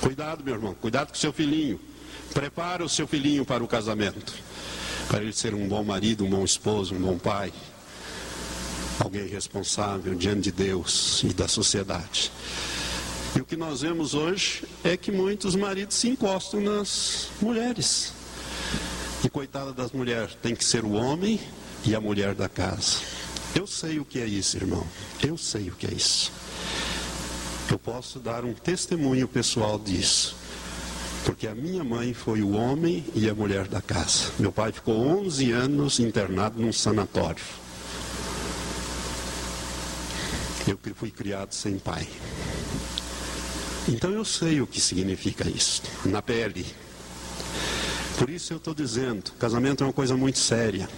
Cuidado, 0.00 0.42
meu 0.42 0.54
irmão, 0.54 0.74
cuidado 0.74 1.08
com 1.08 1.14
seu 1.14 1.32
filhinho. 1.32 1.78
Prepara 2.32 2.84
o 2.84 2.88
seu 2.88 3.06
filhinho 3.06 3.44
para 3.44 3.62
o 3.62 3.68
casamento. 3.68 4.34
Para 5.08 5.22
ele 5.22 5.32
ser 5.32 5.54
um 5.54 5.68
bom 5.68 5.84
marido, 5.84 6.24
um 6.24 6.30
bom 6.30 6.44
esposo, 6.44 6.94
um 6.94 7.00
bom 7.00 7.18
pai. 7.18 7.52
Alguém 8.98 9.26
responsável 9.26 10.14
diante 10.14 10.42
de 10.42 10.52
Deus 10.52 11.22
e 11.24 11.34
da 11.34 11.48
sociedade. 11.48 12.32
E 13.36 13.40
o 13.40 13.44
que 13.44 13.56
nós 13.56 13.82
vemos 13.82 14.14
hoje 14.14 14.64
é 14.82 14.96
que 14.96 15.12
muitos 15.12 15.54
maridos 15.54 15.96
se 15.96 16.08
encostam 16.08 16.60
nas 16.60 17.28
mulheres. 17.40 18.12
E 19.22 19.28
coitada 19.28 19.72
das 19.72 19.92
mulheres, 19.92 20.36
tem 20.42 20.54
que 20.54 20.64
ser 20.64 20.84
o 20.84 20.92
homem 20.92 21.38
e 21.84 21.94
a 21.94 22.00
mulher 22.00 22.34
da 22.34 22.48
casa. 22.48 22.98
Eu 23.54 23.66
sei 23.66 23.98
o 23.98 24.04
que 24.04 24.18
é 24.18 24.26
isso, 24.26 24.56
irmão. 24.56 24.86
Eu 25.22 25.36
sei 25.36 25.68
o 25.68 25.72
que 25.72 25.86
é 25.86 25.92
isso. 25.92 26.32
Eu 27.70 27.78
posso 27.78 28.18
dar 28.18 28.44
um 28.44 28.52
testemunho 28.52 29.28
pessoal 29.28 29.78
disso. 29.78 30.36
Porque 31.24 31.46
a 31.46 31.54
minha 31.54 31.84
mãe 31.84 32.12
foi 32.12 32.42
o 32.42 32.52
homem 32.52 33.04
e 33.14 33.28
a 33.28 33.34
mulher 33.34 33.68
da 33.68 33.80
casa. 33.80 34.32
Meu 34.38 34.50
pai 34.50 34.72
ficou 34.72 35.06
11 35.06 35.52
anos 35.52 36.00
internado 36.00 36.60
num 36.60 36.72
sanatório. 36.72 37.44
Eu 40.66 40.78
fui 40.94 41.10
criado 41.10 41.52
sem 41.52 41.78
pai. 41.78 42.08
Então 43.88 44.10
eu 44.10 44.24
sei 44.24 44.60
o 44.60 44.66
que 44.66 44.80
significa 44.80 45.48
isso, 45.48 45.82
na 46.04 46.20
pele. 46.20 46.66
Por 48.18 48.28
isso 48.28 48.52
eu 48.52 48.56
estou 48.56 48.74
dizendo, 48.74 49.30
casamento 49.38 49.84
é 49.84 49.86
uma 49.86 49.92
coisa 49.92 50.16
muito 50.16 50.38
séria. 50.38 50.88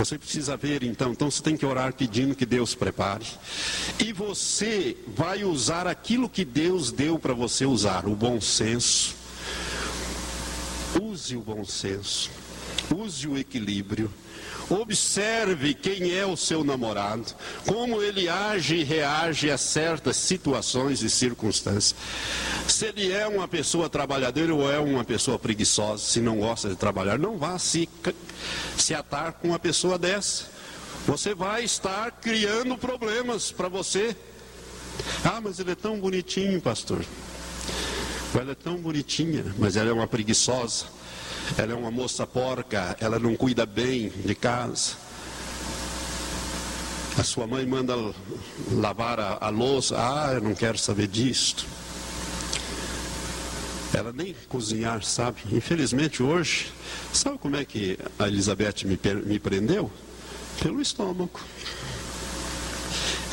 Você 0.00 0.16
precisa 0.16 0.56
ver 0.56 0.82
então, 0.82 1.12
então 1.12 1.30
você 1.30 1.42
tem 1.42 1.58
que 1.58 1.66
orar 1.66 1.92
pedindo 1.92 2.34
que 2.34 2.46
Deus 2.46 2.74
prepare. 2.74 3.26
E 3.98 4.14
você 4.14 4.96
vai 5.14 5.44
usar 5.44 5.86
aquilo 5.86 6.26
que 6.26 6.42
Deus 6.42 6.90
deu 6.90 7.18
para 7.18 7.34
você 7.34 7.66
usar, 7.66 8.06
o 8.06 8.16
bom 8.16 8.40
senso. 8.40 9.14
Use 10.98 11.36
o 11.36 11.42
bom 11.42 11.66
senso. 11.66 12.30
Use 12.90 13.28
o 13.28 13.36
equilíbrio 13.36 14.10
Observe 14.70 15.74
quem 15.74 16.16
é 16.16 16.24
o 16.24 16.36
seu 16.36 16.62
namorado, 16.62 17.34
como 17.66 18.00
ele 18.00 18.28
age 18.28 18.76
e 18.76 18.84
reage 18.84 19.50
a 19.50 19.58
certas 19.58 20.16
situações 20.16 21.02
e 21.02 21.10
circunstâncias. 21.10 21.92
Se 22.68 22.86
ele 22.86 23.10
é 23.10 23.26
uma 23.26 23.48
pessoa 23.48 23.90
trabalhadeira 23.90 24.54
ou 24.54 24.70
é 24.70 24.78
uma 24.78 25.04
pessoa 25.04 25.40
preguiçosa, 25.40 26.04
se 26.04 26.20
não 26.20 26.38
gosta 26.38 26.68
de 26.68 26.76
trabalhar, 26.76 27.18
não 27.18 27.36
vá 27.36 27.58
se, 27.58 27.88
se 28.78 28.94
atar 28.94 29.32
com 29.32 29.48
uma 29.48 29.58
pessoa 29.58 29.98
dessa. 29.98 30.44
Você 31.04 31.34
vai 31.34 31.64
estar 31.64 32.12
criando 32.12 32.78
problemas 32.78 33.50
para 33.50 33.68
você. 33.68 34.16
Ah, 35.24 35.40
mas 35.40 35.58
ele 35.58 35.72
é 35.72 35.74
tão 35.74 35.98
bonitinho, 35.98 36.60
pastor. 36.60 37.04
Ela 38.32 38.52
é 38.52 38.54
tão 38.54 38.76
bonitinha, 38.76 39.44
mas 39.58 39.76
ela 39.76 39.90
é 39.90 39.92
uma 39.92 40.06
preguiçosa 40.06 40.99
ela 41.58 41.72
é 41.72 41.74
uma 41.74 41.90
moça 41.90 42.26
porca, 42.26 42.96
ela 43.00 43.18
não 43.18 43.36
cuida 43.36 43.66
bem 43.66 44.08
de 44.08 44.34
casa. 44.34 44.92
A 47.18 47.24
sua 47.24 47.46
mãe 47.46 47.66
manda 47.66 47.94
lavar 48.72 49.18
a, 49.18 49.38
a 49.40 49.48
louça, 49.48 49.96
ah, 49.98 50.32
eu 50.34 50.40
não 50.40 50.54
quero 50.54 50.78
saber 50.78 51.06
disto. 51.06 51.66
Ela 53.92 54.12
nem 54.12 54.34
cozinhar 54.48 55.02
sabe. 55.02 55.40
Infelizmente 55.52 56.22
hoje, 56.22 56.72
sabe 57.12 57.38
como 57.38 57.56
é 57.56 57.64
que 57.64 57.98
a 58.18 58.28
Elizabeth 58.28 58.84
me, 58.84 58.98
me 59.26 59.38
prendeu? 59.38 59.90
Pelo 60.62 60.80
estômago. 60.80 61.40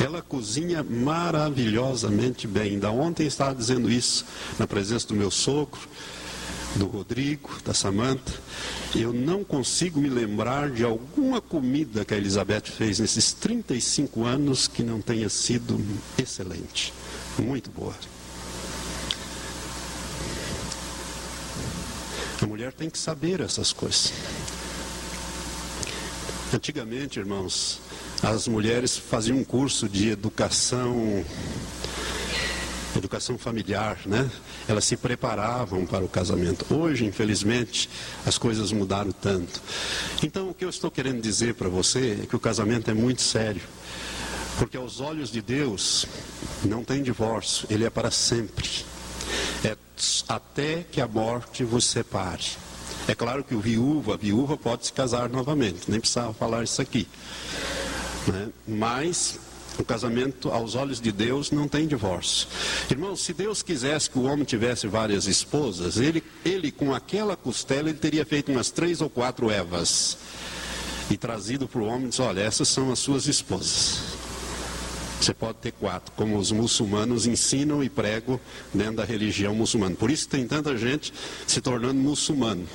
Ela 0.00 0.22
cozinha 0.22 0.82
maravilhosamente 0.82 2.46
bem. 2.46 2.78
Da 2.78 2.90
ontem 2.90 3.26
estava 3.26 3.54
dizendo 3.54 3.90
isso 3.90 4.24
na 4.58 4.66
presença 4.66 5.06
do 5.08 5.14
meu 5.14 5.30
sogro 5.30 5.80
do 6.76 6.86
Rodrigo, 6.86 7.50
da 7.64 7.72
Samanta, 7.74 8.32
eu 8.94 9.12
não 9.12 9.42
consigo 9.42 10.00
me 10.00 10.08
lembrar 10.08 10.70
de 10.70 10.84
alguma 10.84 11.40
comida 11.40 12.04
que 12.04 12.14
a 12.14 12.16
Elizabeth 12.16 12.66
fez 12.66 12.98
nesses 12.98 13.32
35 13.32 14.24
anos 14.24 14.68
que 14.68 14.82
não 14.82 15.00
tenha 15.00 15.28
sido 15.28 15.80
excelente, 16.18 16.92
muito 17.38 17.70
boa. 17.70 17.94
A 22.40 22.46
mulher 22.46 22.72
tem 22.72 22.88
que 22.88 22.98
saber 22.98 23.40
essas 23.40 23.72
coisas. 23.72 24.12
Antigamente, 26.54 27.18
irmãos, 27.18 27.80
as 28.22 28.48
mulheres 28.48 28.96
faziam 28.96 29.38
um 29.38 29.44
curso 29.44 29.88
de 29.88 30.08
educação 30.10 31.24
educação 32.96 33.38
familiar, 33.38 33.98
né? 34.06 34.28
Elas 34.68 34.84
se 34.84 34.96
preparavam 34.96 35.86
para 35.86 36.04
o 36.04 36.08
casamento. 36.08 36.66
Hoje, 36.72 37.06
infelizmente, 37.06 37.88
as 38.26 38.36
coisas 38.36 38.70
mudaram 38.70 39.10
tanto. 39.10 39.62
Então, 40.22 40.50
o 40.50 40.54
que 40.54 40.64
eu 40.64 40.68
estou 40.68 40.90
querendo 40.90 41.22
dizer 41.22 41.54
para 41.54 41.68
você 41.68 42.20
é 42.22 42.26
que 42.26 42.36
o 42.36 42.38
casamento 42.38 42.90
é 42.90 42.94
muito 42.94 43.22
sério. 43.22 43.62
Porque 44.58 44.76
aos 44.76 45.00
olhos 45.00 45.30
de 45.30 45.40
Deus 45.40 46.04
não 46.64 46.84
tem 46.84 47.02
divórcio, 47.02 47.66
ele 47.70 47.84
é 47.84 47.90
para 47.90 48.10
sempre. 48.10 48.68
É 49.64 49.76
até 50.28 50.84
que 50.90 51.00
a 51.00 51.08
morte 51.08 51.64
vos 51.64 51.86
separe. 51.86 52.44
É 53.06 53.14
claro 53.14 53.42
que 53.42 53.54
o 53.54 53.60
viúvo, 53.60 54.12
a 54.12 54.16
viúva 54.16 54.56
pode 54.56 54.86
se 54.86 54.92
casar 54.92 55.30
novamente, 55.30 55.88
nem 55.90 55.98
precisava 55.98 56.34
falar 56.34 56.62
isso 56.62 56.82
aqui. 56.82 57.08
Né? 58.26 58.48
Mas 58.66 59.38
o 59.78 59.84
casamento, 59.84 60.50
aos 60.50 60.74
olhos 60.74 61.00
de 61.00 61.12
Deus, 61.12 61.50
não 61.50 61.68
tem 61.68 61.86
divórcio. 61.86 62.48
Irmão, 62.90 63.14
se 63.14 63.32
Deus 63.32 63.62
quisesse 63.62 64.10
que 64.10 64.18
o 64.18 64.24
homem 64.24 64.44
tivesse 64.44 64.86
várias 64.86 65.26
esposas, 65.26 65.96
ele, 65.96 66.22
ele 66.44 66.70
com 66.70 66.94
aquela 66.94 67.36
costela, 67.36 67.88
ele 67.88 67.98
teria 67.98 68.24
feito 68.24 68.50
umas 68.50 68.70
três 68.70 69.00
ou 69.00 69.08
quatro 69.08 69.50
Evas. 69.50 70.18
E 71.10 71.16
trazido 71.16 71.66
para 71.66 71.80
o 71.80 71.86
homem 71.86 72.08
disse, 72.08 72.20
olha, 72.20 72.40
essas 72.40 72.68
são 72.68 72.92
as 72.92 72.98
suas 72.98 73.26
esposas. 73.26 74.00
Você 75.20 75.34
pode 75.34 75.58
ter 75.58 75.72
quatro, 75.72 76.12
como 76.14 76.38
os 76.38 76.52
muçulmanos 76.52 77.26
ensinam 77.26 77.82
e 77.82 77.88
pregam 77.88 78.38
dentro 78.72 78.96
da 78.96 79.04
religião 79.04 79.54
muçulmana. 79.54 79.96
Por 79.96 80.10
isso 80.10 80.28
tem 80.28 80.46
tanta 80.46 80.76
gente 80.76 81.12
se 81.46 81.60
tornando 81.60 81.94
muçulmano. 81.94 82.66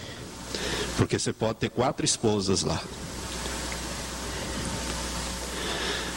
Porque 0.97 1.18
você 1.18 1.32
pode 1.32 1.60
ter 1.60 1.70
quatro 1.70 2.06
esposas 2.06 2.64
lá. 2.64 2.82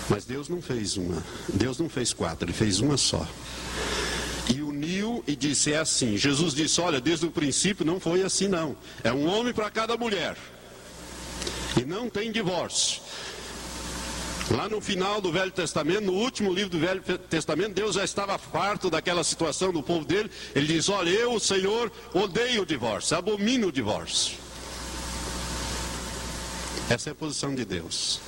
Mas 0.08 0.24
Deus 0.24 0.48
não 0.48 0.62
fez 0.62 0.96
uma, 0.96 1.22
Deus 1.52 1.78
não 1.78 1.88
fez 1.88 2.12
quatro, 2.12 2.44
ele 2.44 2.52
fez 2.52 2.80
uma 2.80 2.96
só. 2.96 3.26
E 4.54 4.62
uniu 4.62 5.24
e 5.26 5.34
disse: 5.34 5.72
é 5.72 5.78
assim. 5.78 6.16
Jesus 6.16 6.54
disse: 6.54 6.80
olha, 6.80 7.00
desde 7.00 7.26
o 7.26 7.30
princípio 7.30 7.84
não 7.84 7.98
foi 7.98 8.22
assim, 8.22 8.46
não. 8.46 8.76
É 9.02 9.12
um 9.12 9.26
homem 9.26 9.52
para 9.52 9.70
cada 9.70 9.96
mulher. 9.96 10.36
E 11.76 11.84
não 11.84 12.08
tem 12.08 12.30
divórcio. 12.30 13.02
Lá 14.50 14.68
no 14.68 14.80
final 14.80 15.20
do 15.20 15.32
Velho 15.32 15.50
Testamento, 15.50 16.02
no 16.02 16.12
último 16.12 16.52
livro 16.52 16.70
do 16.70 16.78
Velho 16.78 17.02
Testamento, 17.28 17.74
Deus 17.74 17.96
já 17.96 18.04
estava 18.04 18.38
farto 18.38 18.88
daquela 18.88 19.24
situação 19.24 19.72
do 19.72 19.82
povo 19.82 20.04
dele. 20.04 20.30
Ele 20.54 20.66
diz: 20.68 20.88
Olha, 20.88 21.10
eu, 21.10 21.34
o 21.34 21.40
Senhor, 21.40 21.90
odeio 22.14 22.62
o 22.62 22.66
divórcio, 22.66 23.16
abomino 23.16 23.68
o 23.68 23.72
divórcio. 23.72 24.36
Essa 26.88 27.10
é 27.10 27.12
a 27.12 27.16
posição 27.16 27.52
de 27.52 27.64
Deus. 27.64 28.20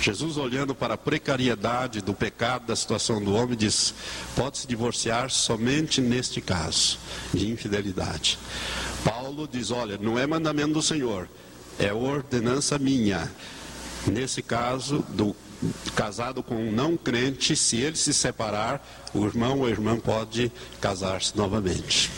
Jesus, 0.00 0.36
olhando 0.36 0.74
para 0.74 0.94
a 0.94 0.98
precariedade 0.98 2.00
do 2.00 2.12
pecado, 2.12 2.66
da 2.66 2.76
situação 2.76 3.22
do 3.22 3.34
homem, 3.34 3.56
diz: 3.56 3.94
pode 4.36 4.58
se 4.58 4.66
divorciar 4.66 5.30
somente 5.30 6.00
neste 6.00 6.40
caso 6.40 6.98
de 7.32 7.50
infidelidade. 7.50 8.38
Paulo 9.04 9.48
diz: 9.50 9.70
olha, 9.70 9.96
não 9.98 10.18
é 10.18 10.26
mandamento 10.26 10.74
do 10.74 10.82
Senhor, 10.82 11.28
é 11.78 11.92
ordenança 11.92 12.78
minha. 12.78 13.30
Nesse 14.06 14.42
caso, 14.42 15.04
do 15.10 15.34
casado 15.94 16.42
com 16.42 16.56
um 16.56 16.70
não 16.70 16.96
crente, 16.96 17.56
se 17.56 17.76
ele 17.76 17.96
se 17.96 18.12
separar, 18.12 18.86
o 19.14 19.24
irmão 19.24 19.60
ou 19.60 19.66
a 19.66 19.70
irmã 19.70 19.98
pode 19.98 20.52
casar-se 20.80 21.34
novamente. 21.36 22.10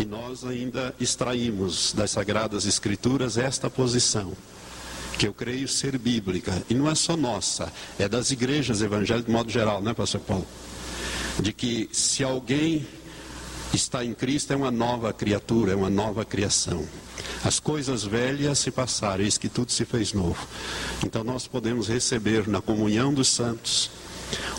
E 0.00 0.04
nós 0.04 0.44
ainda 0.44 0.92
extraímos 0.98 1.92
das 1.92 2.10
Sagradas 2.10 2.66
Escrituras 2.66 3.38
esta 3.38 3.70
posição 3.70 4.32
que 5.18 5.26
eu 5.26 5.32
creio 5.32 5.68
ser 5.68 5.96
bíblica, 5.98 6.62
e 6.68 6.74
não 6.74 6.90
é 6.90 6.94
só 6.94 7.16
nossa, 7.16 7.72
é 7.98 8.08
das 8.08 8.30
igrejas 8.30 8.82
evangélicas 8.82 9.26
de 9.26 9.32
modo 9.32 9.50
geral, 9.50 9.80
né, 9.80 9.94
pastor 9.94 10.20
Paulo? 10.20 10.46
De 11.40 11.52
que 11.52 11.88
se 11.92 12.22
alguém 12.22 12.86
está 13.72 14.04
em 14.04 14.14
Cristo 14.14 14.52
é 14.52 14.56
uma 14.56 14.70
nova 14.70 15.12
criatura, 15.12 15.72
é 15.72 15.74
uma 15.74 15.90
nova 15.90 16.24
criação. 16.24 16.86
As 17.44 17.60
coisas 17.60 18.04
velhas 18.04 18.58
se 18.58 18.70
passaram, 18.70 19.24
eis 19.24 19.36
que 19.38 19.48
tudo 19.48 19.70
se 19.72 19.84
fez 19.84 20.12
novo. 20.12 20.46
Então 21.04 21.22
nós 21.24 21.46
podemos 21.46 21.88
receber 21.88 22.48
na 22.48 22.60
comunhão 22.60 23.12
dos 23.12 23.28
santos 23.28 23.90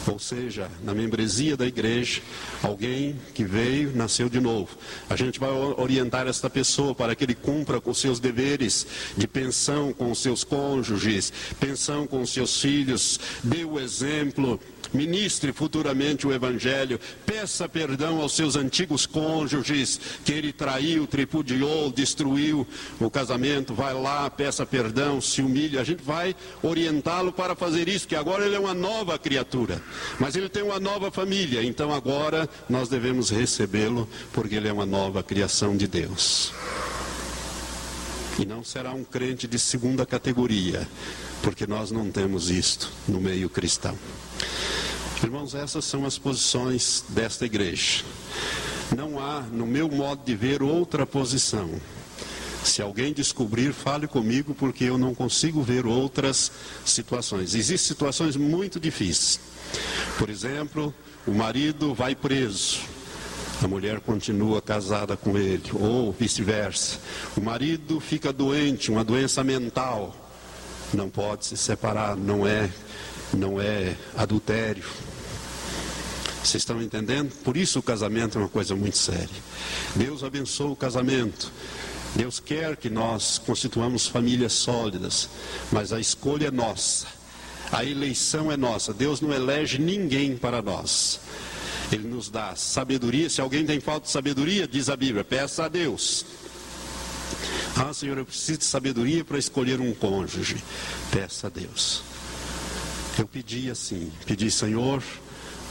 ou 0.07 0.19
seja, 0.19 0.69
na 0.83 0.93
membresia 0.93 1.57
da 1.57 1.65
igreja, 1.65 2.21
alguém 2.61 3.15
que 3.33 3.43
veio, 3.43 3.95
nasceu 3.95 4.29
de 4.29 4.39
novo. 4.39 4.69
A 5.09 5.15
gente 5.15 5.39
vai 5.39 5.49
orientar 5.49 6.27
esta 6.27 6.49
pessoa 6.49 6.93
para 6.93 7.15
que 7.15 7.23
ele 7.23 7.35
cumpra 7.35 7.81
com 7.81 7.93
seus 7.93 8.19
deveres 8.19 8.85
de 9.17 9.27
pensão 9.27 9.93
com 9.93 10.13
seus 10.13 10.43
cônjuges, 10.43 11.31
pensão 11.59 12.05
com 12.05 12.25
seus 12.25 12.61
filhos, 12.61 13.19
dê 13.43 13.63
o 13.63 13.79
exemplo, 13.79 14.59
ministre 14.93 15.51
futuramente 15.51 16.27
o 16.27 16.33
Evangelho, 16.33 16.99
peça 17.25 17.67
perdão 17.67 18.21
aos 18.21 18.35
seus 18.35 18.55
antigos 18.55 19.05
cônjuges, 19.05 19.99
que 20.23 20.31
ele 20.31 20.51
traiu, 20.51 21.07
tripudiou, 21.07 21.91
destruiu 21.91 22.67
o 22.99 23.09
casamento, 23.09 23.73
vai 23.73 23.93
lá, 23.93 24.29
peça 24.29 24.65
perdão, 24.65 25.19
se 25.21 25.41
humilha. 25.41 25.81
A 25.81 25.83
gente 25.83 26.03
vai 26.03 26.35
orientá-lo 26.61 27.31
para 27.31 27.55
fazer 27.55 27.87
isso, 27.87 28.07
que 28.07 28.15
agora 28.15 28.45
ele 28.45 28.55
é 28.55 28.59
uma 28.59 28.73
nova 28.73 29.17
criatura, 29.17 29.81
mas 30.19 30.35
ele 30.35 30.49
tem 30.49 30.63
uma 30.63 30.79
nova 30.79 31.11
família, 31.11 31.63
então 31.63 31.93
agora 31.93 32.49
nós 32.69 32.89
devemos 32.89 33.29
recebê-lo, 33.29 34.07
porque 34.33 34.55
ele 34.55 34.67
é 34.67 34.73
uma 34.73 34.85
nova 34.85 35.23
criação 35.23 35.75
de 35.75 35.87
Deus. 35.87 36.53
E 38.37 38.45
não 38.45 38.63
será 38.63 38.91
um 38.91 39.03
crente 39.03 39.47
de 39.47 39.57
segunda 39.57 40.05
categoria, 40.05 40.85
porque 41.41 41.65
nós 41.65 41.89
não 41.89 42.11
temos 42.11 42.49
isto 42.49 42.91
no 43.07 43.21
meio 43.21 43.49
cristão. 43.49 43.97
Irmãos, 45.23 45.55
essas 45.55 45.85
são 45.85 46.05
as 46.05 46.17
posições 46.17 47.03
desta 47.09 47.45
igreja. 47.45 48.03
Não 48.95 49.19
há, 49.19 49.41
no 49.41 49.65
meu 49.65 49.89
modo 49.89 50.23
de 50.23 50.35
ver, 50.35 50.61
outra 50.61 51.05
posição. 51.05 51.69
Se 52.63 52.81
alguém 52.81 53.13
descobrir, 53.13 53.73
fale 53.73 54.07
comigo, 54.07 54.53
porque 54.53 54.85
eu 54.85 54.97
não 54.97 55.13
consigo 55.13 55.61
ver 55.61 55.85
outras 55.85 56.51
situações. 56.83 57.53
Existem 57.53 57.77
situações 57.77 58.35
muito 58.35 58.79
difíceis. 58.79 59.39
Por 60.17 60.29
exemplo, 60.29 60.93
o 61.27 61.31
marido 61.31 61.93
vai 61.93 62.15
preso, 62.15 62.79
a 63.63 63.67
mulher 63.67 63.99
continua 63.99 64.61
casada 64.61 65.15
com 65.15 65.37
ele, 65.37 65.63
ou 65.73 66.11
vice-versa. 66.11 66.99
O 67.35 67.41
marido 67.41 67.99
fica 67.99 68.31
doente, 68.33 68.91
uma 68.91 69.03
doença 69.03 69.43
mental, 69.43 70.15
não 70.93 71.09
pode 71.09 71.45
se 71.45 71.57
separar, 71.57 72.15
não 72.15 72.45
é, 72.47 72.69
não 73.33 73.59
é 73.59 73.95
adultério. 74.15 74.83
Vocês 76.43 76.61
estão 76.61 76.81
entendendo? 76.81 77.31
Por 77.43 77.57
isso 77.57 77.79
o 77.79 77.83
casamento 77.83 78.37
é 78.37 78.41
uma 78.41 78.49
coisa 78.49 78.75
muito 78.75 78.97
séria. 78.97 79.29
Deus 79.95 80.23
abençoa 80.23 80.71
o 80.71 80.75
casamento. 80.75 81.51
Deus 82.15 82.39
quer 82.39 82.77
que 82.77 82.89
nós 82.89 83.39
constituamos 83.39 84.07
famílias 84.07 84.53
sólidas, 84.53 85.27
mas 85.71 85.91
a 85.91 85.99
escolha 85.99 86.47
é 86.47 86.51
nossa. 86.51 87.07
A 87.71 87.83
eleição 87.83 88.51
é 88.51 88.55
nossa. 88.55 88.93
Deus 88.93 89.19
não 89.21 89.33
elege 89.33 89.79
ninguém 89.79 90.37
para 90.37 90.61
nós. 90.61 91.19
Ele 91.91 92.07
nos 92.07 92.29
dá 92.29 92.55
sabedoria. 92.55 93.29
Se 93.29 93.41
alguém 93.41 93.65
tem 93.65 93.79
falta 93.79 94.05
de 94.05 94.11
sabedoria, 94.11 94.67
diz 94.67 94.87
a 94.87 94.95
Bíblia, 94.95 95.23
peça 95.23 95.65
a 95.65 95.67
Deus. 95.67 96.25
Ah, 97.75 97.93
Senhor, 97.93 98.17
eu 98.17 98.25
preciso 98.25 98.59
de 98.59 98.65
sabedoria 98.65 99.25
para 99.25 99.37
escolher 99.37 99.81
um 99.81 99.93
cônjuge. 99.93 100.63
Peça 101.11 101.47
a 101.47 101.49
Deus. 101.49 102.01
Eu 103.17 103.27
pedi 103.27 103.69
assim, 103.69 104.11
pedi, 104.25 104.51
Senhor, 104.51 105.01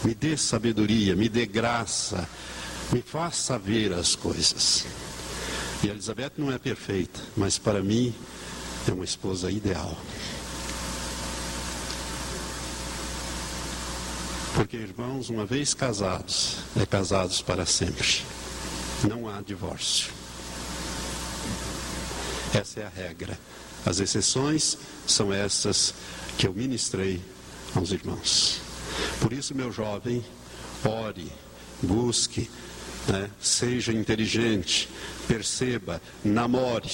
me 0.02 0.14
dê 0.14 0.36
sabedoria, 0.36 1.14
me 1.14 1.28
dê 1.28 1.44
graça, 1.44 2.26
me 2.90 3.02
faça 3.02 3.58
ver 3.58 3.92
as 3.92 4.16
coisas. 4.16 4.86
E 5.82 5.88
Elizabeth 5.88 6.32
não 6.38 6.50
é 6.50 6.58
perfeita, 6.58 7.20
mas 7.36 7.58
para 7.58 7.82
mim 7.82 8.14
é 8.88 8.92
uma 8.92 9.04
esposa 9.04 9.50
ideal. 9.50 9.94
Porque, 14.54 14.76
irmãos, 14.76 15.28
uma 15.28 15.44
vez 15.44 15.74
casados, 15.74 16.58
é 16.80 16.86
casados 16.86 17.42
para 17.42 17.66
sempre. 17.66 18.22
Não 19.06 19.28
há 19.28 19.42
divórcio. 19.42 20.10
Essa 22.54 22.80
é 22.80 22.86
a 22.86 22.88
regra. 22.88 23.38
As 23.84 23.98
exceções 23.98 24.78
são 25.06 25.32
essas 25.32 25.92
que 26.38 26.46
eu 26.46 26.54
ministrei 26.54 27.20
aos 27.74 27.92
irmãos. 27.92 28.60
Por 29.20 29.32
isso, 29.32 29.54
meu 29.54 29.72
jovem, 29.72 30.24
ore, 30.84 31.30
busque, 31.82 32.50
né? 33.08 33.30
seja 33.40 33.92
inteligente, 33.92 34.88
perceba, 35.26 36.00
namore. 36.24 36.90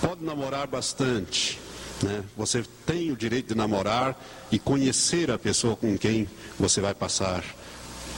Pode 0.00 0.24
namorar 0.24 0.66
bastante. 0.66 1.58
Né? 2.02 2.24
Você 2.36 2.64
tem 2.84 3.12
o 3.12 3.16
direito 3.16 3.48
de 3.48 3.54
namorar 3.54 4.20
e 4.50 4.58
conhecer 4.58 5.30
a 5.30 5.38
pessoa 5.38 5.76
com 5.76 5.96
quem 5.96 6.28
você 6.58 6.80
vai 6.80 6.94
passar 6.94 7.44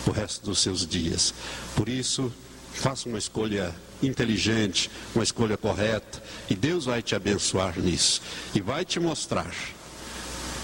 o 0.07 0.11
resto 0.11 0.45
dos 0.45 0.61
seus 0.61 0.86
dias. 0.86 1.34
Por 1.76 1.88
isso, 1.88 2.32
Faça 2.74 3.09
uma 3.09 3.18
escolha 3.18 3.74
inteligente, 4.03 4.90
uma 5.14 5.22
escolha 5.22 5.57
correta, 5.57 6.22
e 6.51 6.57
Deus 6.57 6.84
vai 6.86 7.01
te 7.01 7.14
abençoar 7.14 7.78
nisso 7.78 8.20
e 8.55 8.61
vai 8.61 8.84
te 8.84 8.99
mostrar. 8.99 9.55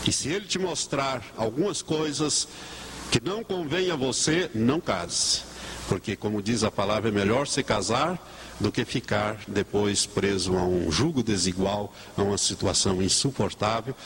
E 0.07 0.13
se 0.13 0.29
Ele 0.29 0.47
te 0.47 0.59
mostrar 0.59 1.23
algumas 1.37 1.83
coisas 1.83 2.49
que 3.11 3.21
não 3.23 3.43
convém 3.43 3.91
a 3.91 3.97
você, 3.97 4.51
não 4.55 4.81
case. 4.81 5.43
Porque, 5.89 6.15
como 6.15 6.41
diz 6.41 6.63
a 6.63 6.71
palavra, 6.71 7.09
é 7.09 7.13
melhor 7.13 7.47
se 7.47 7.63
casar 7.63 8.19
do 8.61 8.71
que 8.71 8.85
ficar 8.85 9.41
depois 9.49 10.05
preso 10.05 10.57
a 10.57 10.63
um 10.63 10.93
jugo 10.93 11.23
desigual, 11.23 11.93
a 12.17 12.23
uma 12.23 12.39
situação 12.39 13.03
insuportável, 13.03 13.97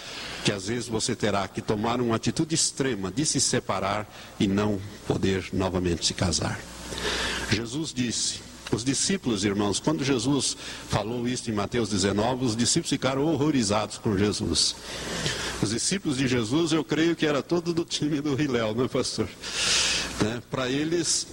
que 0.45 0.53
às 0.53 0.69
vezes 0.69 0.89
você 0.89 1.15
terá 1.15 1.47
que 1.49 1.61
tomar 1.61 2.01
uma 2.01 2.17
atitude 2.17 2.55
extrema 2.55 3.11
de 3.11 3.27
se 3.27 3.41
separar 3.41 4.09
e 4.39 4.47
não 4.47 4.81
poder 5.07 5.49
novamente 5.53 6.07
se 6.07 6.15
casar. 6.15 6.59
Jesus 7.51 7.93
disse: 7.93 8.41
os 8.75 8.85
discípulos, 8.85 9.45
irmãos, 9.45 9.79
quando 9.79 10.05
Jesus 10.05 10.57
falou 10.89 11.27
isso 11.29 11.51
em 11.51 11.55
Mateus 11.55 11.89
19, 11.89 12.45
os 12.45 12.57
discípulos 12.57 12.91
ficaram 12.91 13.25
horrorizados 13.25 13.99
com 13.99 14.19
Jesus. 14.19 14.75
Os 15.63 15.71
discípulos 15.71 16.19
de 16.19 16.27
Jesus, 16.27 16.73
eu 16.73 16.85
creio 16.85 17.15
que 17.15 17.25
era 17.25 17.43
todo 17.43 17.73
do 17.73 17.85
time 17.85 18.21
do 18.21 18.41
Hiléu, 18.41 18.75
não 18.75 18.85
é, 18.85 18.89
pastor? 18.89 19.29
Né? 20.21 20.43
Para 20.51 20.69
eles, 20.69 21.27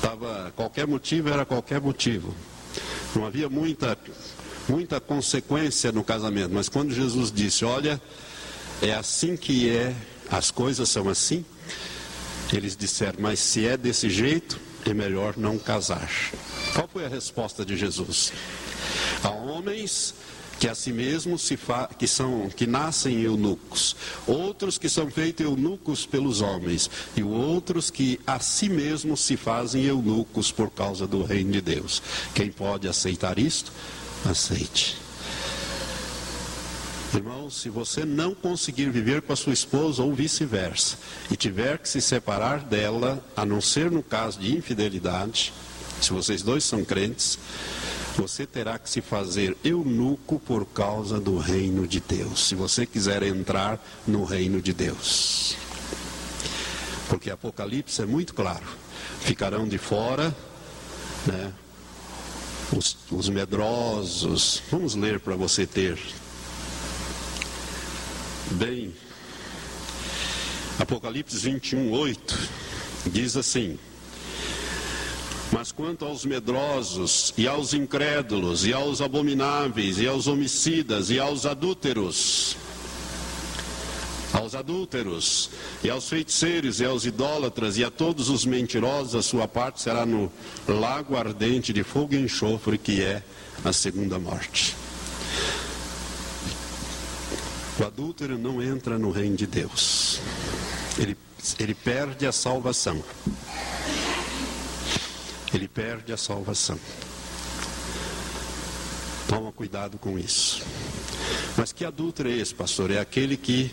tava, 0.00 0.52
qualquer 0.54 0.86
motivo 0.86 1.30
era 1.30 1.44
qualquer 1.44 1.80
motivo. 1.80 2.34
Não 3.14 3.26
havia 3.26 3.48
muita, 3.48 3.98
muita 4.68 5.00
consequência 5.00 5.90
no 5.90 6.04
casamento. 6.04 6.52
Mas 6.52 6.68
quando 6.68 6.92
Jesus 6.92 7.32
disse, 7.32 7.64
olha, 7.64 8.00
é 8.82 8.94
assim 8.94 9.36
que 9.36 9.68
é, 9.68 9.94
as 10.30 10.50
coisas 10.50 10.88
são 10.88 11.08
assim, 11.08 11.44
eles 12.52 12.76
disseram, 12.76 13.18
mas 13.20 13.38
se 13.38 13.66
é 13.66 13.76
desse 13.76 14.10
jeito, 14.10 14.60
é 14.86 14.94
melhor 14.94 15.36
não 15.36 15.58
casar. 15.58 16.10
Qual 16.74 16.88
foi 16.88 17.04
a 17.04 17.08
resposta 17.08 17.64
de 17.64 17.76
Jesus? 17.76 18.32
Há 19.22 19.30
homens 19.30 20.14
que 20.58 20.68
a 20.68 20.74
si 20.74 20.92
mesmos 20.92 21.42
se 21.42 21.56
fa... 21.56 21.88
que 21.98 22.06
são 22.06 22.50
que 22.50 22.66
nascem 22.66 23.22
eunucos, 23.22 23.96
outros 24.26 24.76
que 24.76 24.90
são 24.90 25.10
feitos 25.10 25.44
eunucos 25.44 26.04
pelos 26.04 26.42
homens 26.42 26.90
e 27.16 27.22
outros 27.22 27.90
que 27.90 28.20
a 28.26 28.38
si 28.38 28.68
mesmos 28.68 29.20
se 29.20 29.38
fazem 29.38 29.84
eunucos 29.84 30.52
por 30.52 30.70
causa 30.70 31.06
do 31.06 31.24
reino 31.24 31.52
de 31.52 31.62
Deus. 31.62 32.02
Quem 32.34 32.50
pode 32.50 32.86
aceitar 32.86 33.38
isto? 33.38 33.72
Aceite. 34.28 35.09
Irmão, 37.12 37.50
se 37.50 37.68
você 37.68 38.04
não 38.04 38.34
conseguir 38.34 38.88
viver 38.88 39.22
com 39.22 39.32
a 39.32 39.36
sua 39.36 39.52
esposa 39.52 40.02
ou 40.02 40.14
vice-versa, 40.14 40.96
e 41.28 41.36
tiver 41.36 41.78
que 41.78 41.88
se 41.88 42.00
separar 42.00 42.60
dela, 42.60 43.22
a 43.36 43.44
não 43.44 43.60
ser 43.60 43.90
no 43.90 44.02
caso 44.02 44.38
de 44.38 44.56
infidelidade, 44.56 45.52
se 46.00 46.12
vocês 46.12 46.40
dois 46.42 46.62
são 46.62 46.84
crentes, 46.84 47.36
você 48.16 48.46
terá 48.46 48.78
que 48.78 48.88
se 48.88 49.00
fazer 49.00 49.56
eunuco 49.64 50.38
por 50.38 50.64
causa 50.66 51.18
do 51.18 51.36
reino 51.36 51.86
de 51.86 52.00
Deus, 52.00 52.46
se 52.46 52.54
você 52.54 52.86
quiser 52.86 53.24
entrar 53.24 53.84
no 54.06 54.24
reino 54.24 54.62
de 54.62 54.72
Deus. 54.72 55.56
Porque 57.08 57.28
Apocalipse 57.28 58.00
é 58.00 58.06
muito 58.06 58.34
claro: 58.34 58.66
ficarão 59.20 59.66
de 59.66 59.78
fora, 59.78 60.34
né? 61.26 61.52
Os, 62.76 62.96
os 63.10 63.28
medrosos. 63.28 64.62
Vamos 64.70 64.94
ler 64.94 65.18
para 65.18 65.34
você 65.34 65.66
ter 65.66 65.98
Bem, 68.52 68.92
Apocalipse 70.76 71.36
21, 71.36 71.92
8 71.92 72.50
diz 73.06 73.36
assim: 73.36 73.78
Mas 75.52 75.70
quanto 75.70 76.04
aos 76.04 76.24
medrosos, 76.24 77.32
e 77.38 77.46
aos 77.46 77.74
incrédulos, 77.74 78.66
e 78.66 78.72
aos 78.72 79.00
abomináveis, 79.00 80.00
e 80.00 80.08
aos 80.08 80.26
homicidas, 80.26 81.10
e 81.10 81.20
aos 81.20 81.46
adúlteros, 81.46 82.56
aos 84.32 84.56
adúlteros, 84.56 85.50
e 85.84 85.88
aos 85.88 86.08
feiticeiros, 86.08 86.80
e 86.80 86.84
aos 86.84 87.04
idólatras, 87.04 87.78
e 87.78 87.84
a 87.84 87.90
todos 87.90 88.28
os 88.28 88.44
mentirosos, 88.44 89.14
a 89.14 89.22
sua 89.22 89.46
parte 89.46 89.80
será 89.80 90.04
no 90.04 90.30
lago 90.66 91.16
ardente 91.16 91.72
de 91.72 91.84
fogo 91.84 92.14
e 92.14 92.18
enxofre, 92.18 92.76
que 92.76 93.00
é 93.00 93.22
a 93.64 93.72
segunda 93.72 94.18
morte. 94.18 94.79
O 97.80 97.84
adúltero 97.84 98.36
não 98.36 98.62
entra 98.62 98.98
no 98.98 99.10
reino 99.10 99.34
de 99.36 99.46
Deus. 99.46 100.20
Ele, 100.98 101.16
ele 101.58 101.74
perde 101.74 102.26
a 102.26 102.32
salvação. 102.32 103.02
Ele 105.54 105.66
perde 105.66 106.12
a 106.12 106.16
salvação. 106.18 106.78
Toma 109.26 109.50
cuidado 109.50 109.96
com 109.96 110.18
isso. 110.18 110.62
Mas 111.56 111.72
que 111.72 111.82
adúltero 111.86 112.28
é 112.28 112.32
esse, 112.32 112.54
pastor? 112.54 112.90
É 112.90 112.98
aquele 112.98 113.38
que 113.38 113.72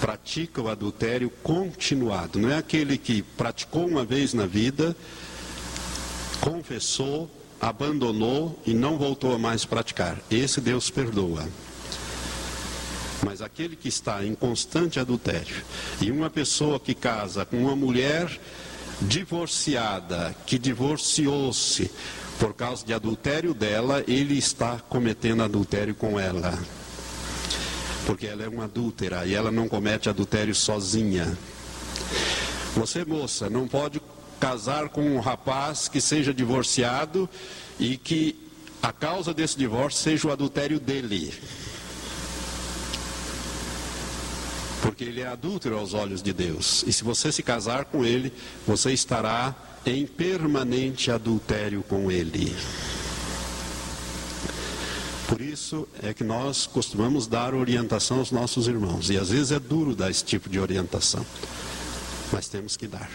pratica 0.00 0.62
o 0.62 0.68
adultério 0.68 1.28
continuado. 1.42 2.38
Não 2.38 2.48
é 2.48 2.58
aquele 2.58 2.96
que 2.96 3.22
praticou 3.22 3.88
uma 3.88 4.04
vez 4.04 4.32
na 4.34 4.46
vida, 4.46 4.96
confessou, 6.40 7.28
abandonou 7.60 8.56
e 8.64 8.72
não 8.72 8.96
voltou 8.96 9.34
a 9.34 9.38
mais 9.38 9.64
praticar. 9.64 10.16
Esse 10.30 10.60
Deus 10.60 10.90
perdoa. 10.90 11.48
Mas 13.24 13.40
aquele 13.40 13.76
que 13.76 13.88
está 13.88 14.24
em 14.24 14.34
constante 14.34 14.98
adultério 14.98 15.64
e 16.00 16.10
uma 16.10 16.28
pessoa 16.28 16.80
que 16.80 16.94
casa 16.94 17.44
com 17.44 17.56
uma 17.56 17.76
mulher 17.76 18.40
divorciada, 19.00 20.34
que 20.46 20.58
divorciou-se 20.58 21.90
por 22.38 22.54
causa 22.54 22.84
de 22.84 22.92
adultério 22.92 23.54
dela, 23.54 24.02
ele 24.08 24.36
está 24.36 24.80
cometendo 24.88 25.42
adultério 25.42 25.94
com 25.94 26.18
ela. 26.18 26.58
Porque 28.06 28.26
ela 28.26 28.42
é 28.42 28.48
uma 28.48 28.64
adúltera 28.64 29.24
e 29.24 29.34
ela 29.34 29.50
não 29.50 29.68
comete 29.68 30.08
adultério 30.08 30.54
sozinha. 30.54 31.36
Você, 32.74 33.04
moça, 33.04 33.48
não 33.48 33.68
pode 33.68 34.00
casar 34.40 34.88
com 34.88 35.02
um 35.02 35.20
rapaz 35.20 35.86
que 35.86 36.00
seja 36.00 36.34
divorciado 36.34 37.28
e 37.78 37.96
que 37.96 38.36
a 38.82 38.92
causa 38.92 39.32
desse 39.32 39.56
divórcio 39.56 40.02
seja 40.02 40.26
o 40.26 40.32
adultério 40.32 40.80
dele. 40.80 41.32
Porque 44.82 45.04
ele 45.04 45.20
é 45.20 45.28
adúltero 45.28 45.78
aos 45.78 45.94
olhos 45.94 46.20
de 46.20 46.32
Deus. 46.32 46.84
E 46.86 46.92
se 46.92 47.04
você 47.04 47.30
se 47.30 47.42
casar 47.42 47.84
com 47.84 48.04
ele, 48.04 48.32
você 48.66 48.92
estará 48.92 49.54
em 49.86 50.04
permanente 50.04 51.10
adultério 51.10 51.82
com 51.84 52.10
ele. 52.10 52.54
Por 55.28 55.40
isso 55.40 55.88
é 56.02 56.12
que 56.12 56.24
nós 56.24 56.66
costumamos 56.66 57.26
dar 57.28 57.54
orientação 57.54 58.18
aos 58.18 58.32
nossos 58.32 58.66
irmãos. 58.66 59.08
E 59.08 59.16
às 59.16 59.30
vezes 59.30 59.52
é 59.52 59.60
duro 59.60 59.94
dar 59.94 60.10
esse 60.10 60.24
tipo 60.24 60.48
de 60.48 60.58
orientação. 60.58 61.24
Mas 62.32 62.48
temos 62.48 62.76
que 62.76 62.88
dar. 62.88 63.10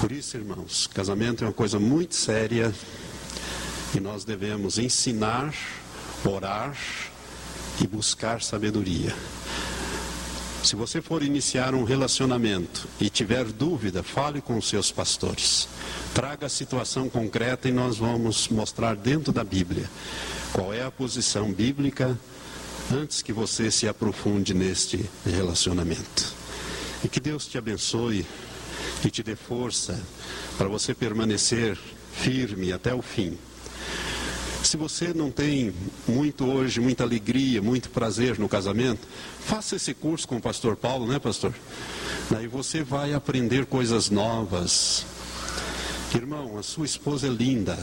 Por 0.00 0.12
isso, 0.12 0.36
irmãos, 0.36 0.86
casamento 0.86 1.44
é 1.44 1.48
uma 1.48 1.52
coisa 1.52 1.78
muito 1.78 2.14
séria. 2.14 2.72
E 3.94 4.00
nós 4.00 4.24
devemos 4.24 4.78
ensinar, 4.78 5.52
orar 6.24 6.74
e 7.80 7.86
buscar 7.86 8.42
sabedoria. 8.42 9.14
Se 10.62 10.76
você 10.76 11.02
for 11.02 11.24
iniciar 11.24 11.74
um 11.74 11.82
relacionamento 11.82 12.86
e 13.00 13.10
tiver 13.10 13.44
dúvida, 13.46 14.02
fale 14.02 14.40
com 14.40 14.56
os 14.56 14.68
seus 14.68 14.92
pastores. 14.92 15.68
Traga 16.14 16.46
a 16.46 16.48
situação 16.48 17.08
concreta 17.08 17.68
e 17.68 17.72
nós 17.72 17.96
vamos 17.98 18.48
mostrar 18.48 18.94
dentro 18.94 19.32
da 19.32 19.42
Bíblia 19.42 19.90
qual 20.52 20.72
é 20.72 20.84
a 20.84 20.90
posição 20.90 21.52
bíblica 21.52 22.16
antes 22.92 23.22
que 23.22 23.32
você 23.32 23.70
se 23.70 23.88
aprofunde 23.88 24.54
neste 24.54 25.04
relacionamento. 25.26 26.32
E 27.04 27.08
que 27.08 27.18
Deus 27.18 27.46
te 27.46 27.58
abençoe 27.58 28.24
e 29.04 29.10
te 29.10 29.22
dê 29.22 29.34
força 29.34 29.98
para 30.56 30.68
você 30.68 30.94
permanecer 30.94 31.76
firme 32.12 32.72
até 32.72 32.94
o 32.94 33.02
fim. 33.02 33.36
Se 34.62 34.76
você 34.76 35.12
não 35.12 35.30
tem 35.30 35.74
muito 36.06 36.46
hoje, 36.46 36.80
muita 36.80 37.02
alegria, 37.02 37.60
muito 37.60 37.90
prazer 37.90 38.38
no 38.38 38.48
casamento, 38.48 39.06
faça 39.40 39.76
esse 39.76 39.92
curso 39.92 40.26
com 40.26 40.36
o 40.36 40.40
pastor 40.40 40.76
Paulo, 40.76 41.06
né, 41.06 41.18
pastor? 41.18 41.52
Daí 42.30 42.46
você 42.46 42.82
vai 42.82 43.12
aprender 43.12 43.66
coisas 43.66 44.08
novas. 44.08 45.04
Irmão, 46.14 46.58
a 46.58 46.62
sua 46.62 46.86
esposa 46.86 47.26
é 47.26 47.30
linda. 47.30 47.76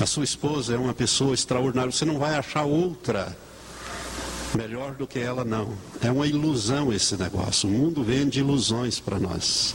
A 0.00 0.06
sua 0.06 0.24
esposa 0.24 0.74
é 0.74 0.76
uma 0.76 0.92
pessoa 0.92 1.34
extraordinária. 1.34 1.90
Você 1.90 2.04
não 2.04 2.18
vai 2.18 2.34
achar 2.34 2.64
outra 2.64 3.36
melhor 4.54 4.94
do 4.94 5.06
que 5.06 5.18
ela, 5.18 5.44
não. 5.44 5.72
É 6.02 6.10
uma 6.10 6.26
ilusão 6.26 6.92
esse 6.92 7.16
negócio. 7.16 7.68
O 7.68 7.72
mundo 7.72 8.04
vende 8.04 8.40
ilusões 8.40 9.00
para 9.00 9.18
nós. 9.18 9.74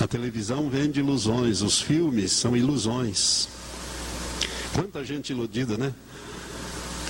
A 0.00 0.06
televisão 0.06 0.68
vende 0.70 1.00
ilusões, 1.00 1.62
os 1.62 1.80
filmes 1.80 2.32
são 2.32 2.56
ilusões. 2.56 3.48
Quanta 4.76 5.02
gente 5.02 5.32
iludida, 5.32 5.78
né? 5.78 5.94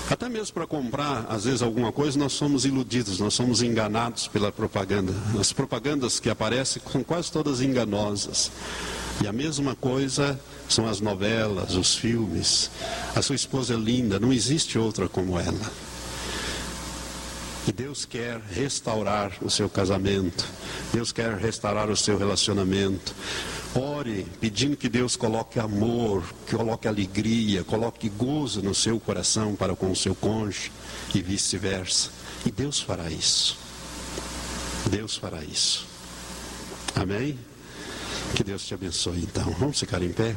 Até 0.09 0.29
mesmo 0.29 0.55
para 0.55 0.69
comprar, 0.69 1.27
às 1.29 1.47
vezes, 1.47 1.62
alguma 1.62 1.91
coisa, 1.91 2.17
nós 2.17 2.33
somos 2.33 2.64
iludidos, 2.64 3.19
nós 3.19 3.35
somos 3.35 3.61
enganados 3.61 4.29
pela 4.29 4.53
propaganda. 4.53 5.12
As 5.37 5.53
propagandas 5.53 6.21
que 6.21 6.31
aparecem 6.31 6.81
são 6.93 7.03
quase 7.03 7.33
todas 7.33 7.61
enganosas. 7.61 8.53
E 9.21 9.27
a 9.27 9.33
mesma 9.33 9.75
coisa 9.75 10.39
são 10.69 10.89
as 10.89 11.01
novelas, 11.01 11.75
os 11.75 11.97
filmes. 11.97 12.71
A 13.17 13.21
sua 13.21 13.35
esposa 13.35 13.75
é 13.75 13.77
linda, 13.77 14.21
não 14.21 14.33
existe 14.33 14.79
outra 14.79 15.09
como 15.09 15.37
ela. 15.41 15.73
E 17.67 17.73
Deus 17.73 18.05
quer 18.05 18.41
restaurar 18.53 19.33
o 19.43 19.51
seu 19.51 19.69
casamento. 19.69 20.47
Deus 20.93 21.11
quer 21.11 21.37
restaurar 21.37 21.91
o 21.91 21.97
seu 21.97 22.17
relacionamento. 22.17 23.12
Ore 23.77 24.27
pedindo 24.41 24.77
que 24.77 24.89
Deus 24.89 25.16
coloque 25.16 25.59
amor, 25.59 26.24
que 26.47 26.57
coloque 26.57 26.89
alegria, 26.89 27.62
coloque 27.62 28.09
gozo 28.09 28.62
no 28.62 28.74
seu 28.74 28.99
coração 28.99 29.55
para 29.55 29.77
com 29.77 29.91
o 29.91 29.97
seu 29.97 30.14
cônjuge 30.14 30.72
e 31.14 31.20
vice-versa. 31.20 32.11
E 32.47 32.51
Deus 32.51 32.81
fará 32.81 33.11
isso. 33.11 33.59
Deus 34.91 35.16
fará 35.16 35.43
isso. 35.45 35.87
Amém? 36.95 37.39
Que 38.35 38.43
Deus 38.43 38.64
te 38.64 38.72
abençoe 38.72 39.18
então. 39.18 39.45
Vamos 39.59 39.79
ficar 39.79 40.03
em 40.03 40.12
pé? 40.12 40.37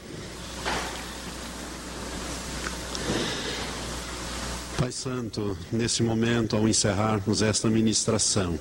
Pai 4.78 4.92
Santo, 4.92 5.58
nesse 5.72 6.02
momento, 6.02 6.56
ao 6.56 6.68
encerrarmos 6.68 7.42
esta 7.42 7.70
ministração, 7.70 8.58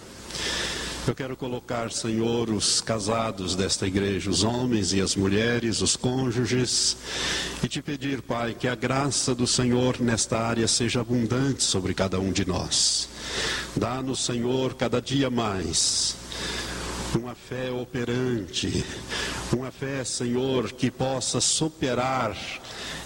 eu 1.09 1.15
quero 1.15 1.37
colocar, 1.37 1.91
Senhor, 1.91 2.51
os 2.51 2.81
casados 2.81 3.55
desta 3.55 3.87
igreja, 3.87 4.29
os 4.29 4.45
homens 4.45 4.93
e 4.93 5.01
as 5.01 5.17
mulheres, 5.17 5.81
os 5.81 5.97
cônjuges, 5.97 6.97
e 7.63 7.69
te 7.69 7.81
pedir, 7.81 8.21
Pai, 8.21 8.55
que 8.55 8.69
a 8.69 8.75
graça 8.75 9.35
do 9.35 9.47
Senhor 9.47 10.01
nesta 10.01 10.39
área 10.39 10.69
seja 10.69 11.01
abundante 11.01 11.63
sobre 11.63 11.95
cada 11.95 12.21
um 12.21 12.31
de 12.31 12.47
nós. 12.47 13.09
Dá-nos, 13.75 14.23
Senhor, 14.23 14.75
cada 14.75 15.01
dia 15.01 15.31
mais 15.31 16.15
uma 17.15 17.35
fé 17.35 17.71
operante, 17.71 18.85
uma 19.53 19.71
fé, 19.71 20.05
Senhor, 20.05 20.73
que 20.73 20.91
possa 20.91 21.41
superar 21.41 22.37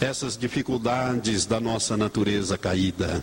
essas 0.01 0.37
dificuldades 0.37 1.47
da 1.47 1.61
nossa 1.61 1.97
natureza 1.97 2.59
caída. 2.59 3.23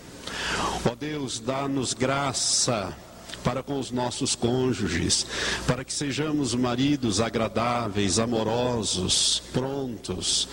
Ó 0.90 0.94
Deus, 0.94 1.38
dá-nos 1.38 1.92
graça 1.92 2.96
para 3.42 3.62
com 3.62 3.78
os 3.78 3.90
nossos 3.90 4.34
cônjuges, 4.34 5.26
para 5.66 5.84
que 5.84 5.92
sejamos 5.92 6.54
maridos 6.54 7.20
agradáveis, 7.20 8.18
amorosos, 8.18 9.42
prontos. 9.52 10.48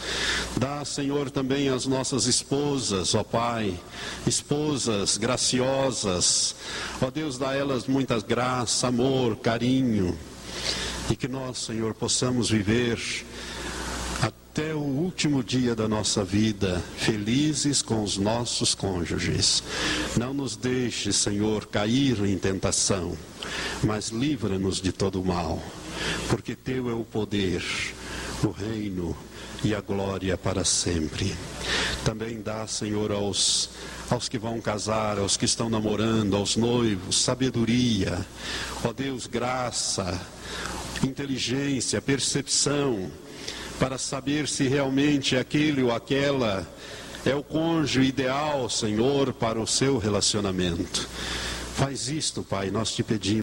Dá, 0.57 0.83
Senhor, 0.85 1.29
também 1.29 1.69
às 1.69 1.85
nossas 1.85 2.25
esposas, 2.25 3.13
ó 3.15 3.23
Pai, 3.23 3.77
esposas 4.25 5.17
graciosas. 5.17 6.55
Ó 7.01 7.11
Deus, 7.11 7.38
dá 7.38 7.49
a 7.49 7.55
elas 7.55 7.88
muita 7.88 8.19
graça, 8.19 8.88
amor, 8.88 9.35
carinho. 9.38 10.17
E 11.09 11.15
que 11.15 11.27
nós, 11.27 11.59
Senhor, 11.59 11.93
possamos 11.93 12.49
viver 12.49 12.99
até 14.57 14.73
o 14.73 14.79
último 14.79 15.43
dia 15.43 15.75
da 15.75 15.87
nossa 15.87 16.23
vida, 16.23 16.83
felizes 16.97 17.83
com 17.83 18.01
os 18.01 18.17
nossos 18.17 18.73
cônjuges. 18.73 19.61
Não 20.17 20.33
nos 20.33 20.55
deixe, 20.55 21.13
Senhor, 21.13 21.67
cair 21.67 22.25
em 22.25 22.35
tentação, 22.39 23.15
mas 23.83 24.09
livra-nos 24.09 24.81
de 24.81 24.91
todo 24.91 25.23
mal, 25.23 25.61
porque 26.27 26.55
Teu 26.55 26.89
é 26.89 26.93
o 26.95 27.03
poder, 27.03 27.63
o 28.43 28.49
reino 28.49 29.15
e 29.63 29.75
a 29.75 29.79
glória 29.79 30.35
para 30.35 30.65
sempre. 30.65 31.35
Também 32.03 32.41
dá, 32.41 32.65
Senhor, 32.65 33.11
aos, 33.11 33.69
aos 34.09 34.27
que 34.27 34.39
vão 34.39 34.59
casar, 34.59 35.19
aos 35.19 35.37
que 35.37 35.45
estão 35.45 35.69
namorando, 35.69 36.35
aos 36.35 36.55
noivos, 36.55 37.21
sabedoria, 37.21 38.25
ó 38.83 38.91
Deus, 38.91 39.27
graça, 39.27 40.19
inteligência, 41.03 42.01
percepção 42.01 43.11
para 43.80 43.97
saber 43.97 44.47
se 44.47 44.67
realmente 44.67 45.36
aquele 45.36 45.84
ou 45.84 45.91
aquela 45.91 46.67
é 47.25 47.36
o 47.36 47.43
cônjuge 47.43 48.01
ideal, 48.01 48.69
Senhor, 48.69 49.34
para 49.34 49.59
o 49.59 49.67
seu 49.67 49.97
relacionamento. 49.97 51.07
Faz 51.75 52.09
isto, 52.09 52.41
Pai, 52.41 52.71
nós 52.71 52.91
te 52.91 53.03
pedimos. 53.03 53.36